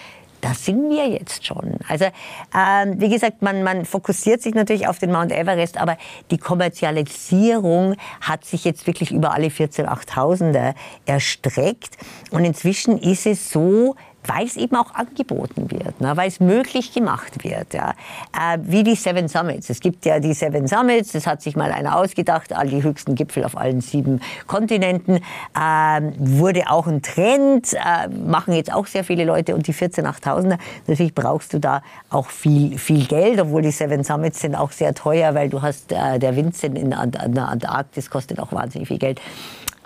das 0.43 0.66
sind 0.66 0.90
wir 0.90 1.09
jetzt 1.09 1.47
schon. 1.47 1.78
Also 1.88 2.07
ähm, 2.55 3.01
wie 3.01 3.09
gesagt, 3.09 3.43
man, 3.43 3.62
man 3.62 3.84
fokussiert 3.84 4.43
sich 4.43 4.55
natürlich 4.55 4.88
auf 4.88 4.99
den 4.99 5.12
Mount 5.12 5.32
Everest, 5.32 5.78
aber 5.78 5.97
die 6.30 6.36
Kommerzialisierung 6.36 7.97
hat 8.20 8.45
sich 8.45 8.64
jetzt 8.64 8.86
wirklich 8.86 9.12
über 9.12 9.32
alle 9.32 9.51
14 9.51 9.86
8000er 9.86 10.74
erstreckt. 11.07 11.97
Und 12.32 12.45
inzwischen 12.45 12.99
ist 12.99 13.24
es 13.24 13.51
so, 13.51 13.95
weil 14.26 14.46
es 14.46 14.56
eben 14.56 14.76
auch 14.76 14.94
angeboten 14.94 15.70
wird, 15.70 16.00
ne, 16.00 16.16
weil 16.16 16.28
es 16.28 16.40
möglich 16.40 16.92
gemacht 16.92 17.42
wird. 17.42 17.74
Ja. 17.74 17.94
Äh, 18.32 18.58
wie 18.62 18.82
die 18.82 18.94
Seven 18.94 19.28
Summits. 19.28 19.68
Es 19.70 19.80
gibt 19.80 20.04
ja 20.04 20.20
die 20.20 20.32
Seven 20.32 20.66
Summits, 20.66 21.12
das 21.12 21.26
hat 21.26 21.42
sich 21.42 21.56
mal 21.56 21.72
einer 21.72 21.96
ausgedacht, 21.96 22.52
all 22.52 22.68
die 22.68 22.82
höchsten 22.82 23.14
Gipfel 23.14 23.44
auf 23.44 23.56
allen 23.56 23.80
sieben 23.80 24.20
Kontinenten. 24.46 25.20
Ähm, 25.60 26.12
wurde 26.18 26.70
auch 26.70 26.86
ein 26.86 27.02
Trend, 27.02 27.72
äh, 27.74 28.08
machen 28.08 28.54
jetzt 28.54 28.72
auch 28.72 28.86
sehr 28.86 29.04
viele 29.04 29.24
Leute 29.24 29.54
und 29.54 29.66
die 29.66 29.72
14 29.72 30.06
8000er, 30.06 30.58
natürlich 30.86 31.14
brauchst 31.14 31.52
du 31.54 31.58
da 31.58 31.82
auch 32.10 32.28
viel, 32.28 32.78
viel 32.78 33.06
Geld, 33.06 33.40
obwohl 33.40 33.62
die 33.62 33.70
Seven 33.70 34.04
Summits 34.04 34.40
sind 34.40 34.54
auch 34.54 34.72
sehr 34.72 34.94
teuer, 34.94 35.34
weil 35.34 35.48
du 35.48 35.62
hast, 35.62 35.92
äh, 35.92 36.18
der 36.18 36.36
Vincent 36.36 36.78
in 36.78 36.90
der 36.90 37.48
Antarktis 37.48 38.10
kostet 38.10 38.38
auch 38.38 38.52
wahnsinnig 38.52 38.88
viel 38.88 38.98
Geld. 38.98 39.20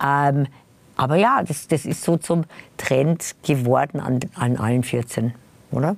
Ähm, 0.04 0.46
aber 0.96 1.16
ja, 1.16 1.42
das, 1.46 1.68
das 1.68 1.84
ist 1.84 2.02
so 2.02 2.16
zum 2.16 2.44
Trend 2.78 3.34
geworden 3.42 4.00
an, 4.00 4.20
an 4.34 4.56
allen 4.56 4.82
14, 4.82 5.34
oder? 5.70 5.96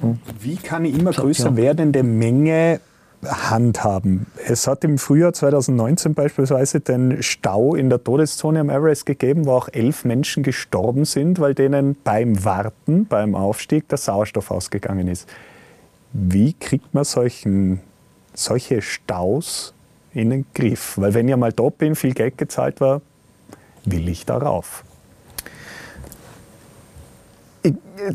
Hm. 0.00 0.18
Wie 0.40 0.56
kann 0.56 0.84
ich 0.84 0.98
immer 0.98 1.12
größer 1.12 1.56
werdende 1.56 2.02
Menge 2.02 2.80
handhaben? 3.22 4.26
Es 4.46 4.66
hat 4.66 4.84
im 4.84 4.96
Frühjahr 4.96 5.32
2019 5.32 6.14
beispielsweise 6.14 6.80
den 6.80 7.22
Stau 7.22 7.74
in 7.74 7.90
der 7.90 8.02
Todeszone 8.02 8.60
am 8.60 8.70
Everest 8.70 9.06
gegeben, 9.06 9.44
wo 9.44 9.52
auch 9.52 9.68
elf 9.70 10.04
Menschen 10.04 10.42
gestorben 10.42 11.04
sind, 11.04 11.40
weil 11.40 11.54
denen 11.54 11.96
beim 12.02 12.44
Warten, 12.44 13.06
beim 13.06 13.34
Aufstieg 13.34 13.88
der 13.88 13.98
Sauerstoff 13.98 14.50
ausgegangen 14.50 15.08
ist. 15.08 15.28
Wie 16.12 16.54
kriegt 16.54 16.94
man 16.94 17.04
solchen, 17.04 17.80
solche 18.32 18.80
Staus 18.80 19.74
in 20.14 20.30
den 20.30 20.46
Griff? 20.54 20.94
Weil 20.96 21.12
wenn 21.12 21.28
ich 21.28 21.36
mal 21.36 21.52
dort 21.52 21.76
bin, 21.76 21.94
viel 21.96 22.14
Geld 22.14 22.38
gezahlt 22.38 22.80
war, 22.80 23.02
will 23.90 24.08
ich 24.08 24.26
darauf? 24.26 24.84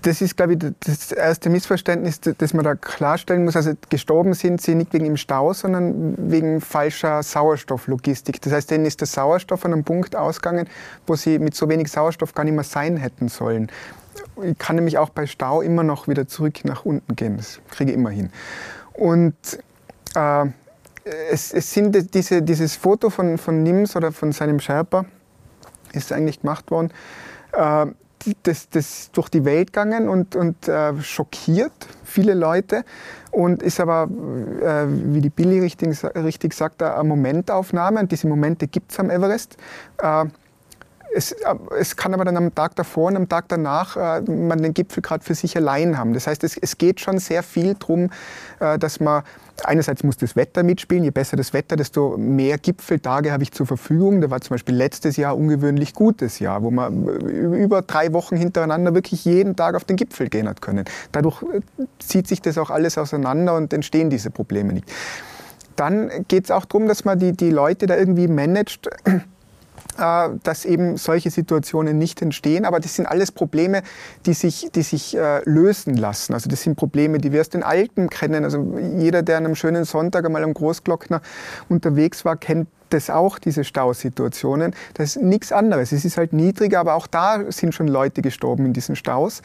das 0.01 0.21
ist, 0.21 0.37
glaube 0.37 0.53
ich, 0.53 0.59
das 0.79 1.11
erste 1.11 1.49
Missverständnis, 1.49 2.19
das 2.21 2.53
man 2.53 2.63
da 2.63 2.75
klarstellen 2.75 3.43
muss. 3.43 3.55
Also 3.55 3.73
gestorben 3.89 4.33
sind 4.33 4.61
sie 4.61 4.75
nicht 4.75 4.93
wegen 4.93 5.05
im 5.05 5.17
Stau, 5.17 5.53
sondern 5.53 6.15
wegen 6.31 6.61
falscher 6.61 7.21
Sauerstofflogistik. 7.23 8.41
Das 8.41 8.53
heißt, 8.53 8.71
denen 8.71 8.85
ist 8.85 9.01
der 9.01 9.07
Sauerstoff 9.07 9.65
an 9.65 9.73
einem 9.73 9.83
Punkt 9.83 10.15
ausgegangen, 10.15 10.67
wo 11.05 11.15
sie 11.15 11.39
mit 11.39 11.55
so 11.55 11.69
wenig 11.69 11.91
Sauerstoff 11.91 12.33
gar 12.33 12.43
nicht 12.43 12.53
mehr 12.53 12.63
sein 12.63 12.97
hätten 12.97 13.27
sollen. 13.27 13.69
Ich 14.41 14.57
kann 14.57 14.75
nämlich 14.75 14.97
auch 14.97 15.09
bei 15.09 15.25
Stau 15.25 15.61
immer 15.61 15.83
noch 15.83 16.07
wieder 16.07 16.27
zurück 16.27 16.63
nach 16.65 16.85
unten 16.85 17.15
gehen. 17.15 17.37
Das 17.37 17.59
kriege 17.69 17.91
ich 17.91 17.97
immer 17.97 18.09
hin. 18.09 18.31
Und 18.93 19.35
äh, 20.15 20.45
es, 21.29 21.53
es, 21.53 21.73
sind 21.73 22.13
diese, 22.13 22.41
dieses 22.41 22.75
Foto 22.75 23.09
von, 23.09 23.37
von 23.37 23.63
Nims 23.63 23.95
oder 23.95 24.11
von 24.11 24.31
seinem 24.31 24.59
Sherpa, 24.59 25.05
ist 25.93 26.11
eigentlich 26.11 26.41
gemacht 26.41 26.71
worden, 26.71 26.91
äh, 27.53 27.85
das, 28.43 28.69
das 28.69 29.11
durch 29.11 29.29
die 29.29 29.43
Welt 29.45 29.73
gegangen 29.73 30.07
und, 30.07 30.35
und 30.35 30.67
äh, 30.67 30.99
schockiert 31.01 31.73
viele 32.03 32.33
Leute 32.33 32.85
und 33.31 33.61
ist 33.61 33.79
aber, 33.79 34.03
äh, 34.03 34.85
wie 34.87 35.21
die 35.21 35.29
Billy 35.29 35.59
richtig, 35.59 36.03
richtig 36.15 36.53
sagt, 36.53 36.81
eine 36.81 37.03
Momentaufnahme 37.03 37.99
und 37.99 38.11
diese 38.11 38.27
Momente 38.27 38.67
gibt 38.67 38.91
es 38.91 38.99
am 38.99 39.09
Everest. 39.09 39.57
Äh, 40.01 40.25
es, 41.15 41.31
äh, 41.31 41.55
es, 41.79 41.95
kann 41.95 42.13
aber 42.13 42.25
dann 42.25 42.37
am 42.37 42.53
Tag 42.53 42.75
davor 42.75 43.07
und 43.07 43.15
am 43.15 43.29
Tag 43.29 43.45
danach 43.47 43.95
äh, 43.95 44.21
man 44.21 44.61
den 44.61 44.73
Gipfel 44.73 45.01
gerade 45.01 45.23
für 45.23 45.35
sich 45.35 45.55
allein 45.55 45.97
haben. 45.97 46.13
Das 46.13 46.27
heißt, 46.27 46.43
es, 46.43 46.57
es 46.57 46.77
geht 46.77 46.99
schon 46.99 47.19
sehr 47.19 47.43
viel 47.43 47.75
darum, 47.75 48.09
äh, 48.59 48.77
dass 48.79 48.99
man 48.99 49.23
einerseits 49.63 50.03
muss 50.03 50.17
das 50.17 50.35
Wetter 50.35 50.63
mitspielen. 50.63 51.03
Je 51.03 51.11
besser 51.11 51.37
das 51.37 51.53
Wetter, 51.53 51.75
desto 51.75 52.17
mehr 52.17 52.57
Gipfeltage 52.57 53.31
habe 53.31 53.43
ich 53.43 53.51
zur 53.51 53.65
Verfügung. 53.65 54.21
Da 54.21 54.29
war 54.29 54.41
zum 54.41 54.55
Beispiel 54.55 54.75
letztes 54.75 55.17
Jahr 55.17 55.37
ungewöhnlich 55.37 55.93
gutes 55.93 56.39
Jahr, 56.39 56.63
wo 56.63 56.71
man 56.71 57.05
über 57.05 57.81
drei 57.81 58.13
Wochen 58.13 58.35
hintereinander 58.35 58.93
wirklich 58.93 59.25
jeden 59.25 59.55
Tag 59.55 59.75
auf 59.75 59.83
den 59.83 59.95
Gipfel 59.95 60.29
gehen 60.29 60.47
hat 60.47 60.61
können. 60.61 60.85
Dadurch 61.11 61.43
äh, 61.43 61.61
zieht 61.99 62.27
sich 62.27 62.41
das 62.41 62.57
auch 62.57 62.69
alles 62.69 62.97
auseinander 62.97 63.55
und 63.55 63.73
entstehen 63.73 64.09
diese 64.09 64.31
Probleme 64.31 64.73
nicht. 64.73 64.91
Dann 65.75 66.09
geht 66.27 66.45
es 66.45 66.51
auch 66.51 66.65
darum, 66.65 66.87
dass 66.87 67.03
man 67.03 67.17
die, 67.17 67.33
die 67.33 67.49
Leute 67.49 67.87
da 67.87 67.97
irgendwie 67.97 68.27
managt 68.27 68.89
äh, 69.99 70.29
dass 70.43 70.65
eben 70.65 70.97
solche 70.97 71.29
Situationen 71.29 71.97
nicht 71.97 72.21
entstehen. 72.21 72.65
Aber 72.65 72.79
das 72.79 72.95
sind 72.95 73.05
alles 73.05 73.31
Probleme, 73.31 73.83
die 74.25 74.33
sich, 74.33 74.69
die 74.73 74.81
sich 74.81 75.15
äh, 75.17 75.41
lösen 75.45 75.95
lassen. 75.95 76.33
Also 76.33 76.49
das 76.49 76.61
sind 76.61 76.75
Probleme, 76.75 77.17
die 77.17 77.31
wir 77.31 77.41
aus 77.41 77.49
den 77.49 77.63
Alpen 77.63 78.09
kennen. 78.09 78.43
Also 78.43 78.77
jeder, 78.97 79.21
der 79.21 79.37
an 79.37 79.45
einem 79.45 79.55
schönen 79.55 79.85
Sonntag 79.85 80.25
einmal 80.25 80.43
am 80.43 80.53
Großglockner 80.53 81.21
unterwegs 81.69 82.25
war, 82.25 82.37
kennt 82.37 82.67
das 82.89 83.09
auch, 83.09 83.39
diese 83.39 83.63
Stausituationen. 83.63 84.75
Das 84.93 85.15
ist 85.15 85.23
nichts 85.23 85.51
anderes. 85.51 85.91
Es 85.91 86.05
ist 86.05 86.17
halt 86.17 86.33
niedriger, 86.33 86.79
aber 86.79 86.93
auch 86.93 87.07
da 87.07 87.51
sind 87.51 87.73
schon 87.73 87.87
Leute 87.87 88.21
gestorben 88.21 88.65
in 88.65 88.73
diesen 88.73 88.95
Staus. 88.95 89.41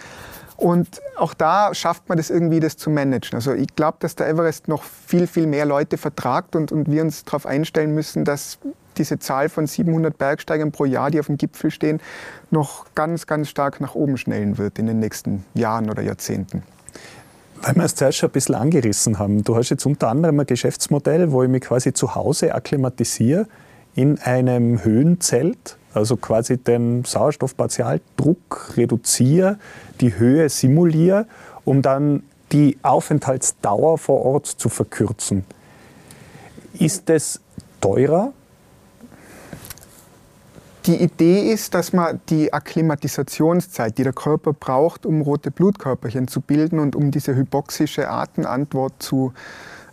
Und 0.59 1.01
auch 1.17 1.35
da 1.35 1.73
schafft 1.73 2.09
man 2.09 2.19
das 2.19 2.31
irgendwie, 2.31 2.59
das 2.59 2.77
zu 2.77 2.91
managen. 2.91 3.37
Also 3.37 3.55
ich 3.55 3.77
glaube, 3.77 3.99
dass 4.01 4.17
der 4.17 4.29
Everest 4.29 4.67
noch 4.67 4.83
viel, 4.83 5.29
viel 5.29 5.47
mehr 5.47 5.65
Leute 5.65 5.97
vertragt 5.99 6.57
und, 6.57 6.73
und 6.73 6.91
wir 6.91 7.03
uns 7.03 7.25
darauf 7.25 7.47
einstellen 7.47 7.95
müssen, 7.95 8.25
dass 8.25 8.59
diese 8.99 9.19
Zahl 9.19 9.49
von 9.49 9.67
700 9.67 10.17
Bergsteigern 10.17 10.73
pro 10.73 10.85
Jahr, 10.85 11.11
die 11.11 11.21
auf 11.21 11.27
dem 11.27 11.37
Gipfel 11.37 11.71
stehen, 11.71 12.01
noch 12.51 12.87
ganz, 12.95 13.27
ganz 13.27 13.49
stark 13.49 13.81
nach 13.81 13.95
oben 13.95 14.19
schnellen 14.19 14.59
wird 14.59 14.79
in 14.79 14.87
den 14.87 14.99
nächsten 14.99 15.45
Jahren 15.55 15.91
oder 15.91 16.03
Jahrzehnten. 16.03 16.63
Weil 17.63 17.75
wir 17.75 17.85
es 17.85 17.95
zuerst 17.95 18.19
schon 18.19 18.29
ein 18.29 18.33
bisschen 18.33 18.55
angerissen 18.55 19.19
haben. 19.19 19.43
Du 19.43 19.57
hast 19.57 19.71
jetzt 19.71 19.85
unter 19.85 20.09
anderem 20.09 20.39
ein 20.41 20.47
Geschäftsmodell, 20.47 21.33
wo 21.33 21.43
ich 21.43 21.49
mich 21.49 21.63
quasi 21.63 21.93
zu 21.93 22.15
Hause 22.15 22.55
akklimatisiere 22.55 23.47
in 23.95 24.19
einem 24.21 24.85
Höhenzelt, 24.85 25.77
also 25.93 26.17
quasi 26.17 26.57
den 26.57 27.05
Sauerstoffpartialdruck 27.05 28.77
reduziere, 28.77 29.59
die 30.01 30.17
Höhe 30.17 30.49
simuliere, 30.49 31.27
um 31.65 31.83
dann 31.83 32.23
die 32.53 32.79
Aufenthaltsdauer 32.83 33.99
vor 33.99 34.25
Ort 34.25 34.47
zu 34.47 34.69
verkürzen. 34.69 35.45
Ist 36.79 37.11
es 37.11 37.41
teurer 37.81 38.33
die 40.89 41.03
Idee 41.03 41.53
ist, 41.53 41.75
dass 41.75 41.93
man 41.93 42.21
die 42.31 42.53
Akklimatisationszeit, 42.53 43.99
die 43.99 44.05
der 44.05 44.15
Körper 44.15 44.55
braucht, 44.55 45.05
um 45.05 45.21
rote 45.21 45.51
Blutkörperchen 45.51 46.29
zu 46.29 46.41
bilden 46.41 46.79
und 46.79 46.97
um 46.97 47.11
diese 47.11 47.37
hypoxische 47.37 48.09
Atemantwort 48.09 48.95
zu 48.99 49.35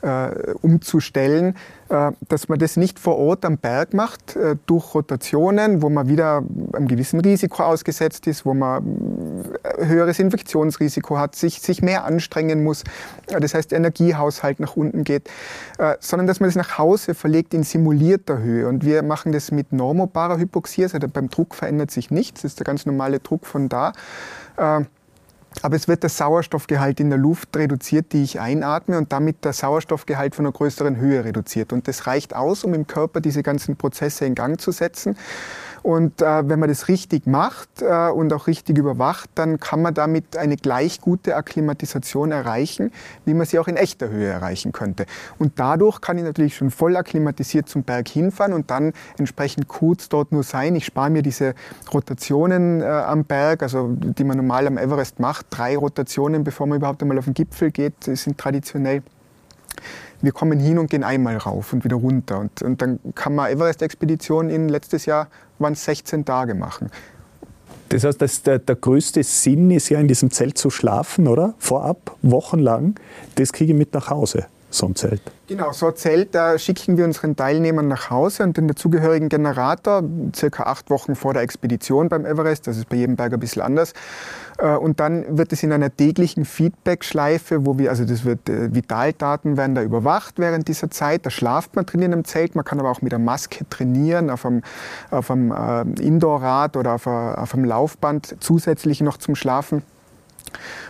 äh, 0.05 0.53
umzustellen, 0.61 1.55
äh, 1.89 2.11
dass 2.29 2.47
man 2.47 2.59
das 2.59 2.77
nicht 2.77 2.99
vor 2.99 3.17
Ort 3.17 3.43
am 3.43 3.57
Berg 3.57 3.93
macht, 3.93 4.35
äh, 4.35 4.55
durch 4.67 4.93
Rotationen, 4.93 5.81
wo 5.81 5.89
man 5.89 6.07
wieder 6.07 6.43
einem 6.73 6.87
gewissen 6.87 7.19
Risiko 7.19 7.63
ausgesetzt 7.63 8.27
ist, 8.27 8.45
wo 8.45 8.53
man 8.53 9.45
äh, 9.63 9.85
höheres 9.85 10.19
Infektionsrisiko 10.19 11.17
hat, 11.17 11.35
sich, 11.35 11.59
sich 11.59 11.81
mehr 11.81 12.05
anstrengen 12.05 12.63
muss, 12.63 12.83
äh, 13.27 13.39
das 13.39 13.55
heißt 13.55 13.73
Energiehaushalt 13.73 14.59
nach 14.59 14.75
unten 14.75 15.03
geht, 15.03 15.29
äh, 15.79 15.95
sondern 15.99 16.27
dass 16.27 16.39
man 16.39 16.49
das 16.49 16.55
nach 16.55 16.77
Hause 16.77 17.15
verlegt 17.15 17.53
in 17.53 17.63
simulierter 17.63 18.37
Höhe. 18.37 18.67
Und 18.67 18.85
wir 18.85 19.01
machen 19.01 19.31
das 19.31 19.51
mit 19.51 19.73
normobarer 19.73 20.37
Hypoxie, 20.37 20.83
also 20.83 20.99
beim 20.99 21.29
Druck 21.29 21.55
verändert 21.55 21.89
sich 21.89 22.11
nichts, 22.11 22.43
das 22.43 22.51
ist 22.51 22.59
der 22.59 22.65
ganz 22.65 22.85
normale 22.85 23.19
Druck 23.19 23.47
von 23.47 23.69
da. 23.69 23.93
Aber 25.63 25.75
es 25.75 25.87
wird 25.87 26.03
der 26.03 26.09
Sauerstoffgehalt 26.09 26.99
in 26.99 27.09
der 27.09 27.17
Luft 27.17 27.55
reduziert, 27.55 28.13
die 28.13 28.23
ich 28.23 28.39
einatme 28.39 28.97
und 28.97 29.11
damit 29.11 29.45
der 29.45 29.53
Sauerstoffgehalt 29.53 30.35
von 30.35 30.45
einer 30.45 30.53
größeren 30.53 30.97
Höhe 30.97 31.23
reduziert. 31.23 31.73
Und 31.73 31.87
das 31.87 32.07
reicht 32.07 32.35
aus, 32.35 32.63
um 32.63 32.73
im 32.73 32.87
Körper 32.87 33.21
diese 33.21 33.43
ganzen 33.43 33.75
Prozesse 33.75 34.25
in 34.25 34.35
Gang 34.35 34.59
zu 34.59 34.71
setzen. 34.71 35.17
Und 35.85 36.23
äh, 36.23 36.49
wenn 36.49 36.57
man 36.57 36.67
das 36.67 36.87
richtig 36.87 37.27
macht 37.27 37.83
äh, 37.83 38.09
und 38.09 38.33
auch 38.33 38.47
richtig 38.47 38.75
überwacht, 38.75 39.29
dann 39.35 39.59
kann 39.59 39.83
man 39.83 39.93
damit 39.93 40.35
eine 40.35 40.57
gleich 40.57 40.99
gute 40.99 41.35
Akklimatisation 41.35 42.31
erreichen, 42.31 42.91
wie 43.25 43.35
man 43.35 43.45
sie 43.45 43.59
auch 43.59 43.67
in 43.67 43.77
echter 43.77 44.09
Höhe 44.09 44.25
erreichen 44.25 44.71
könnte. 44.71 45.05
Und 45.37 45.59
dadurch 45.59 46.01
kann 46.01 46.17
ich 46.17 46.23
natürlich 46.23 46.55
schon 46.55 46.71
voll 46.71 46.97
akklimatisiert 46.97 47.69
zum 47.69 47.83
Berg 47.83 48.07
hinfahren 48.07 48.53
und 48.53 48.71
dann 48.71 48.93
entsprechend 49.19 49.67
kurz 49.67 50.09
dort 50.09 50.31
nur 50.31 50.41
sein. 50.41 50.75
Ich 50.75 50.85
spare 50.85 51.11
mir 51.11 51.21
diese 51.21 51.53
Rotationen 51.93 52.81
äh, 52.81 52.85
am 52.85 53.23
Berg, 53.23 53.61
also 53.61 53.89
die 53.91 54.23
man 54.23 54.37
normal 54.37 54.65
am 54.65 54.79
Everest 54.79 55.19
macht, 55.19 55.45
drei 55.51 55.77
Rotationen, 55.77 56.43
bevor 56.43 56.65
man 56.65 56.79
überhaupt 56.79 57.03
einmal 57.03 57.19
auf 57.19 57.25
den 57.25 57.35
Gipfel 57.35 57.69
geht, 57.69 58.05
sind 58.05 58.39
traditionell 58.39 59.03
wir 60.21 60.31
kommen 60.31 60.59
hin 60.59 60.79
und 60.79 60.89
gehen 60.89 61.03
einmal 61.03 61.37
rauf 61.37 61.73
und 61.73 61.83
wieder 61.83 61.97
runter. 61.97 62.39
Und, 62.39 62.61
und 62.61 62.81
dann 62.81 62.99
kann 63.13 63.35
man 63.35 63.51
Everest-Expedition 63.51 64.49
in 64.49 64.69
letztes 64.69 65.05
Jahr 65.05 65.27
es 65.59 65.85
16 65.85 66.25
Tage 66.25 66.53
machen. 66.53 66.89
Das 67.89 68.03
heißt, 68.03 68.21
das, 68.21 68.41
der, 68.41 68.59
der 68.59 68.75
größte 68.75 69.23
Sinn 69.23 69.71
ist 69.71 69.89
ja 69.89 69.99
in 69.99 70.07
diesem 70.07 70.31
Zelt 70.31 70.57
zu 70.57 70.69
schlafen, 70.69 71.27
oder? 71.27 71.53
Vorab, 71.59 72.15
wochenlang. 72.21 72.95
Das 73.35 73.53
kriege 73.53 73.73
ich 73.73 73.77
mit 73.77 73.93
nach 73.93 74.09
Hause 74.09 74.47
so 74.75 74.87
ein 74.87 74.95
Zelt? 74.95 75.21
Genau, 75.47 75.71
so 75.71 75.87
ein 75.87 75.95
Zelt, 75.95 76.33
da 76.33 76.57
schicken 76.57 76.97
wir 76.97 77.05
unseren 77.05 77.35
Teilnehmern 77.35 77.87
nach 77.87 78.09
Hause 78.09 78.43
und 78.43 78.57
den 78.57 78.67
dazugehörigen 78.67 79.29
Generator, 79.29 80.03
circa 80.35 80.63
acht 80.63 80.89
Wochen 80.89 81.15
vor 81.15 81.33
der 81.33 81.43
Expedition 81.43 82.09
beim 82.09 82.25
Everest, 82.25 82.67
das 82.67 82.77
ist 82.77 82.89
bei 82.89 82.97
jedem 82.97 83.15
Berg 83.15 83.33
ein 83.33 83.39
bisschen 83.39 83.61
anders. 83.61 83.93
Äh, 84.57 84.75
und 84.75 84.99
dann 84.99 85.37
wird 85.37 85.53
es 85.53 85.63
in 85.63 85.71
einer 85.71 85.95
täglichen 85.95 86.45
Feedback-Schleife, 86.45 87.65
wo 87.65 87.77
wir, 87.77 87.89
also 87.89 88.05
das 88.05 88.25
wird, 88.25 88.49
äh, 88.49 88.73
Vitaldaten 88.73 89.57
werden 89.57 89.75
da 89.75 89.83
überwacht 89.83 90.39
während 90.39 90.67
dieser 90.67 90.89
Zeit. 90.89 91.25
Da 91.25 91.29
schlaft 91.29 91.75
man 91.75 91.85
drin 91.85 92.01
in 92.01 92.13
einem 92.13 92.25
Zelt, 92.25 92.55
man 92.55 92.65
kann 92.65 92.79
aber 92.79 92.89
auch 92.89 93.01
mit 93.01 93.11
der 93.11 93.19
Maske 93.19 93.69
trainieren, 93.69 94.29
auf 94.29 94.45
einem, 94.45 94.61
auf 95.11 95.29
einem 95.29 95.51
äh, 95.51 96.01
Indoorrad 96.01 96.75
oder 96.75 96.93
auf, 96.93 97.07
auf 97.07 97.53
einem 97.53 97.65
Laufband 97.65 98.37
zusätzlich 98.39 99.01
noch 99.01 99.17
zum 99.17 99.35
Schlafen. 99.35 99.83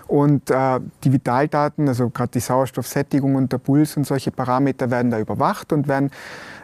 Und 0.08 0.52
äh, 0.52 0.80
die 1.04 1.12
Vitaldaten, 1.12 1.88
also 1.88 2.10
gerade 2.10 2.32
die 2.34 2.40
Sauerstoffsättigung 2.40 3.36
und 3.36 3.52
der 3.52 3.58
Puls 3.58 3.98
und 3.98 4.06
solche 4.06 4.32
Parameter 4.32 4.92
werden 4.92 5.12
da 5.12 5.20
überwacht 5.20 5.74
und 5.74 5.88
werden 5.88 6.12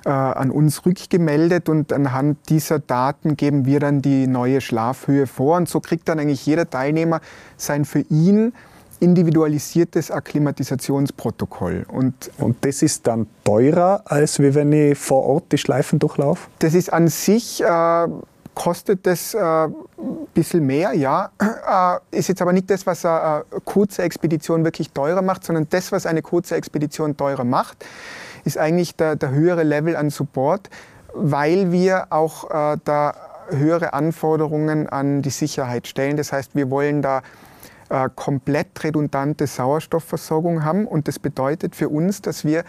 äh, 0.05 0.09
an 0.09 0.51
uns 0.51 0.85
rückgemeldet 0.85 1.69
und 1.69 1.93
anhand 1.93 2.49
dieser 2.49 2.79
Daten 2.79 3.37
geben 3.37 3.65
wir 3.65 3.79
dann 3.79 4.01
die 4.01 4.27
neue 4.27 4.61
Schlafhöhe 4.61 5.27
vor 5.27 5.57
und 5.57 5.69
so 5.69 5.79
kriegt 5.79 6.09
dann 6.09 6.19
eigentlich 6.19 6.45
jeder 6.45 6.69
Teilnehmer 6.69 7.21
sein 7.57 7.85
für 7.85 8.01
ihn 8.09 8.53
individualisiertes 9.01 10.11
Akklimatisationsprotokoll. 10.11 11.85
Und, 11.87 12.31
und 12.37 12.63
das 12.63 12.83
ist 12.83 13.07
dann 13.07 13.25
teurer, 13.43 14.03
als 14.05 14.39
wenn 14.39 14.71
ich 14.71 14.97
vor 14.97 15.23
Ort 15.25 15.51
die 15.51 15.57
Schleifen 15.57 15.97
durchlaufe? 15.97 16.47
Das 16.59 16.75
ist 16.75 16.93
an 16.93 17.07
sich 17.07 17.63
äh, 17.63 18.07
kostet 18.53 19.05
das 19.07 19.33
äh, 19.33 19.39
ein 19.39 19.73
bisschen 20.33 20.65
mehr, 20.65 20.93
ja. 20.93 21.31
Äh, 21.39 22.17
ist 22.17 22.29
jetzt 22.29 22.41
aber 22.41 22.53
nicht 22.53 22.69
das, 22.69 22.85
was 22.85 23.05
eine 23.05 23.43
kurze 23.65 24.03
Expedition 24.03 24.63
wirklich 24.63 24.91
teurer 24.91 25.21
macht, 25.21 25.43
sondern 25.43 25.67
das, 25.69 25.91
was 25.91 26.05
eine 26.05 26.21
kurze 26.21 26.55
Expedition 26.55 27.17
teurer 27.17 27.43
macht, 27.43 27.85
ist 28.43 28.57
eigentlich 28.57 28.95
der, 28.95 29.15
der 29.15 29.31
höhere 29.31 29.63
Level 29.63 29.95
an 29.95 30.09
Support, 30.09 30.69
weil 31.13 31.71
wir 31.71 32.07
auch 32.09 32.49
äh, 32.49 32.77
da 32.83 33.13
höhere 33.49 33.93
Anforderungen 33.93 34.87
an 34.87 35.21
die 35.21 35.29
Sicherheit 35.29 35.87
stellen. 35.87 36.17
Das 36.17 36.31
heißt, 36.31 36.55
wir 36.55 36.69
wollen 36.69 37.01
da 37.01 37.21
äh, 37.89 38.09
komplett 38.15 38.83
redundante 38.83 39.47
Sauerstoffversorgung 39.47 40.63
haben 40.63 40.87
und 40.87 41.07
das 41.07 41.19
bedeutet 41.19 41.75
für 41.75 41.89
uns, 41.89 42.21
dass 42.21 42.45
wir 42.45 42.63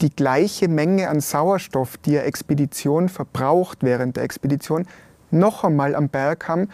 die 0.00 0.10
gleiche 0.10 0.68
Menge 0.68 1.08
an 1.08 1.20
Sauerstoff, 1.20 1.96
die 1.98 2.18
eine 2.18 2.26
Expedition 2.26 3.08
verbraucht 3.08 3.78
während 3.82 4.16
der 4.16 4.24
Expedition, 4.24 4.86
noch 5.30 5.64
einmal 5.64 5.94
am 5.94 6.08
Berg 6.08 6.48
haben 6.48 6.68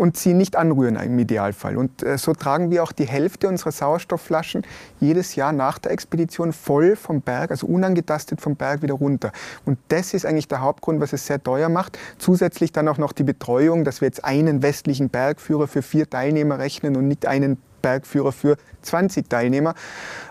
und 0.00 0.16
sie 0.16 0.34
nicht 0.34 0.56
anrühren 0.56 0.96
im 0.96 1.18
Idealfall. 1.18 1.76
Und 1.76 2.02
äh, 2.02 2.16
so 2.16 2.32
tragen 2.32 2.70
wir 2.70 2.82
auch 2.82 2.92
die 2.92 3.06
Hälfte 3.06 3.48
unserer 3.48 3.72
Sauerstoffflaschen 3.72 4.62
jedes 5.00 5.34
Jahr 5.34 5.52
nach 5.52 5.78
der 5.78 5.92
Expedition 5.92 6.52
voll 6.52 6.96
vom 6.96 7.20
Berg, 7.20 7.50
also 7.50 7.66
unangetastet 7.66 8.40
vom 8.40 8.56
Berg 8.56 8.82
wieder 8.82 8.94
runter. 8.94 9.32
Und 9.66 9.78
das 9.88 10.14
ist 10.14 10.24
eigentlich 10.24 10.48
der 10.48 10.62
Hauptgrund, 10.62 11.00
was 11.00 11.12
es 11.12 11.26
sehr 11.26 11.42
teuer 11.42 11.68
macht. 11.68 11.98
Zusätzlich 12.18 12.72
dann 12.72 12.88
auch 12.88 12.98
noch 12.98 13.12
die 13.12 13.24
Betreuung, 13.24 13.84
dass 13.84 14.00
wir 14.00 14.06
jetzt 14.06 14.24
einen 14.24 14.62
westlichen 14.62 15.10
Bergführer 15.10 15.68
für 15.68 15.82
vier 15.82 16.08
Teilnehmer 16.08 16.58
rechnen 16.58 16.96
und 16.96 17.08
nicht 17.08 17.26
einen 17.26 17.58
Bergführer 17.82 18.32
für 18.32 18.56
20 18.82 19.28
Teilnehmer. 19.28 19.74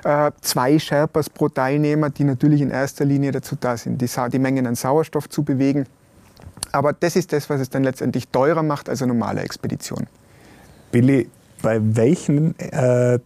Äh, 0.04 0.32
zwei 0.42 0.80
Sherpas 0.80 1.30
pro 1.30 1.50
Teilnehmer, 1.50 2.10
die 2.10 2.24
natürlich 2.24 2.62
in 2.62 2.72
erster 2.72 3.06
Linie 3.06 3.32
dazu 3.32 3.56
da 3.60 3.76
sind, 3.78 4.02
die, 4.02 4.10
die 4.32 4.40
Mengen 4.40 4.68
an 4.68 4.76
Sauerstoff 4.76 5.30
zu 5.30 5.44
bewegen 5.44 5.86
aber 6.72 6.94
das 6.94 7.16
ist 7.16 7.34
das, 7.34 7.50
was 7.50 7.62
es 7.62 7.70
dann 7.70 7.84
letztendlich 7.84 8.28
teurer 8.28 8.64
macht 8.64 8.90
als 8.90 9.02
eine 9.02 9.14
normale 9.14 9.42
Expedition. 9.42 10.08
Billy, 10.92 11.30
bei 11.62 11.80
welchen 11.82 12.58
äh, 12.60 13.20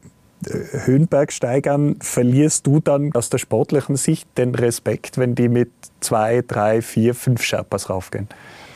Höhenbergsteigern 0.45 1.97
verlierst 2.01 2.67
du 2.67 2.79
dann 2.79 3.11
aus 3.13 3.29
der 3.29 3.37
sportlichen 3.37 3.95
Sicht 3.95 4.27
den 4.37 4.55
Respekt, 4.55 5.17
wenn 5.17 5.35
die 5.35 5.49
mit 5.49 5.71
zwei, 5.99 6.43
drei, 6.45 6.81
vier, 6.81 7.15
fünf 7.15 7.43
Sherpas 7.43 7.89
raufgehen? 7.89 8.27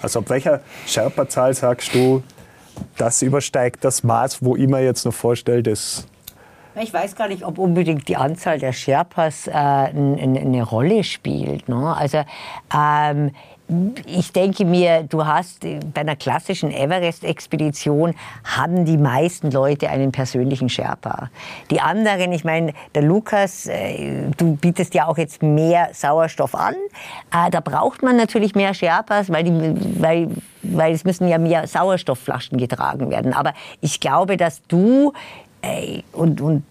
Also 0.01 0.19
ab 0.19 0.29
welcher 0.29 0.61
Sherpa-Zahl 0.85 1.53
sagst 1.53 1.93
du, 1.93 2.23
das 2.97 3.21
übersteigt 3.21 3.83
das 3.83 4.03
Maß, 4.03 4.43
wo 4.43 4.55
ich 4.55 4.67
mir 4.67 4.83
jetzt 4.83 5.05
noch 5.05 5.13
vorstelle, 5.13 5.63
das 5.63 6.05
ich 6.79 6.93
weiß 6.93 7.15
gar 7.15 7.27
nicht, 7.27 7.43
ob 7.43 7.57
unbedingt 7.57 8.07
die 8.07 8.17
Anzahl 8.17 8.59
der 8.59 8.71
Sherpas 8.71 9.47
äh, 9.47 9.51
eine 9.51 10.61
Rolle 10.61 11.03
spielt. 11.03 11.67
Ne? 11.67 11.95
Also 11.95 12.23
ähm, 12.71 13.31
ich 14.05 14.31
denke 14.31 14.63
mir, 14.63 15.03
du 15.03 15.25
hast 15.25 15.65
bei 15.93 16.01
einer 16.01 16.15
klassischen 16.15 16.71
Everest-Expedition 16.71 18.15
haben 18.45 18.85
die 18.85 18.97
meisten 18.97 19.51
Leute 19.51 19.89
einen 19.89 20.13
persönlichen 20.13 20.69
Sherpa. 20.69 21.29
Die 21.69 21.81
anderen, 21.81 22.31
ich 22.31 22.45
meine, 22.45 22.73
der 22.95 23.01
Lukas, 23.01 23.67
äh, 23.67 24.29
du 24.37 24.55
bietest 24.55 24.93
ja 24.93 25.07
auch 25.07 25.17
jetzt 25.17 25.43
mehr 25.43 25.89
Sauerstoff 25.91 26.55
an. 26.55 26.75
Äh, 27.33 27.49
da 27.51 27.59
braucht 27.59 28.03
man 28.03 28.15
natürlich 28.15 28.55
mehr 28.55 28.73
Sherpas, 28.73 29.29
weil, 29.29 29.43
die, 29.43 30.01
weil, 30.01 30.29
weil 30.63 30.93
es 30.93 31.03
müssen 31.03 31.27
ja 31.27 31.37
mehr 31.37 31.67
Sauerstoffflaschen 31.67 32.57
getragen 32.57 33.09
werden. 33.09 33.33
Aber 33.33 33.53
ich 33.81 33.99
glaube, 33.99 34.37
dass 34.37 34.61
du 34.67 35.11
und, 36.13 36.41
und 36.41 36.63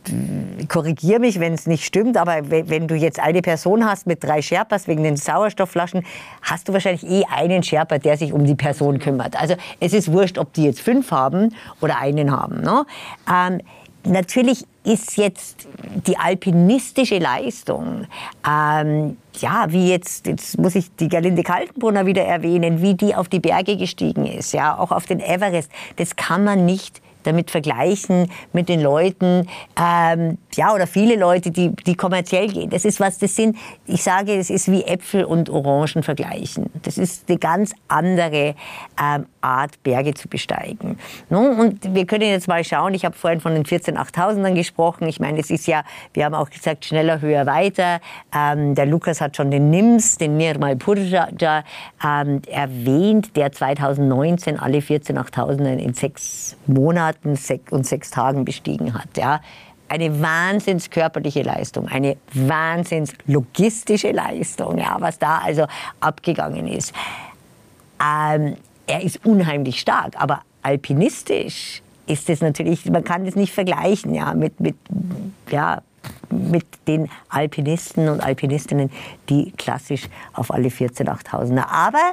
korrigiere 0.68 1.20
mich, 1.20 1.40
wenn 1.40 1.52
es 1.52 1.66
nicht 1.66 1.84
stimmt, 1.84 2.16
aber 2.16 2.50
wenn 2.50 2.88
du 2.88 2.94
jetzt 2.94 3.20
eine 3.20 3.42
Person 3.42 3.84
hast 3.84 4.06
mit 4.06 4.22
drei 4.22 4.42
Sherpas 4.42 4.88
wegen 4.88 5.02
den 5.02 5.16
Sauerstoffflaschen, 5.16 6.04
hast 6.42 6.68
du 6.68 6.72
wahrscheinlich 6.72 7.08
eh 7.08 7.24
einen 7.24 7.62
Sherpa, 7.62 7.98
der 7.98 8.16
sich 8.16 8.32
um 8.32 8.44
die 8.44 8.54
Person 8.54 8.98
kümmert. 8.98 9.40
Also 9.40 9.54
es 9.80 9.92
ist 9.92 10.12
wurscht, 10.12 10.38
ob 10.38 10.52
die 10.52 10.64
jetzt 10.64 10.80
fünf 10.80 11.10
haben 11.10 11.54
oder 11.80 11.98
einen 11.98 12.30
haben. 12.30 12.60
Ne? 12.60 12.86
Ähm, 13.30 13.60
natürlich 14.04 14.64
ist 14.84 15.16
jetzt 15.16 15.66
die 16.06 16.16
alpinistische 16.16 17.18
Leistung, 17.18 18.06
ähm, 18.48 19.16
ja, 19.38 19.66
wie 19.68 19.90
jetzt, 19.90 20.26
jetzt 20.26 20.58
muss 20.58 20.74
ich 20.76 20.94
die 20.96 21.08
Galinde 21.08 21.42
Kaltenbrunner 21.42 22.06
wieder 22.06 22.22
erwähnen, 22.22 22.80
wie 22.80 22.94
die 22.94 23.14
auf 23.14 23.28
die 23.28 23.40
Berge 23.40 23.76
gestiegen 23.76 24.26
ist, 24.26 24.52
ja, 24.52 24.78
auch 24.78 24.92
auf 24.92 25.06
den 25.06 25.20
Everest, 25.20 25.70
das 25.96 26.16
kann 26.16 26.44
man 26.44 26.64
nicht 26.64 27.02
damit 27.26 27.50
vergleichen 27.50 28.30
mit 28.52 28.68
den 28.68 28.80
Leuten, 28.80 29.48
ähm, 29.80 30.38
ja, 30.56 30.74
oder 30.74 30.86
viele 30.86 31.16
Leute, 31.16 31.50
die, 31.50 31.70
die 31.70 31.94
kommerziell 31.94 32.48
gehen. 32.48 32.70
Das 32.70 32.84
ist 32.84 33.00
was, 33.00 33.18
das 33.18 33.34
sind, 33.34 33.56
ich 33.86 34.02
sage, 34.02 34.34
es 34.34 34.50
ist 34.50 34.70
wie 34.70 34.84
Äpfel 34.84 35.24
und 35.24 35.50
Orangen 35.50 36.02
vergleichen. 36.02 36.70
Das 36.82 36.98
ist 36.98 37.28
eine 37.28 37.38
ganz 37.38 37.74
andere 37.88 38.54
ähm, 39.00 39.26
Art, 39.40 39.82
Berge 39.82 40.14
zu 40.14 40.28
besteigen. 40.28 40.98
No? 41.30 41.40
Und 41.40 41.94
wir 41.94 42.06
können 42.06 42.28
jetzt 42.28 42.48
mal 42.48 42.64
schauen, 42.64 42.94
ich 42.94 43.04
habe 43.04 43.16
vorhin 43.16 43.40
von 43.40 43.54
den 43.54 43.64
14 43.64 43.96
8000ern 43.96 44.54
gesprochen. 44.54 45.08
Ich 45.08 45.20
meine, 45.20 45.38
es 45.38 45.50
ist 45.50 45.66
ja, 45.66 45.84
wir 46.14 46.24
haben 46.24 46.34
auch 46.34 46.50
gesagt, 46.50 46.84
schneller, 46.84 47.20
höher, 47.20 47.46
weiter. 47.46 48.00
Ähm, 48.34 48.74
der 48.74 48.86
Lukas 48.86 49.20
hat 49.20 49.36
schon 49.36 49.50
den 49.50 49.70
NIMS, 49.70 50.18
den 50.18 50.36
Nirmal 50.36 50.76
Purja, 50.76 51.28
ähm, 52.04 52.42
erwähnt, 52.50 53.36
der 53.36 53.52
2019 53.52 54.58
alle 54.58 54.82
14 54.82 55.18
8000er 55.18 55.76
in 55.76 55.94
sechs 55.94 56.56
Monaten 56.66 57.38
und 57.70 57.86
sechs 57.86 58.10
Tagen 58.10 58.44
bestiegen 58.44 58.94
hat. 58.94 59.16
Ja 59.16 59.40
eine 59.88 60.20
wahnsinns 60.20 60.90
körperliche 60.90 61.42
Leistung, 61.42 61.88
eine 61.88 62.16
wahnsinns 62.32 63.12
logistische 63.26 64.10
Leistung, 64.10 64.78
ja, 64.78 64.96
was 64.98 65.18
da 65.18 65.38
also 65.38 65.66
abgegangen 66.00 66.66
ist. 66.66 66.92
Ähm, 68.00 68.56
er 68.86 69.02
ist 69.02 69.24
unheimlich 69.24 69.80
stark, 69.80 70.14
aber 70.20 70.42
alpinistisch 70.62 71.82
ist 72.06 72.30
es 72.30 72.40
natürlich, 72.40 72.84
man 72.86 73.04
kann 73.04 73.24
das 73.24 73.34
nicht 73.34 73.52
vergleichen 73.52 74.14
ja, 74.14 74.34
mit, 74.34 74.60
mit, 74.60 74.76
ja, 75.50 75.82
mit 76.30 76.66
den 76.86 77.08
Alpinisten 77.28 78.08
und 78.08 78.20
Alpinistinnen, 78.20 78.90
die 79.28 79.52
klassisch 79.52 80.08
auf 80.32 80.52
alle 80.52 80.70
14 80.70 81.08
8000er. 81.08 81.66
Aber 81.68 82.12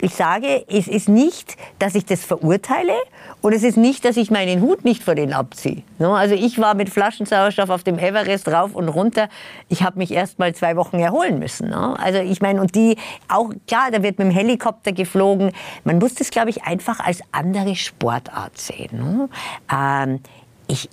ich 0.00 0.14
sage, 0.14 0.64
es 0.68 0.88
ist 0.88 1.08
nicht, 1.08 1.56
dass 1.78 1.94
ich 1.94 2.04
das 2.04 2.24
verurteile 2.24 2.92
und 3.40 3.52
es 3.52 3.62
ist 3.62 3.76
nicht, 3.76 4.04
dass 4.04 4.16
ich 4.16 4.30
meinen 4.30 4.60
Hut 4.60 4.84
nicht 4.84 5.02
vor 5.02 5.14
denen 5.14 5.32
abziehe. 5.32 5.82
Also 5.98 6.34
ich 6.34 6.58
war 6.58 6.74
mit 6.74 6.88
Flaschensauerstoff 6.90 7.70
auf 7.70 7.82
dem 7.82 7.98
Everest 7.98 8.48
rauf 8.48 8.74
und 8.74 8.88
runter. 8.88 9.28
Ich 9.68 9.82
habe 9.82 9.98
mich 9.98 10.12
erst 10.12 10.38
mal 10.38 10.54
zwei 10.54 10.76
Wochen 10.76 10.98
erholen 10.98 11.38
müssen. 11.38 11.72
Also 11.72 12.18
ich 12.18 12.40
meine, 12.40 12.60
und 12.60 12.74
die 12.74 12.96
auch, 13.28 13.50
klar, 13.66 13.90
da 13.90 14.02
wird 14.02 14.18
mit 14.18 14.28
dem 14.28 14.30
Helikopter 14.30 14.92
geflogen. 14.92 15.52
Man 15.84 15.98
muss 15.98 16.14
das, 16.14 16.30
glaube 16.30 16.50
ich, 16.50 16.64
einfach 16.64 17.00
als 17.00 17.20
andere 17.32 17.74
Sportart 17.76 18.58
sehen. 18.58 19.28
Ähm, 19.72 20.20
ich, 20.66 20.88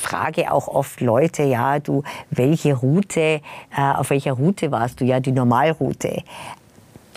frage 0.00 0.52
auch 0.52 0.68
oft 0.68 1.00
Leute, 1.00 1.42
ja, 1.42 1.80
du, 1.80 2.04
welche 2.30 2.74
Route, 2.74 3.20
äh, 3.20 3.40
auf 3.76 4.10
welcher 4.10 4.32
Route 4.32 4.70
warst 4.70 5.00
du? 5.00 5.04
Ja, 5.04 5.18
die 5.18 5.32
Normalroute 5.32 6.22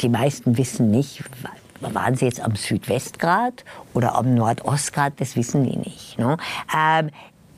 die 0.02 0.10
meisten 0.10 0.58
wissen 0.58 0.92
nicht, 0.92 1.24
waren 1.82 2.16
sie 2.16 2.26
jetzt 2.26 2.42
am 2.42 2.56
Südwestgrad 2.56 3.64
oder 3.94 4.16
am 4.16 4.34
Nordostgrad, 4.34 5.14
das 5.18 5.36
wissen 5.36 5.64
die 5.64 5.78
nicht. 5.78 6.18
Ne? 6.18 6.38
Ähm, 6.76 7.10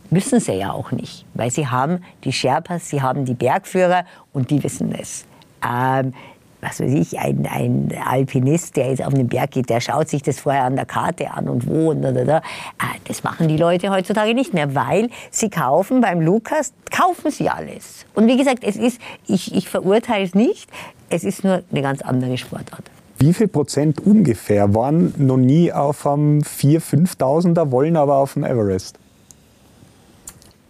müssen 0.09 0.39
sie 0.39 0.53
ja 0.53 0.71
auch 0.71 0.91
nicht, 0.91 1.25
weil 1.33 1.51
sie 1.51 1.67
haben 1.67 2.03
die 2.23 2.33
Sherpas, 2.33 2.89
sie 2.89 3.01
haben 3.01 3.25
die 3.25 3.33
Bergführer 3.33 4.05
und 4.33 4.49
die 4.49 4.63
wissen 4.63 4.93
es. 4.93 5.25
Ähm, 5.67 6.13
was 6.61 6.79
weiß 6.79 6.91
ich, 6.91 7.19
ein, 7.19 7.47
ein 7.51 7.93
Alpinist, 8.05 8.75
der 8.75 8.89
jetzt 8.89 9.03
auf 9.03 9.13
den 9.13 9.27
Berg 9.27 9.51
geht, 9.51 9.69
der 9.69 9.81
schaut 9.81 10.09
sich 10.09 10.21
das 10.21 10.39
vorher 10.39 10.63
an 10.63 10.75
der 10.75 10.85
Karte 10.85 11.31
an 11.31 11.47
und 11.47 11.67
wo 11.67 11.91
und 11.91 12.01
da, 12.01 12.11
da, 12.11 12.23
da. 12.23 12.37
Äh, 12.37 12.99
das 13.05 13.23
machen 13.23 13.47
die 13.47 13.57
Leute 13.57 13.89
heutzutage 13.89 14.33
nicht 14.33 14.53
mehr, 14.53 14.75
weil 14.75 15.09
sie 15.31 15.49
kaufen 15.49 16.01
beim 16.01 16.21
Lukas, 16.21 16.73
kaufen 16.91 17.31
sie 17.31 17.49
alles. 17.49 18.05
Und 18.13 18.27
wie 18.27 18.37
gesagt, 18.37 18.63
es 18.63 18.75
ist, 18.75 18.99
ich, 19.27 19.55
ich 19.55 19.69
verurteile 19.69 20.25
es 20.25 20.35
nicht, 20.35 20.69
es 21.09 21.23
ist 21.23 21.43
nur 21.43 21.63
eine 21.71 21.81
ganz 21.81 22.01
andere 22.01 22.37
Sportart. 22.37 22.83
Wie 23.17 23.33
viel 23.33 23.47
Prozent 23.49 23.99
ungefähr 23.99 24.73
waren 24.73 25.13
noch 25.17 25.37
nie 25.37 25.73
auf 25.73 26.07
einem 26.07 26.39
4.000, 26.39 27.17
5.000er, 27.17 27.71
wollen 27.71 27.97
aber 27.97 28.15
auf 28.15 28.33
dem 28.33 28.45
Everest? 28.45 28.97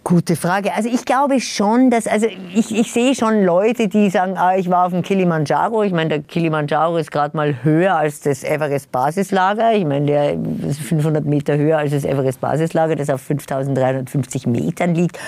Gute 0.10 0.36
Frage. 0.36 0.74
Also 0.74 0.90
ich 0.90 1.06
glaube 1.06 1.40
schon, 1.40 1.92
dass, 1.92 2.08
also 2.08 2.26
ich, 2.26 2.76
ich 2.76 2.92
sehe 2.92 3.14
schon 3.14 3.44
Leute, 3.44 3.88
die 3.88 4.10
sagen, 4.10 4.38
ah, 4.38 4.56
ich 4.58 4.68
war 4.68 4.88
auf 4.88 4.92
dem 4.92 5.04
Kilimanjaro. 5.04 5.84
Ich 5.84 5.94
meine, 5.94 6.10
der 6.10 6.20
Kilimanjaro 6.24 6.98
ist 6.98 7.12
gerade 7.12 7.38
mal 7.38 7.64
höher 7.64 7.96
als 7.96 8.22
das 8.22 8.44
Everest-Basislager. 8.44 9.74
Ich 9.74 9.86
meine, 9.86 10.08
der 10.08 10.34
ist 10.68 10.80
500 10.80 11.26
Meter 11.26 11.56
höher 11.58 11.78
als 11.78 11.92
das 11.92 12.06
Everest-Basislager, 12.06 12.96
das 12.96 13.12
auf 13.12 13.22
5350 13.22 14.48
Metern 14.48 14.96
liegt. 14.96 15.20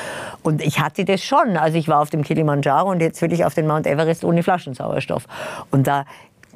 Und 0.42 0.64
ich 0.64 0.80
hatte 0.80 1.06
das 1.06 1.22
schon. 1.22 1.58
Also 1.58 1.78
ich 1.78 1.88
war 1.88 2.00
auf 2.00 2.10
dem 2.10 2.24
Kilimanjaro 2.24 2.90
und 2.90 3.02
jetzt 3.02 3.22
will 3.22 3.34
ich 3.34 3.46
auf 3.46 3.54
den 3.54 3.68
Mount 3.68 3.86
Everest 3.86 4.24
ohne 4.24 4.42
Flaschensauerstoff. 4.42 5.28
Und 5.70 5.86
da 5.86 6.06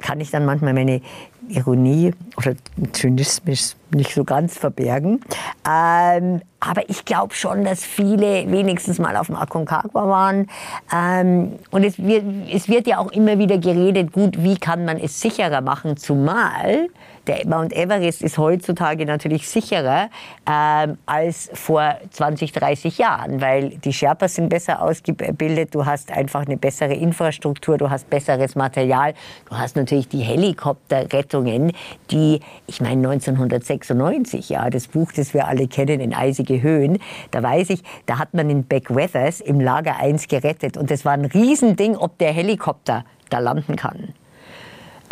kann 0.06 0.20
ich 0.20 0.30
dann 0.30 0.44
manchmal 0.44 0.72
meine 0.72 1.00
Ironie 1.48 2.12
oder 2.36 2.54
Zynismus 2.92 3.74
nicht 3.90 4.14
so 4.14 4.22
ganz 4.22 4.56
verbergen. 4.56 5.20
Ähm, 5.68 6.42
aber 6.60 6.88
ich 6.88 7.04
glaube 7.04 7.34
schon, 7.34 7.64
dass 7.64 7.84
viele 7.84 8.48
wenigstens 8.52 9.00
mal 9.00 9.16
auf 9.16 9.26
dem 9.26 9.34
Aconcagua 9.34 10.06
waren. 10.06 10.46
Ähm, 10.94 11.58
und 11.72 11.82
es 11.82 11.98
wird, 11.98 12.22
es 12.52 12.68
wird 12.68 12.86
ja 12.86 12.98
auch 12.98 13.10
immer 13.10 13.40
wieder 13.40 13.58
geredet, 13.58 14.12
gut, 14.12 14.40
wie 14.44 14.56
kann 14.56 14.84
man 14.84 14.96
es 14.96 15.20
sicherer 15.20 15.60
machen, 15.60 15.96
zumal 15.96 16.88
der 17.26 17.46
Mount 17.46 17.72
Everest 17.72 18.22
ist 18.22 18.38
heutzutage 18.38 19.04
natürlich 19.04 19.48
sicherer 19.48 20.08
ähm, 20.48 20.98
als 21.06 21.50
vor 21.52 21.96
20, 22.10 22.52
30 22.52 22.98
Jahren, 22.98 23.40
weil 23.40 23.70
die 23.70 23.92
Sherpas 23.92 24.34
sind 24.34 24.48
besser 24.48 24.80
ausgebildet, 24.82 25.74
du 25.74 25.84
hast 25.84 26.12
einfach 26.12 26.46
eine 26.46 26.56
bessere 26.56 26.94
Infrastruktur, 26.94 27.78
du 27.78 27.90
hast 27.90 28.08
besseres 28.08 28.54
Material, 28.54 29.14
du 29.48 29.56
hast 29.56 29.76
natürlich 29.76 30.08
die 30.08 30.20
Helikopterrettungen, 30.20 31.72
die, 32.10 32.40
ich 32.66 32.80
meine 32.80 33.08
1996, 33.08 34.48
ja, 34.48 34.70
das 34.70 34.88
Buch, 34.88 35.12
das 35.12 35.34
wir 35.34 35.46
alle 35.48 35.66
kennen, 35.68 36.00
in 36.00 36.14
eisige 36.14 36.62
Höhen, 36.62 36.98
da 37.30 37.42
weiß 37.42 37.70
ich, 37.70 37.82
da 38.06 38.18
hat 38.18 38.34
man 38.34 38.48
in 38.50 38.66
Backweathers 38.66 39.40
im 39.40 39.60
Lager 39.60 39.96
1 39.98 40.28
gerettet 40.28 40.76
und 40.76 40.90
das 40.90 41.04
war 41.04 41.12
ein 41.12 41.24
Riesending, 41.24 41.96
ob 41.96 42.18
der 42.18 42.32
Helikopter 42.32 43.04
da 43.30 43.38
landen 43.40 43.76
kann. 43.76 44.14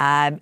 Ähm, 0.01 0.41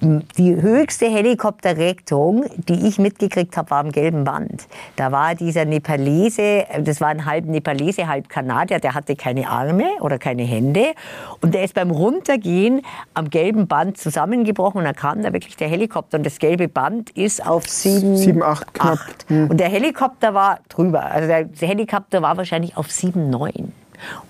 die 0.00 0.60
höchste 0.60 1.06
Helikopterrettung, 1.06 2.44
die 2.68 2.86
ich 2.86 2.98
mitgekriegt 2.98 3.56
habe, 3.56 3.70
war 3.70 3.78
am 3.78 3.92
Gelben 3.92 4.24
Band. 4.24 4.66
Da 4.96 5.10
war 5.10 5.34
dieser 5.34 5.64
Nepalese, 5.64 6.64
das 6.80 7.00
war 7.00 7.08
ein 7.08 7.24
halb 7.24 7.46
Nepalese, 7.46 8.06
halb 8.06 8.28
Kanadier, 8.28 8.78
der 8.78 8.94
hatte 8.94 9.16
keine 9.16 9.48
Arme 9.48 9.86
oder 10.00 10.18
keine 10.18 10.42
Hände. 10.42 10.94
Und 11.40 11.54
der 11.54 11.64
ist 11.64 11.74
beim 11.74 11.90
Runtergehen 11.90 12.82
am 13.14 13.30
Gelben 13.30 13.66
Band 13.68 13.96
zusammengebrochen 13.98 14.78
und 14.78 14.84
da 14.84 14.92
kam 14.92 15.22
da 15.22 15.32
wirklich 15.32 15.56
der 15.56 15.68
Helikopter. 15.68 16.18
Und 16.18 16.26
das 16.26 16.38
gelbe 16.38 16.68
Band 16.68 17.10
ist 17.10 17.46
auf 17.46 17.66
sieben, 17.68 18.16
sieben 18.16 18.42
acht 18.42 18.74
knapp. 18.74 18.98
Acht. 18.98 19.26
Und 19.30 19.58
der 19.58 19.68
Helikopter 19.68 20.34
war 20.34 20.60
drüber. 20.68 21.06
Also 21.06 21.28
der 21.28 21.68
Helikopter 21.68 22.20
war 22.20 22.36
wahrscheinlich 22.36 22.76
auf 22.76 22.90
sieben, 22.90 23.30
neun. 23.30 23.72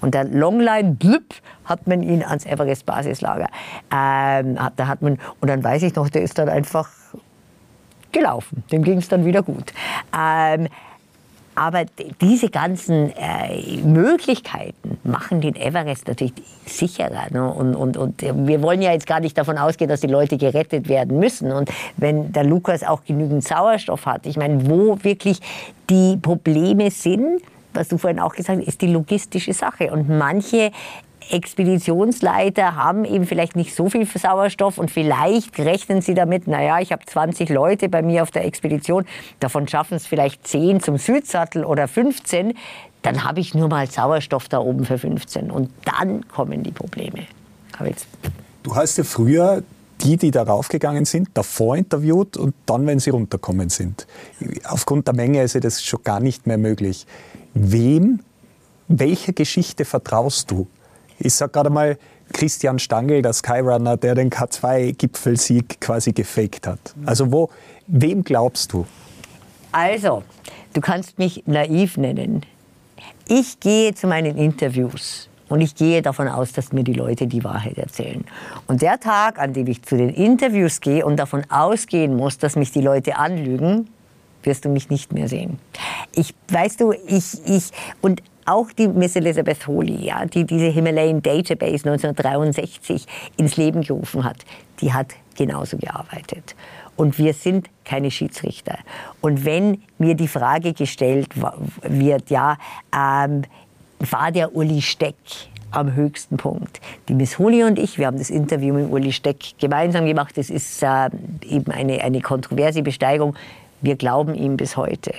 Und 0.01 0.15
der 0.15 0.25
Longline, 0.25 0.93
blüpp, 0.93 1.35
hat 1.65 1.87
man 1.87 2.03
ihn 2.03 2.23
ans 2.23 2.47
Everest-Basislager. 2.47 3.49
Ähm, 3.93 4.59
da 4.77 4.87
hat 4.87 5.03
man, 5.03 5.19
und 5.41 5.49
dann 5.49 5.63
weiß 5.63 5.83
ich 5.83 5.95
noch, 5.95 6.09
der 6.09 6.23
ist 6.23 6.39
dann 6.39 6.49
einfach 6.49 6.89
gelaufen. 8.13 8.65
Dem 8.71 8.83
ging 8.83 8.99
es 8.99 9.09
dann 9.09 9.25
wieder 9.25 9.43
gut. 9.43 9.73
Ähm, 10.17 10.69
aber 11.57 11.87
diese 12.21 12.51
ganzen 12.51 13.13
äh, 13.17 13.79
Möglichkeiten 13.83 14.99
machen 15.05 15.41
den 15.41 15.57
Everest 15.57 16.07
natürlich 16.07 16.35
sicherer. 16.67 17.33
Ne? 17.33 17.51
Und, 17.51 17.75
und, 17.75 17.97
und 17.97 18.21
wir 18.21 18.61
wollen 18.61 18.83
ja 18.83 18.93
jetzt 18.93 19.07
gar 19.07 19.21
nicht 19.21 19.39
davon 19.39 19.57
ausgehen, 19.57 19.89
dass 19.89 20.01
die 20.01 20.07
Leute 20.07 20.37
gerettet 20.37 20.89
werden 20.89 21.19
müssen. 21.19 21.53
Und 21.53 21.71
wenn 21.97 22.31
der 22.31 22.45
Lukas 22.45 22.83
auch 22.83 23.05
genügend 23.05 23.43
Sauerstoff 23.43 24.05
hat, 24.05 24.27
ich 24.27 24.37
meine, 24.37 24.69
wo 24.69 25.03
wirklich 25.03 25.41
die 25.89 26.19
Probleme 26.19 26.91
sind, 26.91 27.41
was 27.77 27.89
du 27.89 27.99
vorhin 27.99 28.21
auch 28.21 28.35
gesagt 28.35 28.59
hast, 28.61 28.67
ist 28.67 28.81
die 28.81 28.89
logistische 28.89 29.53
Sache. 29.53 29.93
Und 29.93 30.09
manche 30.09 30.73
Expeditionsleiter 31.31 32.77
haben 32.77 33.05
eben 33.05 33.27
vielleicht 33.27 33.57
nicht 33.57 33.75
so 33.75 33.89
viel 33.89 34.07
Sauerstoff 34.07 34.79
und 34.79 34.91
vielleicht 34.91 35.59
rechnen 35.59 36.01
sie 36.01 36.15
damit, 36.15 36.47
naja, 36.47 36.79
ich 36.81 36.93
habe 36.93 37.05
20 37.05 37.49
Leute 37.49 37.89
bei 37.89 38.03
mir 38.03 38.23
auf 38.23 38.31
der 38.31 38.45
Expedition, 38.45 39.05
davon 39.41 39.67
schaffen 39.67 39.95
es 39.95 40.07
vielleicht 40.07 40.47
10 40.47 40.81
zum 40.81 40.99
Südsattel 40.99 41.65
oder 41.65 41.89
15, 41.89 42.55
dann 43.03 43.25
habe 43.25 43.41
ich 43.41 43.55
nur 43.55 43.69
mal 43.69 43.89
Sauerstoff 43.91 44.49
da 44.49 44.59
oben 44.59 44.85
für 44.85 44.99
15 44.99 45.51
und 45.51 45.71
dann 45.85 46.27
kommen 46.29 46.63
die 46.63 46.73
Probleme. 46.73 47.27
du 48.63 48.75
hast 48.75 48.99
ja 48.99 49.05
früher 49.05 49.63
die, 50.03 50.17
die 50.17 50.31
darauf 50.31 50.69
gegangen 50.69 51.05
sind, 51.05 51.29
davor 51.35 51.77
interviewt 51.77 52.37
und 52.37 52.55
dann, 52.67 52.87
wenn 52.87 52.99
sie 52.99 53.11
runterkommen 53.11 53.71
sind. 53.71 54.07
Aufgrund 54.65 55.07
der 55.07 55.15
Menge 55.15 55.43
ist 55.43 55.63
das 55.65 55.83
schon 55.83 56.03
gar 56.03 56.21
nicht 56.21 56.47
mehr 56.47 56.59
möglich. 56.59 57.07
Wem, 57.59 58.21
welcher 58.87 59.33
Geschichte 59.33 59.87
vertraust 59.87 60.51
du? 60.51 60.67
Ich 61.19 61.33
sage 61.33 61.53
gerade 61.53 61.71
mal 61.71 61.97
Christian 62.35 62.79
Stangl, 62.79 63.23
der 63.23 63.33
Skyrunner, 63.33 63.97
der 63.97 64.15
den 64.15 64.29
K2-Gipfelsieg 64.29 65.81
quasi 65.81 66.13
gefaked 66.13 66.67
hat. 66.67 66.95
Also 67.07 67.33
wo, 67.33 67.49
wem 67.87 68.23
glaubst 68.25 68.75
du? 68.75 68.85
Also, 69.73 70.23
du 70.75 70.83
kannst 70.83 71.19
mich 71.19 71.45
naiv 71.47 71.97
nennen. 71.97 72.45
Ich 73.27 73.59
gehe 73.59 73.95
zu 73.95 74.07
meinen 74.07 74.37
Interviews 74.37 75.31
und 75.49 75.63
ich 75.63 75.75
gehe 75.75 76.03
davon 76.03 76.29
aus, 76.29 76.53
dass 76.53 76.73
mir 76.73 76.85
die 76.85 76.93
Leute 76.93 77.27
die 77.27 77.43
Wahrheit 77.43 77.79
erzählen. 77.79 78.27
Und 78.67 78.83
der 78.83 79.01
Tag, 79.01 79.39
an 79.39 79.55
dem 79.55 79.67
ich 79.69 79.83
zu 79.83 79.97
den 79.97 80.11
Interviews 80.11 80.83
gehe 80.83 81.07
und 81.07 81.17
davon 81.17 81.45
ausgehen 81.49 82.17
muss, 82.17 82.37
dass 82.37 82.55
mich 82.55 82.71
die 82.71 82.83
Leute 82.83 83.17
anlügen, 83.17 83.89
wirst 84.47 84.65
du 84.65 84.69
mich 84.69 84.89
nicht 84.91 85.13
mehr 85.13 85.29
sehen. 85.29 85.59
Ich, 86.13 86.35
weißt 86.49 86.81
du, 86.81 86.93
ich, 86.93 87.45
ich, 87.45 87.71
und 88.01 88.23
auch 88.47 88.71
die 88.71 88.89
Miss 88.89 89.17
Elizabeth 89.17 89.67
Holy, 89.67 90.07
ja, 90.07 90.25
die 90.25 90.45
diese 90.45 90.67
Himalayan 90.67 91.21
Database 91.21 91.89
1963 91.89 93.07
ins 93.37 93.57
Leben 93.57 93.83
gerufen 93.83 94.25
hat, 94.25 94.39
die 94.81 94.93
hat 94.93 95.15
genauso 95.37 95.77
gearbeitet. 95.77 96.55
Und 96.97 97.19
wir 97.19 97.35
sind 97.35 97.69
keine 97.85 98.11
Schiedsrichter. 98.11 98.79
Und 99.21 99.45
wenn 99.45 99.83
mir 99.99 100.15
die 100.15 100.29
Frage 100.29 100.73
gestellt 100.73 101.29
wird, 101.83 102.31
ja, 102.31 102.57
ähm, 102.95 103.43
war 103.99 104.31
der 104.31 104.55
Uli 104.55 104.81
Steck 104.81 105.17
am 105.71 105.95
höchsten 105.95 106.37
Punkt. 106.37 106.81
Die 107.09 107.15
Miss 107.15 107.39
Holy 107.39 107.65
und 107.65 107.79
ich, 107.79 107.99
wir 107.99 108.07
haben 108.07 108.19
das 108.19 108.31
Interview 108.31 108.75
mit 108.75 108.91
Uli 108.91 109.13
Steck 109.13 109.59
gemeinsam 109.59 110.07
gemacht. 110.07 110.39
Das 110.39 110.49
ist 110.49 110.83
äh, 110.83 111.11
eben 111.43 111.71
eine, 111.71 112.03
eine 112.03 112.21
kontroverse 112.21 112.83
Besteigung. 112.83 113.35
Wir 113.83 113.97
glauben 113.97 114.35
ihm 114.35 114.57
bis 114.57 114.77
heute. 114.77 115.13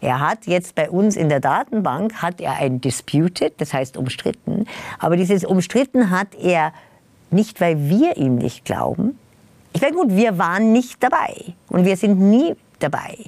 Er 0.00 0.20
hat 0.20 0.46
jetzt 0.46 0.74
bei 0.74 0.88
uns 0.90 1.16
in 1.16 1.28
der 1.28 1.40
Datenbank 1.40 2.22
hat 2.22 2.40
er 2.40 2.54
ein 2.54 2.80
disputed, 2.80 3.54
das 3.58 3.74
heißt 3.74 3.96
umstritten. 3.96 4.66
Aber 4.98 5.16
dieses 5.16 5.44
umstritten 5.44 6.10
hat 6.10 6.28
er 6.40 6.72
nicht, 7.30 7.60
weil 7.60 7.88
wir 7.88 8.16
ihm 8.16 8.36
nicht 8.36 8.64
glauben. 8.64 9.18
Ich 9.72 9.82
meine 9.82 9.96
gut, 9.96 10.16
wir 10.16 10.38
waren 10.38 10.72
nicht 10.72 11.02
dabei 11.02 11.34
und 11.68 11.84
wir 11.84 11.96
sind 11.96 12.18
nie 12.18 12.54
dabei. 12.78 13.18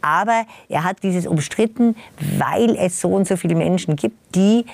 Aber 0.00 0.44
er 0.68 0.84
hat 0.84 1.02
dieses 1.02 1.26
umstritten, 1.26 1.96
weil 2.38 2.76
es 2.76 3.00
so 3.00 3.08
und 3.08 3.26
so 3.26 3.36
viele 3.36 3.54
Menschen 3.54 3.96
gibt, 3.96 4.34
die 4.34 4.66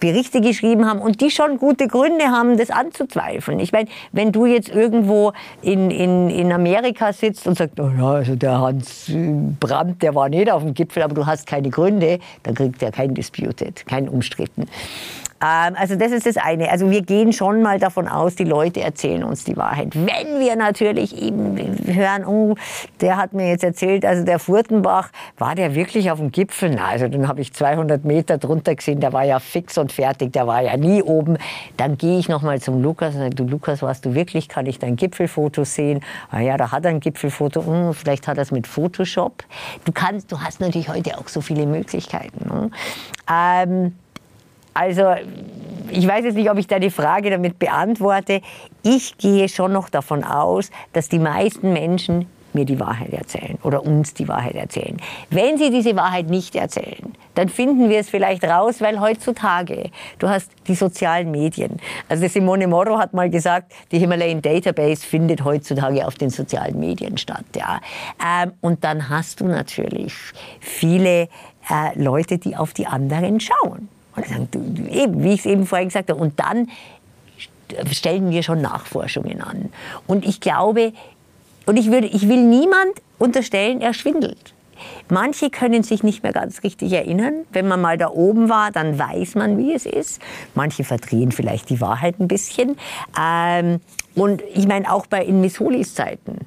Berichte 0.00 0.40
geschrieben 0.40 0.86
haben 0.86 1.00
und 1.00 1.20
die 1.20 1.30
schon 1.30 1.58
gute 1.58 1.88
Gründe 1.88 2.26
haben, 2.26 2.56
das 2.56 2.70
anzuzweifeln. 2.70 3.60
Ich 3.60 3.72
meine, 3.72 3.88
wenn 4.12 4.32
du 4.32 4.46
jetzt 4.46 4.68
irgendwo 4.68 5.32
in, 5.62 5.90
in, 5.90 6.30
in 6.30 6.52
Amerika 6.52 7.12
sitzt 7.12 7.46
und 7.46 7.56
sagst, 7.56 7.78
oh 7.80 7.90
ja, 7.96 8.10
also 8.12 8.36
der 8.36 8.60
Hans 8.60 9.10
Brandt, 9.60 10.02
der 10.02 10.14
war 10.14 10.28
nicht 10.28 10.50
auf 10.50 10.62
dem 10.62 10.74
Gipfel, 10.74 11.02
aber 11.02 11.14
du 11.14 11.26
hast 11.26 11.46
keine 11.46 11.70
Gründe, 11.70 12.18
dann 12.42 12.54
kriegt 12.54 12.82
er 12.82 12.92
kein 12.92 13.14
Disputed, 13.14 13.86
kein 13.86 14.08
Umstritten. 14.08 14.66
Ähm, 15.40 15.74
also 15.76 15.96
das 15.96 16.12
ist 16.12 16.26
das 16.26 16.36
eine. 16.36 16.70
Also 16.70 16.90
wir 16.90 17.02
gehen 17.02 17.32
schon 17.32 17.62
mal 17.62 17.78
davon 17.78 18.08
aus, 18.08 18.34
die 18.34 18.44
Leute 18.44 18.80
erzählen 18.80 19.22
uns 19.24 19.44
die 19.44 19.56
Wahrheit. 19.56 19.94
Wenn 19.94 20.40
wir 20.40 20.56
natürlich 20.56 21.20
eben 21.20 21.56
hören, 21.86 22.24
oh, 22.24 22.56
der 23.00 23.16
hat 23.16 23.32
mir 23.32 23.48
jetzt 23.48 23.64
erzählt, 23.64 24.04
also 24.04 24.24
der 24.24 24.38
Furtenbach, 24.38 25.10
war 25.36 25.54
der 25.54 25.74
wirklich 25.74 26.10
auf 26.10 26.18
dem 26.18 26.32
Gipfel? 26.32 26.70
Na, 26.74 26.88
also 26.88 27.08
dann 27.08 27.28
habe 27.28 27.40
ich 27.40 27.52
200 27.52 28.04
Meter 28.04 28.38
drunter 28.38 28.74
gesehen, 28.74 29.00
der 29.00 29.12
war 29.12 29.24
ja 29.24 29.38
fix 29.38 29.78
und 29.78 29.92
fertig, 29.92 30.32
der 30.32 30.46
war 30.46 30.62
ja 30.62 30.76
nie 30.76 31.02
oben. 31.02 31.38
Dann 31.76 31.96
gehe 31.96 32.18
ich 32.18 32.28
noch 32.28 32.42
mal 32.42 32.60
zum 32.60 32.82
Lukas 32.82 33.14
und 33.14 33.20
sage, 33.20 33.34
du 33.34 33.44
Lukas, 33.44 33.82
warst 33.82 34.04
du 34.04 34.14
wirklich, 34.14 34.48
kann 34.48 34.66
ich 34.66 34.78
dein 34.78 34.96
Gipfelfoto 34.96 35.64
sehen? 35.64 36.00
Ah 36.30 36.40
ja, 36.40 36.56
da 36.56 36.72
hat 36.72 36.84
er 36.84 36.90
ein 36.90 37.00
Gipfelfoto, 37.00 37.64
hm, 37.64 37.94
vielleicht 37.94 38.26
hat 38.26 38.38
er 38.38 38.42
es 38.42 38.50
mit 38.50 38.66
Photoshop. 38.66 39.44
Du 39.84 39.92
kannst, 39.92 40.32
du 40.32 40.40
hast 40.40 40.60
natürlich 40.60 40.88
heute 40.88 41.16
auch 41.18 41.28
so 41.28 41.40
viele 41.40 41.66
Möglichkeiten. 41.66 42.48
Ne? 42.48 42.70
Ähm, 43.30 43.94
also 44.78 45.14
ich 45.90 46.06
weiß 46.06 46.24
jetzt 46.24 46.36
nicht, 46.36 46.50
ob 46.50 46.58
ich 46.58 46.68
deine 46.68 46.90
Frage 46.90 47.30
damit 47.30 47.58
beantworte. 47.58 48.42
Ich 48.84 49.18
gehe 49.18 49.48
schon 49.48 49.72
noch 49.72 49.88
davon 49.88 50.22
aus, 50.22 50.70
dass 50.92 51.08
die 51.08 51.18
meisten 51.18 51.72
Menschen 51.72 52.26
mir 52.52 52.64
die 52.64 52.78
Wahrheit 52.80 53.12
erzählen 53.12 53.58
oder 53.62 53.84
uns 53.84 54.14
die 54.14 54.28
Wahrheit 54.28 54.54
erzählen. 54.54 54.96
Wenn 55.30 55.58
sie 55.58 55.70
diese 55.70 55.96
Wahrheit 55.96 56.30
nicht 56.30 56.54
erzählen, 56.54 57.12
dann 57.34 57.48
finden 57.48 57.88
wir 57.88 57.98
es 57.98 58.08
vielleicht 58.08 58.44
raus, 58.44 58.80
weil 58.80 59.00
heutzutage, 59.00 59.90
du 60.18 60.28
hast 60.28 60.50
die 60.66 60.74
sozialen 60.74 61.30
Medien. 61.30 61.76
Also 62.08 62.26
Simone 62.28 62.66
Morro 62.66 62.98
hat 62.98 63.12
mal 63.14 63.28
gesagt, 63.30 63.72
die 63.92 63.98
Himalayan 63.98 64.40
Database 64.40 65.04
findet 65.04 65.44
heutzutage 65.44 66.06
auf 66.06 66.14
den 66.14 66.30
sozialen 66.30 66.78
Medien 66.78 67.18
statt. 67.18 67.44
Ja. 67.54 67.80
Ähm, 68.24 68.52
und 68.60 68.84
dann 68.84 69.08
hast 69.08 69.40
du 69.40 69.46
natürlich 69.46 70.14
viele 70.60 71.28
äh, 71.70 71.96
Leute, 71.96 72.38
die 72.38 72.56
auf 72.56 72.72
die 72.72 72.86
anderen 72.86 73.40
schauen. 73.40 73.88
Und 74.18 74.28
sagen, 74.28 74.88
eben, 74.90 75.22
wie 75.22 75.32
ich 75.32 75.40
es 75.40 75.46
eben 75.46 75.66
vorhin 75.66 75.88
gesagt 75.88 76.10
habe. 76.10 76.20
Und 76.20 76.38
dann 76.38 76.68
stellen 77.90 78.30
wir 78.30 78.42
schon 78.42 78.60
Nachforschungen 78.60 79.40
an. 79.40 79.70
Und 80.06 80.24
ich 80.26 80.40
glaube, 80.40 80.92
und 81.66 81.76
ich, 81.76 81.90
würde, 81.90 82.06
ich 82.06 82.28
will 82.28 82.42
niemand 82.42 83.02
unterstellen, 83.18 83.80
er 83.80 83.92
schwindelt. 83.92 84.54
Manche 85.08 85.50
können 85.50 85.82
sich 85.82 86.02
nicht 86.02 86.22
mehr 86.22 86.32
ganz 86.32 86.62
richtig 86.62 86.92
erinnern. 86.92 87.44
Wenn 87.52 87.66
man 87.66 87.80
mal 87.80 87.98
da 87.98 88.10
oben 88.10 88.48
war, 88.48 88.70
dann 88.70 88.98
weiß 88.98 89.34
man, 89.34 89.58
wie 89.58 89.74
es 89.74 89.86
ist. 89.86 90.20
Manche 90.54 90.84
verdrehen 90.84 91.32
vielleicht 91.32 91.70
die 91.70 91.80
Wahrheit 91.80 92.20
ein 92.20 92.28
bisschen. 92.28 92.76
Ähm, 93.20 93.80
und 94.14 94.42
ich 94.54 94.66
meine, 94.66 94.90
auch 94.92 95.06
bei 95.06 95.24
in 95.24 95.40
Missolis 95.40 95.94
Zeiten 95.94 96.38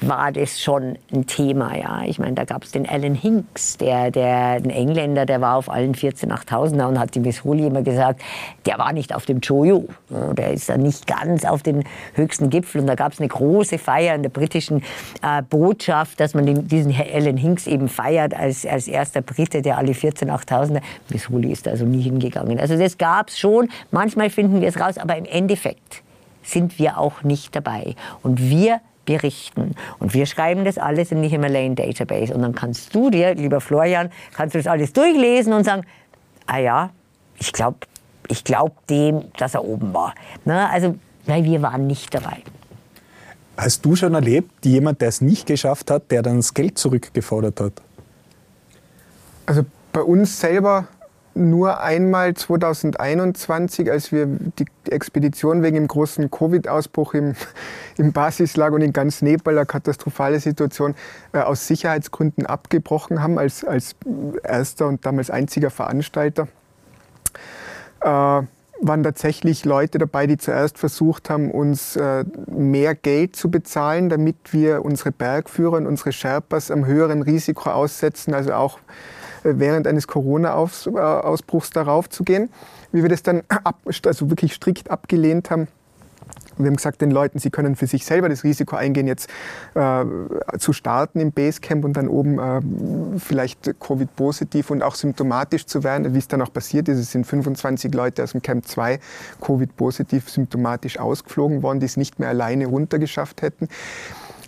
war 0.00 0.32
das 0.32 0.60
schon 0.60 0.96
ein 1.12 1.26
Thema. 1.26 1.76
Ja. 1.76 2.02
Ich 2.06 2.18
meine, 2.18 2.34
da 2.34 2.44
gab 2.44 2.64
es 2.64 2.72
den 2.72 2.88
Alan 2.88 3.14
Hinks, 3.14 3.76
der, 3.76 4.10
der, 4.10 4.52
ein 4.52 4.70
Engländer, 4.70 5.26
der 5.26 5.40
war 5.40 5.56
auf 5.56 5.70
allen 5.70 5.94
14 5.94 6.32
8000er 6.32 6.86
und 6.86 6.98
hat 6.98 7.14
die 7.14 7.20
Miss 7.20 7.44
Holy 7.44 7.66
immer 7.66 7.82
gesagt, 7.82 8.22
der 8.66 8.78
war 8.78 8.92
nicht 8.92 9.14
auf 9.14 9.26
dem 9.26 9.40
Jojo. 9.40 9.86
Der 10.08 10.52
ist 10.52 10.68
da 10.68 10.76
nicht 10.76 11.06
ganz 11.06 11.44
auf 11.44 11.62
den 11.62 11.84
höchsten 12.14 12.50
Gipfel. 12.50 12.80
Und 12.80 12.86
da 12.86 12.94
gab 12.94 13.12
es 13.12 13.20
eine 13.20 13.28
große 13.28 13.78
Feier 13.78 14.14
in 14.14 14.22
der 14.22 14.30
britischen 14.30 14.82
äh, 15.22 15.42
Botschaft, 15.42 16.18
dass 16.20 16.34
man 16.34 16.46
den, 16.46 16.68
diesen 16.68 16.94
Alan 16.94 17.36
Hinks 17.36 17.66
eben 17.66 17.88
feiert 17.88 18.34
als, 18.34 18.64
als 18.64 18.88
erster 18.88 19.22
Brite, 19.22 19.62
der 19.62 19.78
alle 19.78 19.94
14 19.94 20.30
8000er. 20.30 20.80
Miss 21.10 21.28
Holy 21.28 21.52
ist 21.52 21.68
also 21.68 21.84
nie 21.84 22.02
hingegangen. 22.02 22.58
Also 22.58 22.78
das 22.78 22.96
gab 22.96 23.28
es 23.28 23.38
schon. 23.38 23.68
Manchmal 23.90 24.30
finden 24.30 24.60
wir 24.60 24.68
es 24.68 24.80
raus, 24.80 24.98
aber 24.98 25.16
im 25.16 25.26
Endeffekt 25.26 26.02
sind 26.42 26.78
wir 26.78 26.98
auch 26.98 27.22
nicht 27.22 27.54
dabei. 27.54 27.94
Und 28.22 28.40
wir 28.40 28.80
berichten. 29.04 29.74
Und 29.98 30.14
wir 30.14 30.26
schreiben 30.26 30.64
das 30.64 30.78
alles 30.78 31.12
in 31.12 31.22
die 31.22 31.28
Himalayan 31.28 31.74
Database. 31.74 32.34
Und 32.34 32.42
dann 32.42 32.54
kannst 32.54 32.94
du 32.94 33.10
dir, 33.10 33.34
lieber 33.34 33.60
Florian, 33.60 34.10
kannst 34.32 34.54
du 34.54 34.58
das 34.58 34.66
alles 34.66 34.92
durchlesen 34.92 35.52
und 35.52 35.64
sagen, 35.64 35.82
ah 36.46 36.58
ja, 36.58 36.90
ich 37.38 37.52
glaube 37.52 37.78
ich 38.30 38.44
glaub 38.44 38.86
dem, 38.86 39.24
dass 39.36 39.54
er 39.54 39.64
oben 39.64 39.92
war. 39.92 40.14
Na, 40.44 40.70
also, 40.70 40.96
weil 41.26 41.44
wir 41.44 41.62
waren 41.62 41.86
nicht 41.86 42.14
dabei. 42.14 42.38
Hast 43.56 43.84
du 43.84 43.96
schon 43.96 44.14
erlebt, 44.14 44.64
jemand, 44.64 45.00
der 45.00 45.08
es 45.08 45.20
nicht 45.20 45.46
geschafft 45.46 45.90
hat, 45.90 46.10
der 46.10 46.22
dann 46.22 46.36
das 46.36 46.54
Geld 46.54 46.78
zurückgefordert 46.78 47.60
hat? 47.60 47.72
Also 49.46 49.64
bei 49.92 50.00
uns 50.00 50.40
selber 50.40 50.86
nur 51.40 51.80
einmal 51.80 52.34
2021, 52.34 53.90
als 53.90 54.12
wir 54.12 54.26
die 54.26 54.66
Expedition 54.90 55.62
wegen 55.62 55.76
dem 55.76 55.88
großen 55.88 56.30
Covid-Ausbruch 56.30 57.14
im, 57.14 57.34
im 57.96 58.12
Basislager 58.12 58.74
und 58.74 58.82
in 58.82 58.92
ganz 58.92 59.22
Nepal, 59.22 59.56
eine 59.56 59.66
katastrophale 59.66 60.38
Situation, 60.38 60.94
äh, 61.32 61.38
aus 61.38 61.66
Sicherheitsgründen 61.66 62.46
abgebrochen 62.46 63.22
haben, 63.22 63.38
als, 63.38 63.64
als 63.64 63.96
erster 64.42 64.86
und 64.86 65.04
damals 65.06 65.30
einziger 65.30 65.70
Veranstalter. 65.70 66.48
Äh, 68.00 68.42
waren 68.82 69.02
tatsächlich 69.02 69.64
Leute 69.64 69.98
dabei, 69.98 70.26
die 70.26 70.38
zuerst 70.38 70.78
versucht 70.78 71.30
haben, 71.30 71.50
uns 71.50 71.96
äh, 71.96 72.24
mehr 72.46 72.94
Geld 72.94 73.36
zu 73.36 73.50
bezahlen, 73.50 74.08
damit 74.08 74.36
wir 74.52 74.84
unsere 74.84 75.12
Bergführer 75.12 75.76
und 75.76 75.86
unsere 75.86 76.12
Sherpas 76.12 76.70
am 76.70 76.86
höheren 76.86 77.22
Risiko 77.22 77.70
aussetzen, 77.70 78.34
also 78.34 78.54
auch 78.54 78.78
während 79.42 79.86
eines 79.86 80.06
Corona-Ausbruchs 80.06 81.70
darauf 81.70 82.08
zu 82.08 82.24
gehen. 82.24 82.50
Wie 82.92 83.02
wir 83.02 83.08
das 83.08 83.22
dann 83.22 83.42
ab, 83.48 83.80
also 84.04 84.30
wirklich 84.30 84.54
strikt 84.54 84.90
abgelehnt 84.90 85.50
haben, 85.50 85.68
wir 86.62 86.66
haben 86.66 86.76
gesagt 86.76 87.00
den 87.00 87.10
Leuten, 87.10 87.38
sie 87.38 87.50
können 87.50 87.76
für 87.76 87.86
sich 87.86 88.04
selber 88.04 88.28
das 88.28 88.44
Risiko 88.44 88.76
eingehen, 88.76 89.06
jetzt 89.06 89.30
äh, 89.74 90.04
zu 90.58 90.72
starten 90.72 91.20
im 91.20 91.32
Basecamp 91.32 91.84
und 91.84 91.94
dann 91.94 92.08
oben 92.08 92.38
äh, 92.38 93.18
vielleicht 93.18 93.80
Covid-positiv 93.80 94.70
und 94.70 94.82
auch 94.82 94.94
symptomatisch 94.94 95.66
zu 95.66 95.82
werden, 95.84 96.14
wie 96.14 96.18
es 96.18 96.28
dann 96.28 96.42
auch 96.42 96.52
passiert 96.52 96.88
ist. 96.88 96.98
Es 96.98 97.12
sind 97.12 97.26
25 97.26 97.94
Leute 97.94 98.22
aus 98.22 98.32
dem 98.32 98.42
Camp 98.42 98.66
2 98.66 99.00
Covid-positiv 99.40 100.28
symptomatisch 100.28 100.98
ausgeflogen 100.98 101.62
worden, 101.62 101.80
die 101.80 101.86
es 101.86 101.96
nicht 101.96 102.18
mehr 102.18 102.28
alleine 102.28 102.66
runtergeschafft 102.66 103.42
hätten. 103.42 103.68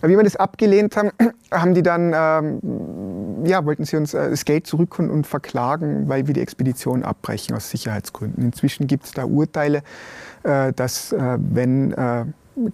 Wie 0.03 0.17
wir 0.17 0.23
das 0.23 0.35
abgelehnt 0.35 0.97
haben, 0.97 1.11
haben 1.51 1.73
die 1.73 1.81
dann, 1.81 2.13
ähm, 2.13 3.45
ja, 3.45 3.65
wollten 3.65 3.85
sie 3.85 3.95
uns 3.95 4.13
äh, 4.13 4.29
das 4.29 4.43
Geld 4.43 4.67
zurückholen 4.67 5.09
und 5.09 5.25
verklagen, 5.25 6.09
weil 6.09 6.27
wir 6.27 6.33
die 6.33 6.41
Expedition 6.41 7.03
abbrechen 7.03 7.55
aus 7.55 7.69
Sicherheitsgründen. 7.69 8.43
Inzwischen 8.43 8.87
gibt 8.87 9.05
es 9.05 9.11
da 9.11 9.23
Urteile, 9.23 9.81
äh, 10.43 10.73
dass 10.73 11.13
äh, 11.13 11.37
wenn 11.39 11.93
äh, 11.93 12.25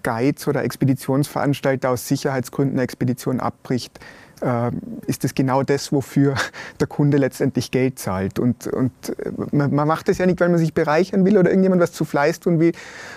Guides 0.04 0.48
oder 0.48 0.64
Expeditionsveranstalter 0.64 1.92
aus 1.92 2.08
Sicherheitsgründen 2.08 2.78
eine 2.78 2.84
Expedition 2.84 3.40
abbricht, 3.40 4.00
äh, 4.42 4.72
ist 5.06 5.24
das 5.24 5.36
genau 5.36 5.64
das, 5.64 5.92
wofür 5.92 6.36
der 6.80 6.88
Kunde 6.88 7.18
letztendlich 7.18 7.72
Geld 7.72 8.00
zahlt. 8.00 8.40
Und, 8.40 8.68
und 8.68 8.92
äh, 9.20 9.32
man, 9.52 9.74
man, 9.74 9.88
macht 9.88 10.08
das 10.08 10.18
ja 10.18 10.26
nicht, 10.26 10.40
weil 10.40 10.50
man 10.50 10.58
sich 10.58 10.74
bereichern 10.74 11.26
will 11.26 11.38
oder 11.38 11.50
irgendjemand 11.50 11.82
was 11.82 11.92
zu 11.92 12.06
Fleiß 12.06 12.40
tun 12.40 12.60
will, 12.60 12.72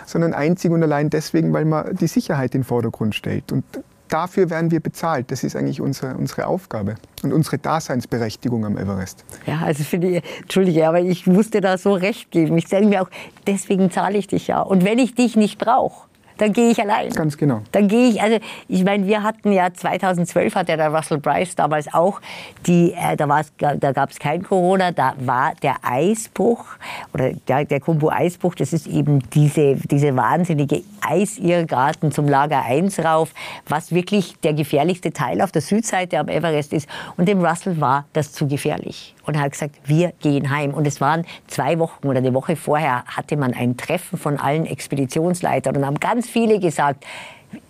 sondern 0.07 0.35
einzig 0.35 0.71
und 0.71 0.83
allein 0.83 1.11
deswegen, 1.11 1.53
weil 1.53 1.65
man 1.65 1.97
die 1.97 2.07
Sicherheit 2.07 2.55
in 2.55 2.61
den 2.61 2.67
Vordergrund 2.67 3.15
stellt. 3.15 3.53
Und 3.53 3.65
dafür 4.13 4.51
werden 4.51 4.71
wir 4.71 4.81
bezahlt. 4.81 5.31
Das 5.31 5.45
ist 5.45 5.57
eigentlich 5.57 5.81
unsere, 5.81 6.15
unsere 6.17 6.47
Aufgabe 6.47 6.97
und 7.23 7.33
unsere 7.33 7.59
Daseinsberechtigung 7.59 8.65
am 8.65 8.77
Everest. 8.77 9.25
Ja, 9.47 9.61
also 9.65 9.85
finde 9.85 10.09
ich, 10.09 10.23
entschuldige, 10.41 10.87
aber 10.87 11.01
ich 11.01 11.27
musste 11.27 11.61
da 11.61 11.79
so 11.79 11.95
recht 11.95 12.31
geben. 12.31 12.57
Ich 12.59 12.69
sage 12.69 12.87
mir 12.87 13.03
auch, 13.03 13.11
deswegen 13.47 13.91
zahle 13.91 14.19
ich 14.19 14.27
dich 14.27 14.49
ja. 14.49 14.61
Und 14.61 14.85
wenn 14.85 14.99
ich 14.99 15.15
dich 15.15 15.37
nicht 15.37 15.59
brauche, 15.59 16.09
dann 16.39 16.53
gehe 16.53 16.71
ich 16.71 16.81
allein. 16.81 17.11
Ganz 17.11 17.37
genau. 17.37 17.63
Dann 17.73 17.89
gehe 17.89 18.11
ich, 18.11 18.23
also 18.23 18.39
ich 18.69 18.85
meine, 18.85 19.07
wir 19.07 19.23
hatten 19.23 19.53
ja 19.53 19.73
2012 19.73 20.55
hat 20.55 20.69
ja 20.69 20.77
der 20.77 20.93
Russell 20.93 21.19
Bryce 21.19 21.55
damals 21.55 21.93
auch, 21.93 22.21
die, 22.67 22.93
äh, 22.93 23.17
da, 23.17 23.43
da 23.59 23.93
gab 23.93 24.11
es 24.11 24.19
kein 24.19 24.43
Corona, 24.43 24.93
da 24.93 25.15
war 25.19 25.53
der 25.63 25.77
Eisbruch 25.83 26.65
oder 27.13 27.33
der, 27.49 27.65
der 27.65 27.81
Kumbu-Eisbruch, 27.81 28.55
das 28.55 28.73
ist 28.73 28.87
eben 28.87 29.21
diese, 29.31 29.77
diese 29.77 30.17
wahnsinnige 30.17 30.83
Eisirrgarten 31.01 32.13
zum 32.13 32.29
Lager 32.29 32.65
1 32.65 33.01
rauf, 33.01 33.33
was 33.69 33.93
wirklich 33.93 34.37
der 34.41 34.55
gefährlichste 34.55 35.13
Teil 35.13 35.41
auf 35.41 35.53
der 35.53 35.63
Südseite 35.63 36.19
am 36.19 36.29
Everest 36.29 36.73
ist. 36.73 36.89
Und 37.17 37.29
dem 37.29 37.45
Russell 37.45 37.81
war 37.81 38.05
das 38.13 38.33
zu 38.33 38.47
gefährlich. 38.47 39.15
Und 39.25 39.41
hat 39.41 39.53
gesagt, 39.53 39.77
wir 39.85 40.13
gehen 40.21 40.51
heim. 40.51 40.75
Und 40.75 40.87
es 40.87 41.01
waren 41.01 41.25
zwei 41.47 41.79
Wochen 41.79 42.09
oder 42.09 42.19
eine 42.19 42.35
Woche 42.35 42.57
vorher 42.57 43.05
hatte 43.07 43.37
man 43.37 43.55
ein 43.55 43.77
Treffen 43.77 44.19
von 44.19 44.39
allen 44.39 44.67
Expeditionsleitern 44.67 45.77
und 45.77 45.87
haben 45.87 46.01
ganz 46.01 46.29
viele 46.29 46.59
gesagt, 46.59 47.05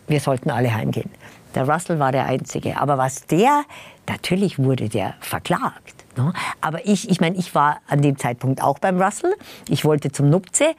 wir 0.07 0.21
sollten 0.21 0.51
alle 0.51 0.75
heimgehen. 0.75 1.11
Der 1.55 1.69
Russell 1.69 1.99
war 1.99 2.13
der 2.13 2.27
Einzige. 2.27 2.81
Aber 2.81 2.99
was 2.99 3.27
der, 3.27 3.65
natürlich 4.09 4.59
wurde 4.59 4.89
der 4.89 5.15
verklagt. 5.21 6.05
Ne? 6.17 6.33
Aber 6.61 6.87
ich, 6.87 7.11
ich 7.11 7.21
meine, 7.21 7.37
ich 7.37 7.55
war 7.55 7.81
an 7.89 8.03
dem 8.03 8.17
Zeitpunkt 8.17 8.63
auch 8.63 8.79
beim 8.79 9.01
Russell. 9.01 9.35
Ich 9.69 9.85
wollte 9.85 10.13
zum 10.13 10.31
Nupze. 10.31 10.75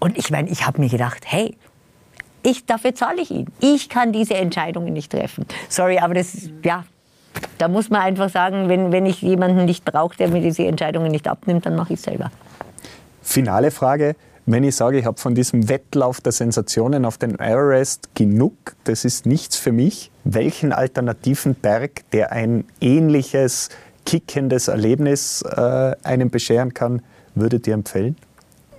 Und 0.00 0.16
ich 0.18 0.30
meine, 0.30 0.48
ich 0.50 0.66
habe 0.66 0.80
mir 0.80 0.88
gedacht, 0.88 1.24
hey, 1.26 1.56
ich, 2.42 2.66
dafür 2.66 2.94
zahle 2.94 3.20
ich 3.20 3.30
ihn. 3.30 3.46
Ich 3.60 3.88
kann 3.88 4.12
diese 4.12 4.34
Entscheidungen 4.34 4.92
nicht 4.92 5.10
treffen. 5.10 5.44
Sorry, 5.68 5.98
aber 5.98 6.14
das, 6.14 6.48
ja, 6.62 6.84
da 7.58 7.68
muss 7.68 7.90
man 7.90 8.02
einfach 8.02 8.30
sagen, 8.30 8.68
wenn, 8.68 8.92
wenn 8.92 9.06
ich 9.06 9.22
jemanden 9.22 9.64
nicht 9.64 9.84
brauche, 9.84 10.16
der 10.16 10.28
mir 10.28 10.40
diese 10.40 10.66
Entscheidungen 10.66 11.10
nicht 11.10 11.28
abnimmt, 11.28 11.66
dann 11.66 11.76
mache 11.76 11.92
ich 11.94 11.98
es 11.98 12.04
selber. 12.04 12.30
Finale 13.22 13.70
Frage. 13.70 14.16
Wenn 14.46 14.64
ich 14.64 14.76
sage, 14.76 14.98
ich 14.98 15.04
habe 15.04 15.20
von 15.20 15.34
diesem 15.34 15.68
Wettlauf 15.68 16.22
der 16.22 16.32
Sensationen 16.32 17.04
auf 17.04 17.18
den 17.18 17.38
Everest 17.38 18.14
genug, 18.14 18.54
das 18.84 19.04
ist 19.04 19.26
nichts 19.26 19.56
für 19.56 19.72
mich, 19.72 20.10
welchen 20.24 20.72
alternativen 20.72 21.54
Berg, 21.54 22.10
der 22.12 22.32
ein 22.32 22.64
ähnliches, 22.80 23.68
kickendes 24.06 24.68
Erlebnis 24.68 25.42
äh, 25.42 25.94
einem 26.02 26.30
bescheren 26.30 26.72
kann, 26.72 27.02
würdet 27.34 27.66
ihr 27.66 27.74
empfehlen? 27.74 28.16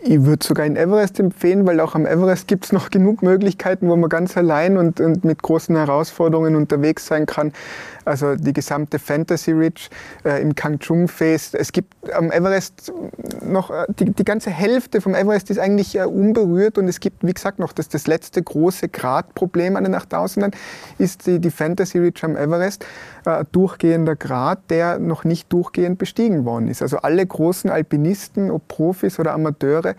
ich 0.02 0.24
würde 0.24 0.46
sogar 0.46 0.66
in 0.66 0.76
Everest 0.76 1.20
empfehlen, 1.20 1.68
weil 1.68 1.80
auch 1.80 1.96
am 1.96 2.06
Everest 2.06 2.48
gibt 2.48 2.66
es 2.66 2.72
noch 2.72 2.90
genug 2.90 3.22
Möglichkeiten, 3.22 3.90
wo 3.90 3.96
man 3.96 4.10
ganz 4.10 4.38
allein 4.38 4.78
und, 4.78 5.02
und, 5.02 5.26
mit 5.26 5.42
großen 5.42 5.76
Herausforderungen 5.76 6.56
unterwegs 6.56 7.06
sein 7.06 7.26
kann. 7.26 7.52
Also 8.10 8.36
die 8.36 8.54
gesamte 8.54 8.98
Fantasy 8.98 9.52
Ridge 9.52 9.90
äh, 10.26 10.42
im 10.42 10.56
Kangchung 10.56 11.08
Face. 11.08 11.54
Es 11.54 11.72
gibt 11.72 11.94
am 12.12 12.32
Everest 12.32 12.92
noch, 13.46 13.70
äh, 13.70 13.86
die, 14.00 14.06
die, 14.06 14.24
ganze 14.26 14.50
Hälfte 14.50 15.00
vom 15.00 15.14
Everest 15.14 15.52
ist 15.52 15.60
eigentlich 15.60 15.96
äh, 15.96 16.06
unberührt 16.06 16.80
und 16.80 16.88
es 16.88 17.00
gibt, 17.00 17.24
wie 17.24 17.34
gesagt, 17.34 17.60
noch 17.60 17.72
das, 17.72 17.88
das 17.88 18.08
letzte 18.08 18.42
große 18.42 18.90
Gratproblem 18.90 19.76
an 19.76 19.84
den 19.84 19.96
8000ern 19.96 20.54
ist 20.98 21.28
die, 21.28 21.38
die 21.38 21.52
Fantasy 21.52 22.00
Ridge 22.00 22.22
am 22.24 22.36
Everest, 22.36 22.84
äh, 23.26 23.46
durchgehender 23.52 24.16
Grat, 24.16 24.72
der 24.72 24.98
noch 24.98 25.24
nicht 25.24 25.54
durchgehend 25.54 26.00
bestiegen 26.00 26.46
worden 26.46 26.68
ist. 26.68 26.82
Also 26.82 26.98
alle 26.98 27.24
großen 27.24 27.70
Alpinisten, 27.70 28.50
ob 28.50 28.68
Profis 28.68 29.20
oder 29.20 29.34
Amateure, 29.34 29.94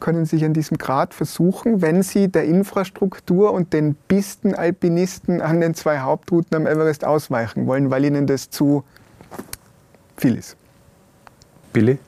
können 0.00 0.24
sich 0.26 0.44
an 0.44 0.52
diesem 0.52 0.78
Grad 0.78 1.14
versuchen, 1.14 1.82
wenn 1.82 2.02
sie 2.02 2.28
der 2.28 2.44
Infrastruktur 2.44 3.52
und 3.52 3.72
den 3.72 3.94
Pistenalpinisten 3.94 5.40
an 5.40 5.60
den 5.60 5.74
zwei 5.74 6.00
Hauptrouten 6.00 6.56
am 6.56 6.66
Everest 6.66 7.04
ausweichen 7.04 7.66
wollen, 7.66 7.90
weil 7.90 8.04
ihnen 8.04 8.26
das 8.26 8.50
zu 8.50 8.84
viel 10.16 10.36
ist. 10.36 10.56
Billy? 11.72 11.98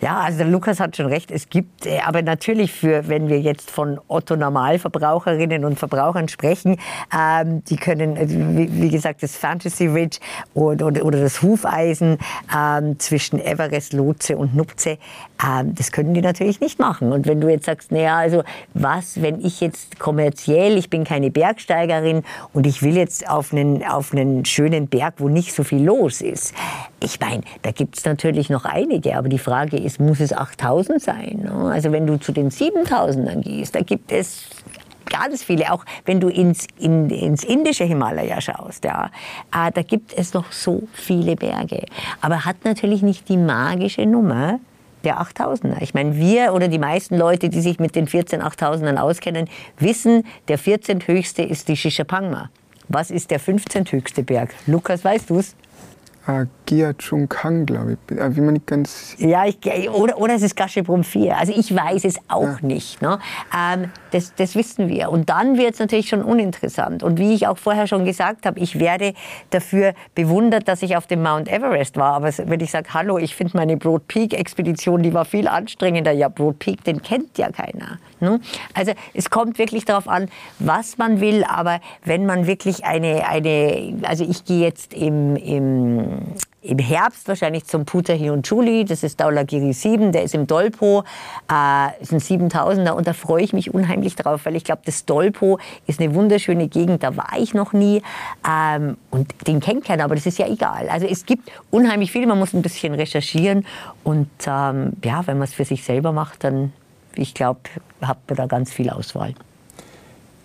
Ja, 0.00 0.20
also 0.20 0.38
der 0.38 0.46
Lukas 0.46 0.78
hat 0.78 0.96
schon 0.96 1.06
recht. 1.06 1.32
Es 1.32 1.48
gibt, 1.48 1.84
äh, 1.84 1.98
aber 2.06 2.22
natürlich 2.22 2.72
für, 2.72 3.08
wenn 3.08 3.28
wir 3.28 3.40
jetzt 3.40 3.68
von 3.68 3.98
Otto 4.06 4.36
Normalverbraucherinnen 4.36 5.64
und 5.64 5.76
Verbrauchern 5.76 6.28
sprechen, 6.28 6.76
ähm, 7.12 7.64
die 7.64 7.76
können, 7.76 8.16
äh, 8.16 8.28
wie, 8.28 8.82
wie, 8.82 8.90
gesagt, 8.90 9.24
das 9.24 9.36
Fantasy 9.36 9.88
Ridge 9.88 10.18
oder, 10.54 10.86
oder, 10.86 11.04
oder 11.04 11.20
das 11.20 11.42
Hufeisen 11.42 12.18
ähm, 12.56 12.96
zwischen 13.00 13.40
Everest, 13.40 13.92
Lotse 13.92 14.36
und 14.36 14.54
Nupze, 14.54 14.98
ähm, 15.44 15.74
das 15.74 15.90
können 15.90 16.14
die 16.14 16.20
natürlich 16.20 16.60
nicht 16.60 16.78
machen. 16.78 17.12
Und 17.12 17.26
wenn 17.26 17.40
du 17.40 17.48
jetzt 17.48 17.66
sagst, 17.66 17.90
naja, 17.90 18.18
also 18.18 18.44
was, 18.74 19.20
wenn 19.20 19.40
ich 19.40 19.60
jetzt 19.60 19.98
kommerziell, 19.98 20.76
ich 20.76 20.90
bin 20.90 21.02
keine 21.02 21.32
Bergsteigerin 21.32 22.22
und 22.52 22.68
ich 22.68 22.82
will 22.82 22.96
jetzt 22.96 23.28
auf 23.28 23.52
einen, 23.52 23.84
auf 23.84 24.12
einen 24.12 24.44
schönen 24.44 24.86
Berg, 24.86 25.14
wo 25.18 25.28
nicht 25.28 25.54
so 25.54 25.64
viel 25.64 25.84
los 25.84 26.20
ist. 26.20 26.54
Ich 27.00 27.18
meine, 27.18 27.42
da 27.62 27.72
gibt 27.72 27.98
es 27.98 28.04
natürlich 28.04 28.48
noch 28.48 28.64
einige, 28.64 29.16
aber 29.16 29.28
die 29.28 29.38
Frage 29.38 29.76
ist, 29.76 29.87
ist, 29.88 30.00
muss 30.00 30.20
es 30.20 30.32
8000 30.32 31.02
sein. 31.02 31.40
Ne? 31.44 31.70
Also 31.72 31.90
wenn 31.92 32.06
du 32.06 32.18
zu 32.18 32.32
den 32.32 32.50
7000ern 32.50 33.40
gehst, 33.40 33.74
da 33.74 33.80
gibt 33.80 34.12
es 34.12 34.44
ganz 35.10 35.42
viele, 35.42 35.72
auch 35.72 35.84
wenn 36.04 36.20
du 36.20 36.28
ins, 36.28 36.66
in, 36.78 37.08
ins 37.08 37.42
indische 37.42 37.84
Himalaya 37.84 38.40
schaust, 38.40 38.84
ja, 38.84 39.10
äh, 39.54 39.72
da 39.72 39.82
gibt 39.82 40.12
es 40.12 40.34
noch 40.34 40.52
so 40.52 40.82
viele 40.92 41.34
Berge. 41.34 41.86
Aber 42.20 42.44
hat 42.44 42.64
natürlich 42.64 43.02
nicht 43.02 43.28
die 43.28 43.38
magische 43.38 44.04
Nummer 44.04 44.60
der 45.04 45.20
8000er. 45.20 45.80
Ich 45.80 45.94
meine, 45.94 46.16
wir 46.16 46.52
oder 46.52 46.68
die 46.68 46.78
meisten 46.78 47.16
Leute, 47.16 47.48
die 47.48 47.60
sich 47.60 47.78
mit 47.78 47.94
den 47.94 48.06
14 48.06 48.42
8000ern 48.42 48.96
auskennen, 48.96 49.48
wissen, 49.78 50.24
der 50.48 50.58
14. 50.58 51.00
höchste 51.06 51.42
ist 51.42 51.68
die 51.68 51.76
Shishapangma. 51.76 52.50
Was 52.88 53.10
ist 53.10 53.30
der 53.30 53.40
15. 53.40 53.86
höchste 53.86 54.22
Berg? 54.22 54.50
Lukas, 54.66 55.04
weißt 55.04 55.30
du 55.30 55.38
es? 55.38 55.54
Äh, 56.28 56.46
Gia 56.66 56.92
Chung 56.92 57.28
Kang, 57.28 57.64
glaube 57.66 57.96
ich. 58.08 58.16
Äh, 58.16 58.36
wie 58.36 58.40
man 58.40 58.54
nicht 58.54 58.66
ganz 58.66 59.16
ja, 59.18 59.46
ich, 59.46 59.58
oder, 59.90 60.18
oder 60.18 60.34
es 60.34 60.42
ist 60.42 60.54
Gashebrum 60.54 61.02
4. 61.02 61.36
Also 61.36 61.52
ich 61.56 61.74
weiß 61.74 62.04
es 62.04 62.16
auch 62.28 62.42
ja. 62.42 62.58
nicht. 62.60 63.00
Ne? 63.00 63.18
Ähm, 63.56 63.90
das, 64.10 64.34
das 64.34 64.54
wissen 64.54 64.88
wir. 64.88 65.10
Und 65.10 65.30
dann 65.30 65.56
wird 65.56 65.74
es 65.74 65.80
natürlich 65.80 66.08
schon 66.08 66.22
uninteressant. 66.22 67.02
Und 67.02 67.18
wie 67.18 67.34
ich 67.34 67.46
auch 67.46 67.58
vorher 67.58 67.86
schon 67.86 68.04
gesagt 68.04 68.44
habe, 68.44 68.60
ich 68.60 68.78
werde 68.78 69.14
dafür 69.50 69.94
bewundert, 70.14 70.68
dass 70.68 70.82
ich 70.82 70.96
auf 70.96 71.06
dem 71.06 71.22
Mount 71.22 71.48
Everest 71.48 71.96
war. 71.96 72.12
Aber 72.12 72.30
wenn 72.36 72.60
ich 72.60 72.70
sage, 72.70 72.92
hallo, 72.92 73.18
ich 73.18 73.34
finde 73.34 73.56
meine 73.56 73.76
Broad 73.76 74.06
Peak 74.06 74.34
Expedition, 74.34 75.02
die 75.02 75.14
war 75.14 75.24
viel 75.24 75.48
anstrengender. 75.48 76.12
Ja, 76.12 76.28
Broad 76.28 76.58
Peak, 76.58 76.84
den 76.84 77.00
kennt 77.00 77.38
ja 77.38 77.50
keiner. 77.50 77.98
Ne? 78.20 78.40
Also 78.74 78.92
es 79.14 79.30
kommt 79.30 79.58
wirklich 79.58 79.86
darauf 79.86 80.08
an, 80.08 80.28
was 80.58 80.98
man 80.98 81.20
will. 81.20 81.44
Aber 81.44 81.80
wenn 82.04 82.26
man 82.26 82.46
wirklich 82.46 82.84
eine, 82.84 83.26
eine 83.26 83.94
also 84.02 84.24
ich 84.28 84.44
gehe 84.44 84.60
jetzt 84.60 84.92
im, 84.92 85.36
im 85.36 86.17
im 86.60 86.78
Herbst 86.78 87.28
wahrscheinlich 87.28 87.66
zum 87.66 87.84
Putahi 87.84 88.30
und 88.30 88.46
Juli. 88.46 88.84
Das 88.84 89.02
ist 89.02 89.20
Daulagiri 89.20 89.72
7, 89.72 90.12
der 90.12 90.24
ist 90.24 90.34
im 90.34 90.46
Dolpo, 90.46 91.04
äh, 91.50 92.02
ist 92.02 92.12
ein 92.12 92.20
7000er 92.20 92.90
und 92.90 93.06
da 93.06 93.12
freue 93.12 93.42
ich 93.42 93.52
mich 93.52 93.72
unheimlich 93.72 94.16
drauf, 94.16 94.44
weil 94.44 94.56
ich 94.56 94.64
glaube, 94.64 94.82
das 94.84 95.04
Dolpo 95.04 95.58
ist 95.86 96.00
eine 96.00 96.14
wunderschöne 96.14 96.68
Gegend, 96.68 97.02
da 97.02 97.16
war 97.16 97.38
ich 97.38 97.54
noch 97.54 97.72
nie 97.72 98.02
ähm, 98.46 98.96
und 99.10 99.32
den 99.46 99.60
kennt 99.60 99.84
keiner, 99.84 100.04
aber 100.04 100.14
das 100.14 100.26
ist 100.26 100.38
ja 100.38 100.46
egal. 100.46 100.88
Also 100.88 101.06
es 101.06 101.26
gibt 101.26 101.50
unheimlich 101.70 102.12
viel, 102.12 102.26
man 102.26 102.38
muss 102.38 102.52
ein 102.52 102.62
bisschen 102.62 102.92
recherchieren 102.94 103.64
und 104.04 104.28
ähm, 104.46 104.92
ja, 105.04 105.26
wenn 105.26 105.38
man 105.38 105.46
es 105.46 105.54
für 105.54 105.64
sich 105.64 105.84
selber 105.84 106.12
macht, 106.12 106.44
dann, 106.44 106.72
ich 107.14 107.34
glaube, 107.34 107.60
hat 108.02 108.18
man 108.28 108.36
da 108.36 108.46
ganz 108.46 108.72
viel 108.72 108.90
Auswahl. 108.90 109.34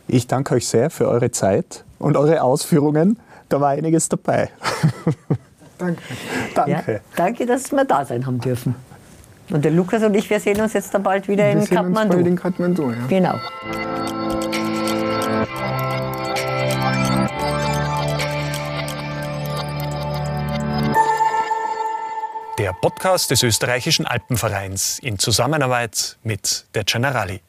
Ich 0.07 0.27
danke 0.27 0.55
euch 0.55 0.67
sehr 0.67 0.89
für 0.89 1.07
eure 1.07 1.31
Zeit 1.31 1.83
und 1.97 2.17
eure 2.17 2.43
Ausführungen. 2.43 3.19
Da 3.49 3.59
war 3.61 3.69
einiges 3.69 4.09
dabei. 4.09 4.49
Danke. 5.83 6.01
Danke. 6.55 6.91
Ja, 6.93 6.99
danke, 7.15 7.45
dass 7.45 7.71
wir 7.71 7.83
da 7.85 8.05
sein 8.05 8.25
haben 8.25 8.39
dürfen. 8.39 8.75
Und 9.49 9.65
der 9.65 9.71
Lukas 9.71 10.01
und 10.03 10.13
ich, 10.15 10.29
wir 10.29 10.39
sehen 10.39 10.61
uns 10.61 10.73
jetzt 10.73 10.93
dann 10.93 11.03
bald 11.03 11.27
wieder 11.27 11.43
wir 11.43 11.61
in 11.61 11.65
Kathmandu. 11.65 12.17
in 12.19 12.35
Kathmandu, 12.37 12.91
ja. 12.91 12.97
Genau. 13.09 13.35
Der 22.57 22.71
Podcast 22.71 23.31
des 23.31 23.43
österreichischen 23.43 24.05
Alpenvereins 24.05 24.99
in 24.99 25.19
Zusammenarbeit 25.19 26.17
mit 26.23 26.65
der 26.75 26.85
Generali. 26.85 27.41